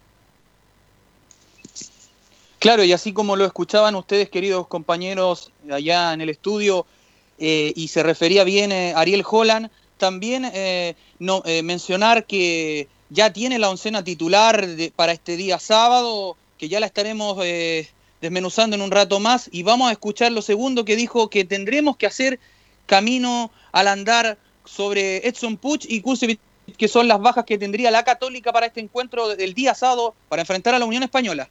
[2.60, 6.88] Claro, y así como lo escuchaban ustedes, queridos compañeros, allá en el estudio,
[7.38, 10.52] eh, y se refería bien eh, Ariel Holland, también
[11.18, 16.86] no, mencionar que ya tiene la oncena titular para este día sábado, que ya la
[16.86, 17.40] estaremos
[18.22, 21.98] desmenuzando en un rato más, y vamos a escuchar lo segundo que dijo que tendremos
[21.98, 22.40] que hacer
[22.86, 26.40] camino al andar sobre Edson Puch y Kusevich,
[26.78, 30.42] que son las bajas que tendría la Católica para este encuentro del día sábado para
[30.42, 31.50] enfrentar a la Unión Española.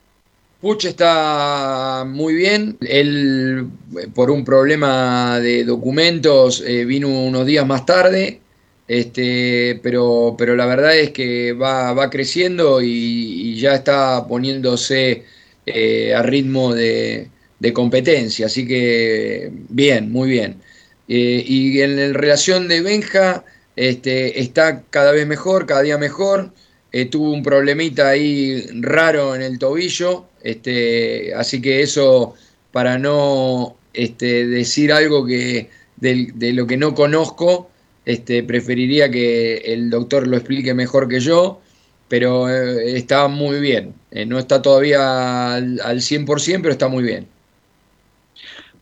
[0.60, 2.78] Puch está muy bien.
[2.80, 3.66] Él,
[4.14, 8.40] por un problema de documentos, eh, vino unos días más tarde.
[8.88, 15.24] Este, pero, pero la verdad es que va, va creciendo y, ya está poniéndose
[15.66, 17.30] eh, a ritmo de
[17.72, 18.46] competencia.
[18.46, 20.60] Así que bien, muy bien.
[21.08, 23.44] Eh, y en, relación de Benja,
[23.76, 26.52] este, está cada vez mejor, cada día mejor.
[26.92, 32.34] Eh, tuvo un problemita ahí raro en el tobillo, este, así que eso
[32.72, 37.70] para no este, decir algo que del- de, lo que no conozco,
[38.04, 41.60] este, preferiría que el doctor lo explique mejor que yo,
[42.08, 43.94] pero eh, está muy bien.
[44.10, 47.26] Eh, no está todavía al, al 100%, pero está muy bien.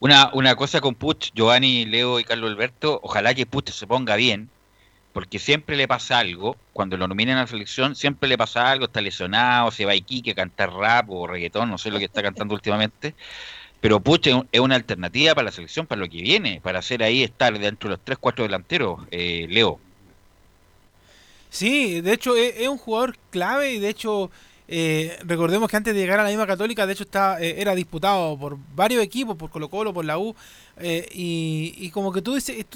[0.04, 4.16] Una, una cosa con Puch, Giovanni, Leo y Carlos Alberto, ojalá que Puch se ponga
[4.16, 4.50] bien,
[5.14, 8.84] porque siempre le pasa algo, cuando lo nominan a la selección, siempre le pasa algo,
[8.84, 12.04] está lesionado, se va a Iquique a cantar rap o reggaetón, no sé lo que
[12.04, 13.14] está cantando últimamente,
[13.80, 16.80] pero Puch es un- es una alternativa para la selección, para lo que viene, para
[16.80, 19.80] hacer ahí estar dentro de los 3, 4 delanteros, eh, Leo.
[21.48, 24.30] Sí, de hecho es, es un jugador clave y de hecho
[24.66, 27.74] eh, recordemos que antes de llegar a la misma Católica, de hecho está, eh, era
[27.74, 30.34] disputado por varios equipos, por Colo Colo, por la U,
[30.78, 32.66] eh, y, y como que tú dices,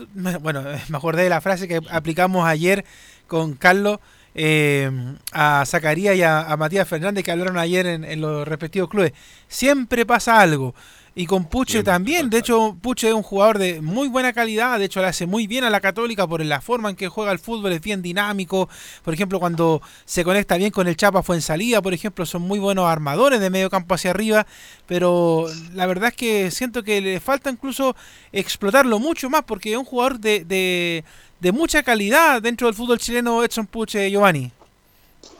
[0.40, 2.84] bueno, me acordé de la frase que aplicamos ayer
[3.26, 3.98] con Carlos
[4.34, 4.90] eh,
[5.32, 9.12] a Zacarías y a, a Matías Fernández que hablaron ayer en, en los respectivos clubes.
[9.48, 10.74] Siempre pasa algo.
[11.20, 14.84] Y con Puche también, de hecho Puche es un jugador de muy buena calidad, de
[14.84, 17.40] hecho le hace muy bien a la Católica por la forma en que juega el
[17.40, 18.68] fútbol, es bien dinámico,
[19.02, 22.42] por ejemplo cuando se conecta bien con el Chapa fue en salida, por ejemplo, son
[22.42, 24.46] muy buenos armadores de medio campo hacia arriba,
[24.86, 27.96] pero la verdad es que siento que le falta incluso
[28.30, 31.04] explotarlo mucho más porque es un jugador de, de,
[31.40, 34.52] de mucha calidad dentro del fútbol chileno Edson Puche Giovanni.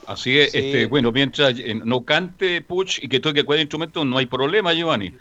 [0.04, 0.58] Así es, Sí.
[0.58, 4.72] este, bueno, mientras eh, no cante Puch y que toque cualquier instrumento, no hay problema,
[4.72, 5.14] Giovanni.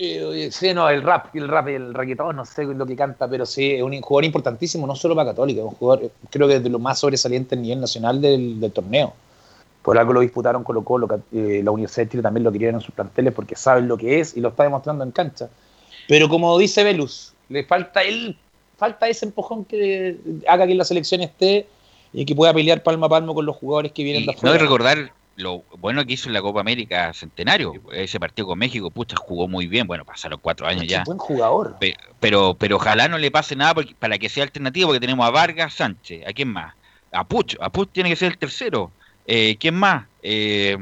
[0.00, 3.44] Eh, sí, no, el rap, el rap, el reggaetón, no sé lo que canta, pero
[3.44, 6.70] sí, es un jugador importantísimo, no solo para Católica, es un jugador, creo que de
[6.70, 9.12] lo más sobresaliente a nivel nacional del, del torneo.
[9.82, 12.80] Por algo lo disputaron Colo Colo, eh, la Universidad de Chile también lo querían en
[12.80, 15.48] sus planteles porque saben lo que es y lo está demostrando en cancha.
[16.06, 18.36] Pero como dice Velus, le falta él,
[18.76, 20.16] falta ese empujón que
[20.46, 21.66] haga que la selección esté
[22.12, 24.38] y que pueda pelear palmo a palmo con los jugadores que vienen Y de no
[24.38, 24.54] afuera.
[24.54, 27.72] hay recordar lo bueno que hizo en la Copa América Centenario.
[27.92, 29.86] Ese partido con México, pucha, jugó muy bien.
[29.86, 31.04] Bueno, pasaron cuatro años Qué ya.
[31.04, 31.76] buen jugador.
[31.78, 35.24] Pe- Pero, pero ojalá no le pase nada porque- para que sea alternativo, porque tenemos
[35.26, 36.26] a Vargas Sánchez.
[36.26, 36.74] ¿A quién más?
[37.12, 37.56] A Puch.
[37.60, 38.90] A Puch tiene que ser el tercero.
[39.26, 40.06] Eh, ¿Quién más?
[40.22, 40.76] Eh,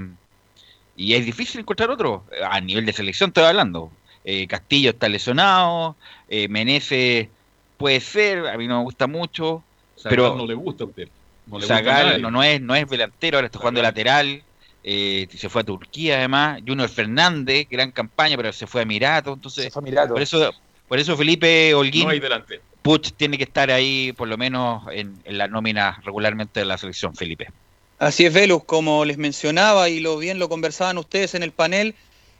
[0.96, 2.24] y es difícil encontrar otro.
[2.50, 3.92] A nivel de selección estoy hablando.
[4.24, 5.96] Eh, Castillo está lesionado.
[6.28, 7.28] Eh, Menezes
[7.76, 8.46] puede ser.
[8.46, 9.62] A mí no me gusta mucho.
[10.02, 11.08] Pero no le gusta a usted.
[11.46, 11.76] No le gusta
[12.14, 14.42] a no, no es, no es delantero, ahora está jugando lateral.
[14.88, 16.62] Eh, se fue a Turquía además.
[16.66, 19.32] Junior Fernández, gran campaña, pero se fue a Emirato.
[19.34, 20.54] Entonces, por eso,
[20.88, 22.60] por eso Felipe Holguín, No hay delante.
[22.80, 26.78] Puch tiene que estar ahí por lo menos en, en la nómina regularmente de la
[26.78, 27.48] selección, Felipe.
[27.98, 31.94] Así es, Velus, como les mencionaba y lo bien lo conversaban ustedes en el panel,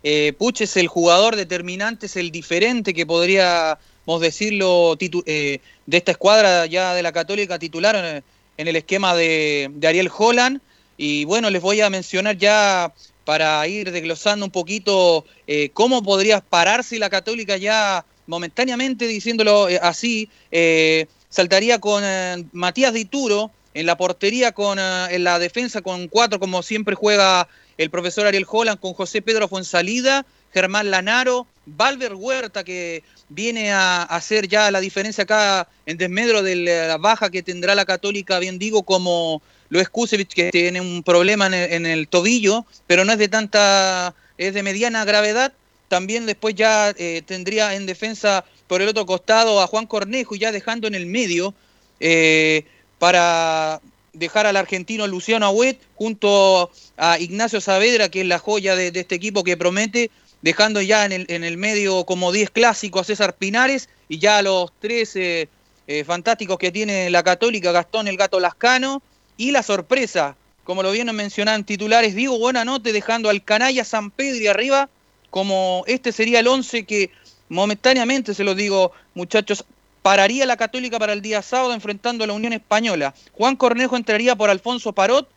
[0.05, 5.97] eh, Puch es el jugador determinante, es el diferente que podríamos decirlo titu- eh, de
[5.97, 8.23] esta escuadra ya de la Católica titular en,
[8.57, 10.61] en el esquema de, de Ariel Holland.
[10.97, 12.93] Y bueno, les voy a mencionar ya
[13.25, 19.79] para ir desglosando un poquito eh, cómo podría pararse la Católica ya momentáneamente, diciéndolo eh,
[19.83, 25.83] así, eh, saltaría con eh, Matías Dituro en la portería, con eh, en la defensa
[25.83, 31.47] con cuatro, como siempre juega el profesor Ariel Holland, con José Pedro Fonsalida, Germán Lanaro,
[31.67, 37.29] Valver Huerta, que viene a hacer ya la diferencia acá en desmedro de la baja
[37.29, 41.87] que tendrá la Católica, bien digo, como lo es Kusevich, que tiene un problema en
[41.87, 45.53] el, tobillo, pero no es de tanta, es de mediana gravedad.
[45.89, 50.41] También después ya eh, tendría en defensa por el otro costado a Juan Cornejo, y
[50.41, 51.55] ya dejando en el medio
[52.01, 52.65] eh,
[52.99, 53.81] para
[54.13, 59.15] dejar al argentino Luciano Agüet junto a Ignacio Saavedra, que es la joya de, este
[59.15, 60.11] equipo que promete,
[60.43, 64.39] dejando ya en el, en el medio como 10 clásico a César Pinares y ya
[64.39, 65.49] a los tres eh,
[65.87, 69.03] eh, fantásticos que tiene la Católica, Gastón el Gato Lascano,
[69.37, 74.43] y la sorpresa, como lo vienen mencionando titulares, Diego Buenanote dejando al canalla San Pedro
[74.43, 74.89] y arriba,
[75.31, 77.11] como este sería el 11 que
[77.49, 79.65] momentáneamente, se lo digo muchachos,
[80.03, 83.15] pararía la Católica para el día sábado enfrentando a la Unión Española.
[83.33, 85.29] Juan Cornejo entraría por Alfonso Parot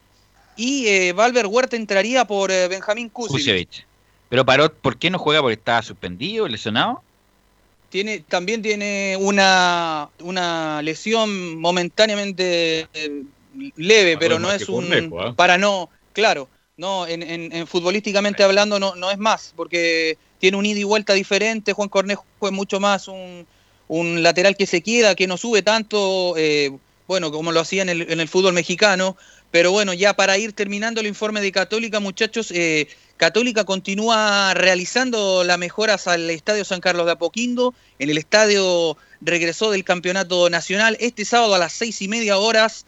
[0.56, 3.86] y eh, Valver Huerta entraría por eh, Benjamín Kusevich.
[4.30, 5.42] Pero Parot, ¿por qué no juega?
[5.42, 7.02] ¿Porque está suspendido, lesionado?
[7.90, 13.24] Tiene, también tiene una, una lesión momentáneamente eh,
[13.76, 15.14] leve, pero no es un...
[15.20, 15.34] ¿ah?
[15.36, 20.66] Para no, claro, no, en, en, futbolísticamente hablando no, no es más, porque tiene un
[20.66, 23.46] ida y vuelta diferente, Juan Cornejo es mucho más un,
[23.90, 26.72] un lateral que se queda, que no sube tanto, eh,
[27.08, 29.18] bueno, como lo hacía en el, en el, fútbol mexicano.
[29.52, 32.88] Pero bueno, ya para ir terminando el informe de Católica, muchachos, eh,
[33.18, 37.74] Católica continúa realizando las mejoras al Estadio San Carlos de Apoquindo.
[37.98, 40.96] En el estadio regresó del campeonato nacional.
[41.00, 42.86] Este sábado a las seis y media horas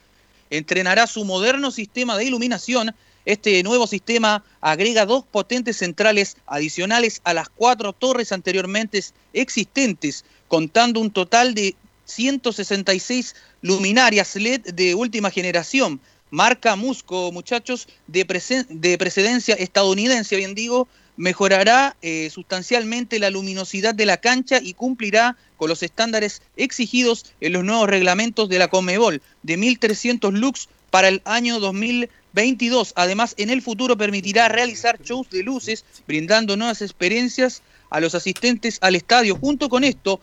[0.52, 2.94] entrenará su moderno sistema de iluminación.
[3.26, 9.04] Este nuevo sistema agrega dos potentes centrales adicionales a las cuatro torres anteriormente
[9.34, 11.76] existentes, contando un total de
[12.06, 16.00] 166 luminarias LED de última generación.
[16.30, 18.26] Marca Musco, muchachos, de,
[18.70, 20.88] de precedencia estadounidense, bien digo,
[21.22, 27.54] mejorará eh, sustancialmente la luminosidad de la cancha y cumplirá con los estándares exigidos en
[27.54, 32.94] los nuevos reglamentos de la Comebol de 1300 lux para el año 2022.
[32.96, 37.62] Además, en el futuro permitirá realizar shows de luces, brindando nuevas experiencias
[37.92, 39.36] a los asistentes al estadio.
[39.36, 40.22] Junto con esto,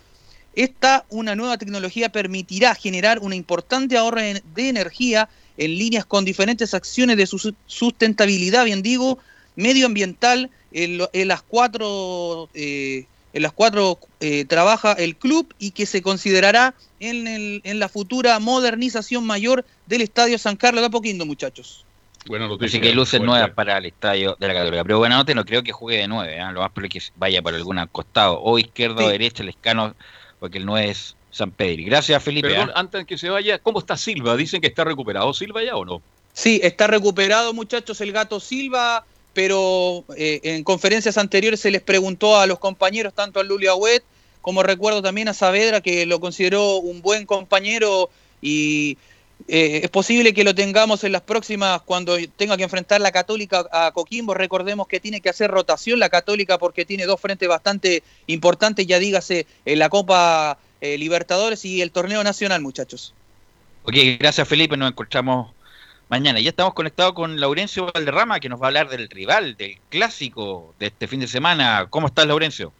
[0.57, 6.75] esta una nueva tecnología permitirá generar una importante ahorro de energía en líneas con diferentes
[6.75, 7.29] acciones de
[7.67, 9.21] sustentabilidad, bien digo,
[9.59, 10.99] medioambiental, en,
[11.29, 17.27] las cuatro, eh, en las cuatro eh, trabaja el club y que se considerará en,
[17.27, 21.85] el, en la futura modernización mayor del Estadio San Carlos de Apoquindo, muchachos.
[22.27, 24.85] Bueno, Así que luces nuevas para el estadio de la Católica.
[24.85, 26.37] Pero bueno, no creo que juegue de nueve.
[26.37, 26.53] ¿eh?
[26.53, 29.95] Lo más probable es que vaya por algún costado, o izquierdo o derecha, el escano
[30.39, 31.83] porque el 9 es San Pedro.
[31.87, 32.49] Gracias, Felipe.
[32.49, 32.81] Perdón, ¿ah?
[32.81, 34.37] antes de que se vaya, ¿cómo está Silva?
[34.37, 36.03] Dicen que está recuperado Silva ya o no?
[36.33, 39.05] Sí, está recuperado, muchachos, el gato Silva,
[39.39, 44.03] pero eh, en conferencias anteriores se les preguntó a los compañeros, tanto a Lulio Agüet
[44.41, 48.11] como recuerdo también a Saavedra, que lo consideró un buen compañero
[48.43, 48.99] y
[49.47, 53.65] eh, es posible que lo tengamos en las próximas, cuando tenga que enfrentar la Católica
[53.71, 54.35] a Coquimbo.
[54.35, 58.99] Recordemos que tiene que hacer rotación la Católica porque tiene dos frentes bastante importantes, ya
[58.99, 63.15] dígase, en la Copa eh, Libertadores y el torneo nacional, muchachos.
[63.85, 65.53] Ok, gracias Felipe, nos encontramos
[66.09, 66.41] mañana.
[66.41, 70.75] Ya estamos conectados con Laurencio Valderrama, que nos va a hablar del rival, del clásico
[70.79, 71.87] de este fin de semana.
[71.91, 72.73] ¿Cómo estás, Laurencio?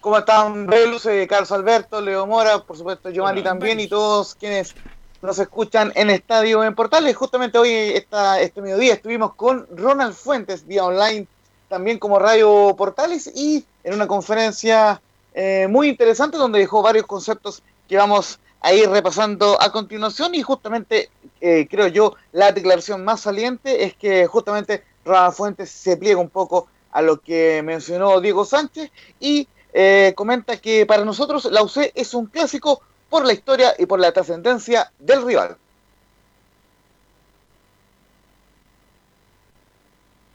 [0.00, 4.74] ¿Cómo están, Velus, eh, Carlos Alberto, Leo Mora, por supuesto, Giovanni también, y todos quienes
[5.20, 7.14] nos escuchan en Estadio en Portales.
[7.14, 11.26] Justamente hoy, esta, este mediodía, estuvimos con Ronald Fuentes vía online,
[11.68, 15.02] también como Radio Portales, y en una conferencia
[15.34, 20.34] eh, muy interesante donde dejó varios conceptos que vamos a ir repasando a continuación.
[20.34, 21.10] Y justamente,
[21.40, 26.30] eh, creo yo, la declaración más saliente es que justamente Ronald Fuentes se pliega un
[26.30, 31.92] poco a lo que mencionó Diego Sánchez y eh, comenta que para nosotros la UC
[31.94, 35.56] es un clásico por la historia y por la trascendencia del rival.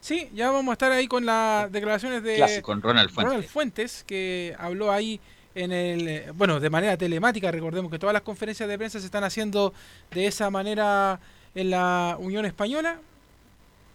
[0.06, 3.34] Sí, ya vamos a estar ahí con las declaraciones de con Ronald Fuentes.
[3.34, 5.20] Ronald Fuentes, que habló ahí
[5.56, 9.06] en el, eh, bueno, de manera telemática, recordemos que todas las conferencias de prensa se
[9.06, 9.74] están haciendo
[10.12, 11.20] de esa manera
[11.56, 13.00] en la Unión Española.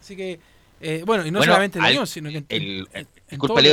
[0.01, 0.41] Así que,
[0.81, 2.89] eh, bueno, y no solamente en la Unión, sino que el,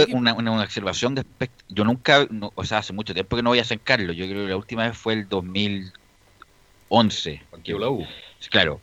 [0.10, 1.24] una, una, observación de
[1.70, 4.18] Yo nunca, o sea, hace mucho tiempo que no voy a San Carlos.
[4.18, 7.42] Yo creo que la última vez fue el 2011.
[7.58, 8.06] Aquí la U.
[8.50, 8.82] Claro.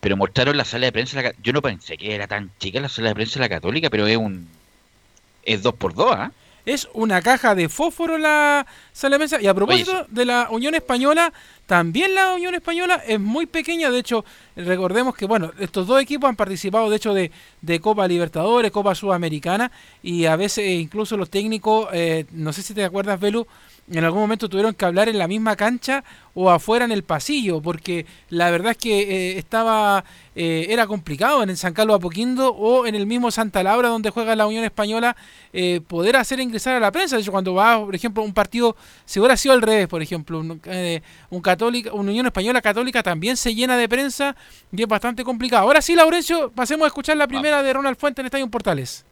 [0.00, 1.22] Pero mostraron la sala de prensa.
[1.22, 3.88] La, yo no pensé que era tan chica la sala de prensa de la Católica,
[3.88, 4.46] pero es un.
[5.42, 6.32] Es dos por dos, ¿ah?
[6.66, 9.40] Es una caja de fósforo la sala de prensa.
[9.40, 11.32] Y a propósito de la Unión Española,
[11.64, 13.88] también la Unión Española es muy pequeña.
[13.90, 14.24] De hecho,
[14.56, 17.30] recordemos que, bueno, estos dos equipos han participado, de hecho, de,
[17.62, 19.70] de Copa Libertadores, Copa Sudamericana.
[20.02, 23.46] Y a veces incluso los técnicos, eh, no sé si te acuerdas, Velu,
[23.88, 26.02] en algún momento tuvieron que hablar en la misma cancha
[26.34, 30.04] o afuera en el pasillo, porque la verdad es que eh, estaba
[30.34, 34.10] eh, era complicado en el San Carlos Apoquindo o en el mismo Santa Laura donde
[34.10, 35.16] juega la Unión Española
[35.52, 37.16] eh, poder hacer ingresar a la prensa.
[37.16, 40.40] De hecho, cuando va, por ejemplo, un partido, si hubiera sido al revés, por ejemplo,
[40.40, 40.60] un,
[41.30, 44.36] un católica, una Unión Española católica también se llena de prensa
[44.72, 45.62] y es bastante complicado.
[45.62, 49.05] Ahora sí, Laurencio, pasemos a escuchar la primera de Ronald Fuente en Estadio Portales.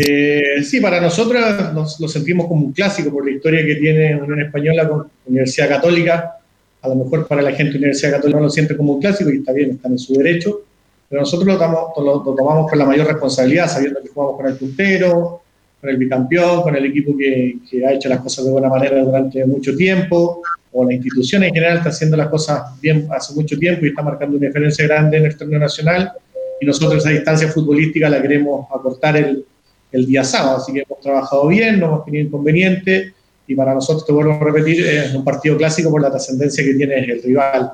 [0.00, 1.42] Eh, sí, para nosotros
[1.74, 5.68] nos, lo sentimos como un clásico por la historia que tiene Unión Española con Universidad
[5.68, 6.36] Católica.
[6.82, 9.28] A lo mejor para la gente de Universidad Católica no lo siente como un clásico
[9.30, 10.60] y está bien, están en su derecho.
[11.08, 15.42] Pero nosotros lo, lo, tomamos con la mayor responsabilidad, sabiendo que jugamos con el puntero,
[15.80, 19.02] con el bicampeón, con el equipo que, que, ha hecho las cosas de buena manera
[19.02, 23.58] durante mucho tiempo, o la institución en general está haciendo las cosas bien hace mucho
[23.58, 26.12] tiempo y está marcando una diferencia grande en el torneo nacional.
[26.60, 29.44] Y nosotros esa distancia futbolística la queremos acortar el,
[29.92, 30.58] el día sábado.
[30.58, 33.14] Así que hemos trabajado bien, no hemos tenido inconveniente
[33.48, 36.74] y para nosotros, te vuelvo a repetir, es un partido clásico por la trascendencia que
[36.74, 37.72] tiene el rival.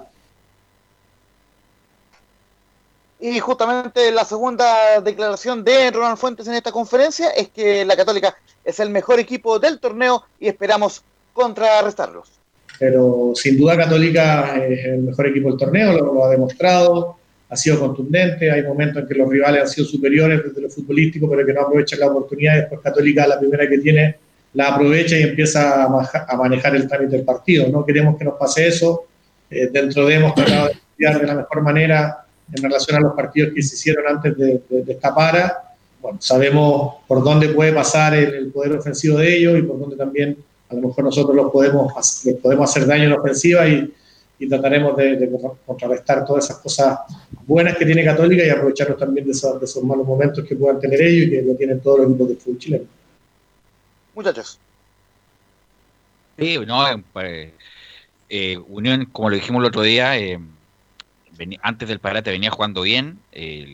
[3.19, 8.36] Y justamente la segunda declaración de Ronald Fuentes en esta conferencia es que la Católica
[8.65, 12.28] es el mejor equipo del torneo y esperamos contrarrestarlos.
[12.78, 17.16] Pero sin duda Católica es el mejor equipo del torneo, lo ha demostrado
[17.48, 21.28] ha sido contundente, hay momentos en que los rivales han sido superiores desde lo futbolístico,
[21.28, 24.16] pero que no aprovechan la oportunidad, después Católica la primera que tiene
[24.54, 27.68] la aprovecha y empieza a, manejar el trámite del partido.
[27.68, 29.06] No queremos que nos pase eso,
[29.50, 33.14] eh, dentro de hemos tratado de estudiar de la mejor manera en relación a los
[33.14, 35.74] partidos que se hicieron antes de, esta para.
[36.00, 40.36] Bueno, sabemos por dónde puede pasar el, poder ofensivo de ellos y por dónde también
[40.70, 41.92] a lo mejor nosotros los podemos,
[42.24, 43.92] les podemos hacer daño en la ofensiva y,
[44.39, 45.31] y trataremos de,
[45.65, 46.98] contrarrestar todas esas cosas
[47.47, 51.28] buenas que tiene Católica y aprovecharnos también de esos, malos momentos que puedan tener ellos
[51.28, 52.85] y que lo tienen todos los equipos de fútbol chileno.
[54.15, 54.59] Muchachos.
[56.39, 57.52] Sí, no, pues,
[58.28, 60.40] eh, Unión, como lo dijimos el otro día, eh,
[61.62, 63.65] antes del parate venía jugando bien, eh,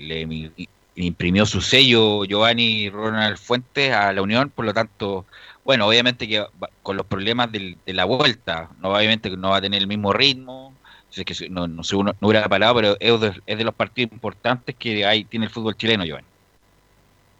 [0.97, 5.25] le imprimió su sello Giovanni Ronald Fuentes a la Unión, por lo tanto
[5.71, 6.45] bueno, obviamente que
[6.83, 10.13] con los problemas de la vuelta, no, obviamente que no va a tener el mismo
[10.13, 10.75] ritmo,
[11.15, 15.07] es que no, no sé, no hubiera parado, pero es de, los partidos importantes que
[15.07, 16.27] hay, tiene el fútbol chileno, Giovanni.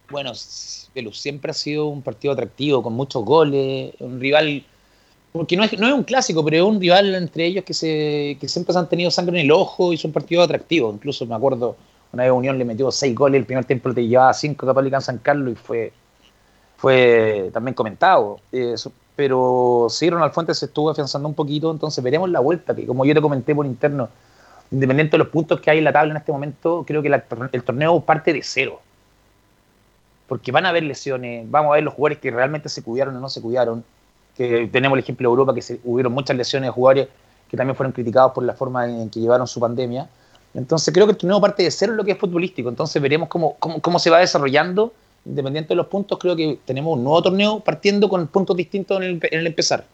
[0.09, 4.63] Bueno, siempre ha sido un partido atractivo, con muchos goles, un rival,
[5.33, 8.37] porque no es, no es un clásico, pero es un rival entre ellos que, se,
[8.39, 10.95] que siempre se han tenido sangre en el ojo y son partidos atractivos.
[10.95, 11.75] Incluso me acuerdo,
[12.13, 15.01] una vez Unión le metió seis goles, el primer tiempo le llevaba cinco Católica en
[15.01, 15.91] San Carlos y fue
[16.81, 18.39] fue también comentado.
[19.15, 23.05] pero sí, Ronald Fuentes se estuvo afianzando un poquito, entonces veremos la vuelta, que como
[23.05, 24.09] yo te comenté por interno,
[24.71, 27.21] independiente de los puntos que hay en la tabla en este momento, creo que
[27.51, 28.81] el torneo parte de cero.
[30.27, 33.19] Porque van a haber lesiones, vamos a ver los jugadores que realmente se cuidaron o
[33.19, 33.83] no se cuidaron.
[34.35, 37.09] Que tenemos el ejemplo de Europa, que se, hubieron muchas lesiones de jugadores
[37.49, 40.09] que también fueron criticados por la forma en que llevaron su pandemia.
[40.53, 42.69] Entonces creo que el torneo parte de cero en lo que es futbolístico.
[42.69, 44.93] Entonces veremos cómo, cómo, cómo se va desarrollando
[45.25, 49.19] independiente de los puntos, creo que tenemos un nuevo torneo partiendo con puntos distintos en
[49.31, 49.85] el, empezar.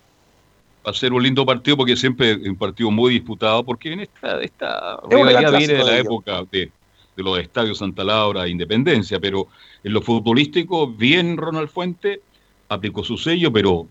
[0.85, 3.99] Va a ser un lindo partido porque siempre es un partido muy disputado, porque en
[4.01, 6.71] esta, esta rivalidad viene de la época de,
[7.17, 9.47] los estadios Santa Laura, Independencia, pero
[9.83, 12.21] en lo futbolístico, bien Ronald Fuente
[12.69, 13.87] aplicó su sello, pero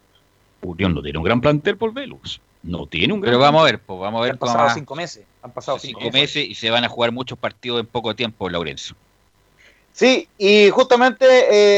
[0.63, 2.41] Unión no tiene un gran plantel por Velux.
[2.63, 4.33] No tiene un gran Pero vamos a ver, pues vamos a ver.
[4.33, 5.25] Han pasado cinco meses.
[5.43, 6.49] Han pasado cinco, meses.
[6.49, 8.97] y se van a jugar muchos partidos en poco tiempo, Laurencio.
[9.97, 11.25] Sí, y justamente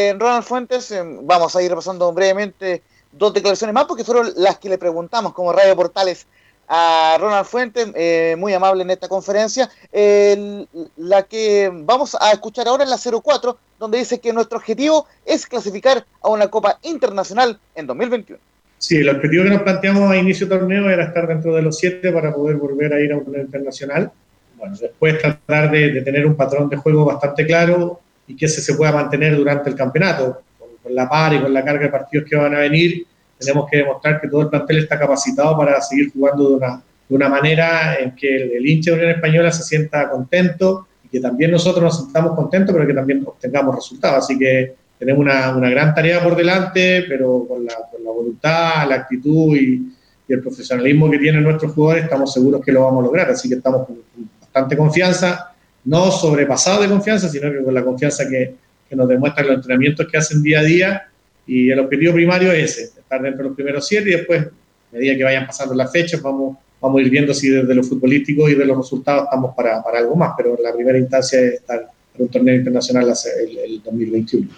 [0.08, 2.82] eh, Ronald Fuentes, eh, vamos a ir repasando brevemente
[3.12, 6.26] dos declaraciones más porque fueron las que le preguntamos como Radio Portales
[6.66, 9.70] a Ronald Fuentes, eh, muy amable en esta conferencia.
[9.92, 15.46] la que vamos a escuchar ahora es la 04, donde dice que nuestro objetivo es
[15.46, 18.40] clasificar a una Copa Internacional en 2021.
[18.78, 21.78] Sí, el objetivo que nos planteamos a inicio de torneo era estar dentro de los
[21.78, 24.10] siete para poder volver a ir a un torneo internacional.
[24.56, 28.60] Bueno, después tratar de, de tener un patrón de juego bastante claro, y que ese
[28.60, 30.42] se pueda mantener durante el campeonato.
[30.58, 33.06] Con, la par y con la carga de partidos que van a venir,
[33.38, 37.14] tenemos que demostrar que todo el plantel está capacitado para seguir jugando de una, de
[37.14, 41.50] una manera en que el, hincha de Unión Española se sienta contento y que también
[41.50, 44.24] nosotros nos sintamos contentos, pero que también obtengamos resultados.
[44.24, 48.88] Así que tenemos una, una gran tarea por delante, pero con la, con la voluntad,
[48.88, 49.92] la actitud y,
[50.26, 53.30] y, el profesionalismo que tienen nuestros jugadores, estamos seguros que lo vamos a lograr.
[53.30, 53.98] Así que estamos con
[54.40, 55.52] bastante confianza
[55.88, 58.54] no sobrepasado de confianza, sino que con la confianza que,
[58.90, 61.08] nos demuestran los entrenamientos que hacen día a día.
[61.46, 64.50] Y el objetivo primario es ese, estar dentro de los primeros siete y después, a
[64.92, 68.48] medida que vayan pasando las fechas, vamos, vamos a ir viendo si desde lo futbolístico
[68.48, 71.90] y de los resultados estamos para, para algo más, pero la primera instancia es estar
[72.14, 74.48] en un torneo internacional el, el 2021.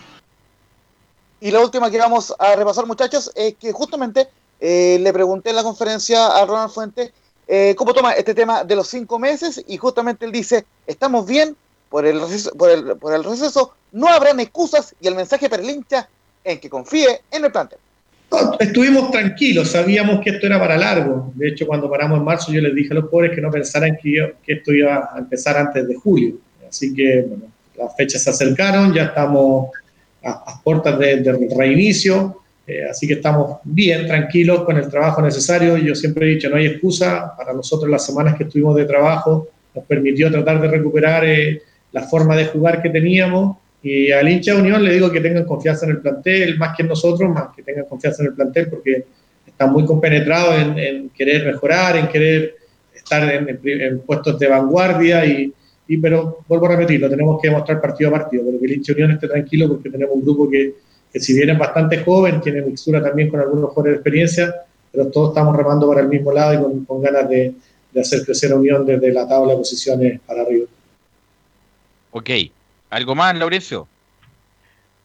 [1.40, 4.28] Y la última que vamos a repasar, muchachos, es que justamente
[4.60, 7.12] eh, le pregunté en la conferencia a Ronald Fuentes
[7.52, 11.56] eh, cómo toma este tema de los cinco meses y justamente él dice, estamos bien
[11.88, 15.60] por el, receso, por el, por el receso, no habrán excusas y el mensaje para
[15.60, 15.84] el
[16.44, 17.80] en que confíe en el plantel.
[18.60, 21.32] Estuvimos tranquilos, sabíamos que esto era para largo.
[21.34, 23.98] De hecho, cuando paramos en marzo, yo les dije a los pobres que no pensaran
[24.00, 26.36] que, que esto iba a empezar antes de julio.
[26.68, 27.26] Así que,
[27.76, 29.70] las fechas se acercaron, ya estamos
[30.22, 35.76] a, puertas del reinicio, eh, así que estamos bien tranquilos con el trabajo necesario.
[35.76, 39.48] Yo siempre he dicho, no hay excusa, para nosotros las semanas que estuvimos de trabajo
[39.74, 41.62] nos permitió tratar de recuperar eh,
[41.92, 43.56] la forma de jugar que teníamos.
[43.82, 46.82] Y al hincha de Unión le digo que tengan confianza en el plantel, más que
[46.82, 49.04] en nosotros, más que tengan confianza en el plantel, porque
[49.46, 52.56] están muy compenetrados en, querer mejorar, en querer
[52.94, 55.52] estar en, puestos de vanguardia, y,
[56.00, 58.92] pero vuelvo a repetir, lo tenemos que demostrar partido a partido, pero que el hincha
[58.92, 60.74] de Unión esté tranquilo porque tenemos un grupo que,
[61.12, 64.54] que si bien es bastante joven, tiene mixtura también con algunos jóvenes de experiencia,
[64.92, 67.54] pero todos estamos remando para el mismo lado y con, ganas de,
[67.92, 70.66] de hacer crecer a Unión desde la tabla de posiciones para arriba.
[72.12, 72.30] Ok,
[72.90, 73.86] ¿Algo más, Laurencio?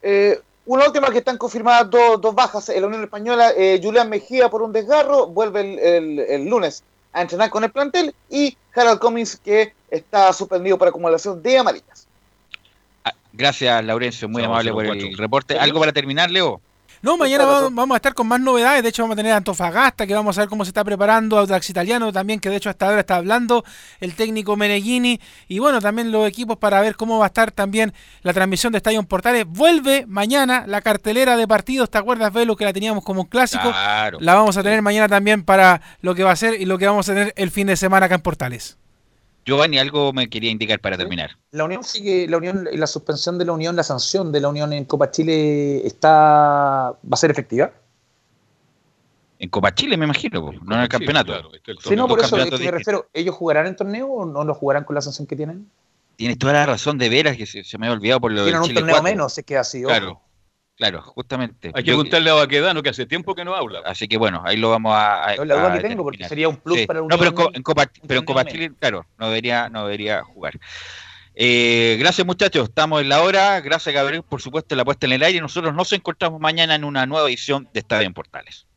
[0.02, 3.52] Eh, una última que están confirmadas dos, bajas en la Unión Española.
[3.56, 5.62] Eh, Julián Mejía por un desgarro, vuelve
[5.98, 6.84] el, lunes
[7.14, 8.14] a entrenar con el plantel.
[8.30, 12.05] Y Harold Cummings que está suspendido por acumulación de amarillas.
[13.38, 15.60] Gracias, Laurencio, muy amable por el reporte.
[15.60, 16.62] ¿Algo para terminar, Leo?
[17.02, 18.82] No, mañana vamos, a estar con más novedades.
[18.82, 21.38] De hecho, vamos a tener a Antofagasta, que vamos a ver cómo se está preparando.
[21.38, 23.64] Audax Italiano también, que de hecho hasta ahora está hablando.
[24.00, 25.20] El técnico Meneghini.
[25.48, 27.94] Y bueno, también los equipos para ver cómo va a estar también
[28.24, 29.46] la transmisión de Estadio Portales.
[29.48, 31.92] Vuelve mañana la cartelera de partidos.
[31.92, 33.72] ¿Te acuerdas, Velo, que la teníamos como un clásico?
[34.20, 36.88] La vamos a tener mañana también para lo que va a ser y lo que
[36.88, 38.80] vamos a tener el fin de semana acá en Portales.
[39.46, 41.38] Giovanni, algo me quería indicar para terminar.
[41.52, 44.74] La Unión sigue, la Unión, la suspensión de la Unión, la sanción de la Unión
[44.74, 47.72] en Copa Chile está, va a ser efectiva.
[49.38, 51.52] En Copa Chile, me imagino, no en el campeonato.
[51.84, 53.08] sí, no, por eso me refiero.
[53.14, 55.70] ¿Ellos jugarán en torneo o no lo jugarán con la sanción que tienen?
[56.16, 58.74] Tienes toda la razón, de veras, que se, me había olvidado por lo Tienen un
[58.74, 59.90] torneo menos, es que ha sido.
[59.90, 60.22] Claro,
[60.78, 61.72] Claro, justamente.
[61.74, 63.80] Hay que preguntarle a Baquedano que hace tiempo que no habla.
[63.86, 65.24] Así que bueno, ahí lo vamos a.
[65.24, 67.90] a la duda que tengo, porque sería un plus para el No, pero en, Copa,
[68.06, 70.60] pero en Copa Chile, claro, no debería, no debería jugar.
[71.34, 73.62] Eh, gracias muchachos, estamos en la hora.
[73.62, 75.40] Gracias Gabriel, por supuesto, la puesta en el aire.
[75.40, 78.68] Nosotros nos encontramos mañana en una nueva edición de Estadio en Portales.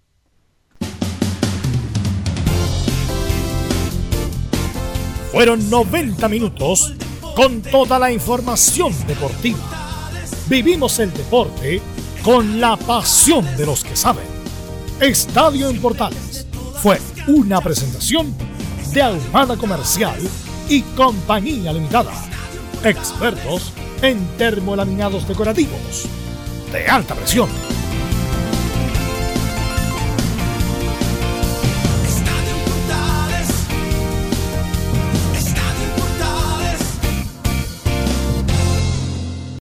[5.32, 6.94] Fueron 90 minutos
[7.34, 9.87] con toda la información deportiva
[10.48, 11.82] Vivimos el deporte
[12.22, 14.24] con la pasión de los que saben.
[14.98, 16.46] Estadio en Portales
[16.82, 18.34] fue una presentación
[18.94, 20.18] de Almada Comercial
[20.70, 22.12] y Compañía Limitada.
[22.82, 26.06] Expertos en termolaminados decorativos
[26.72, 27.50] de alta presión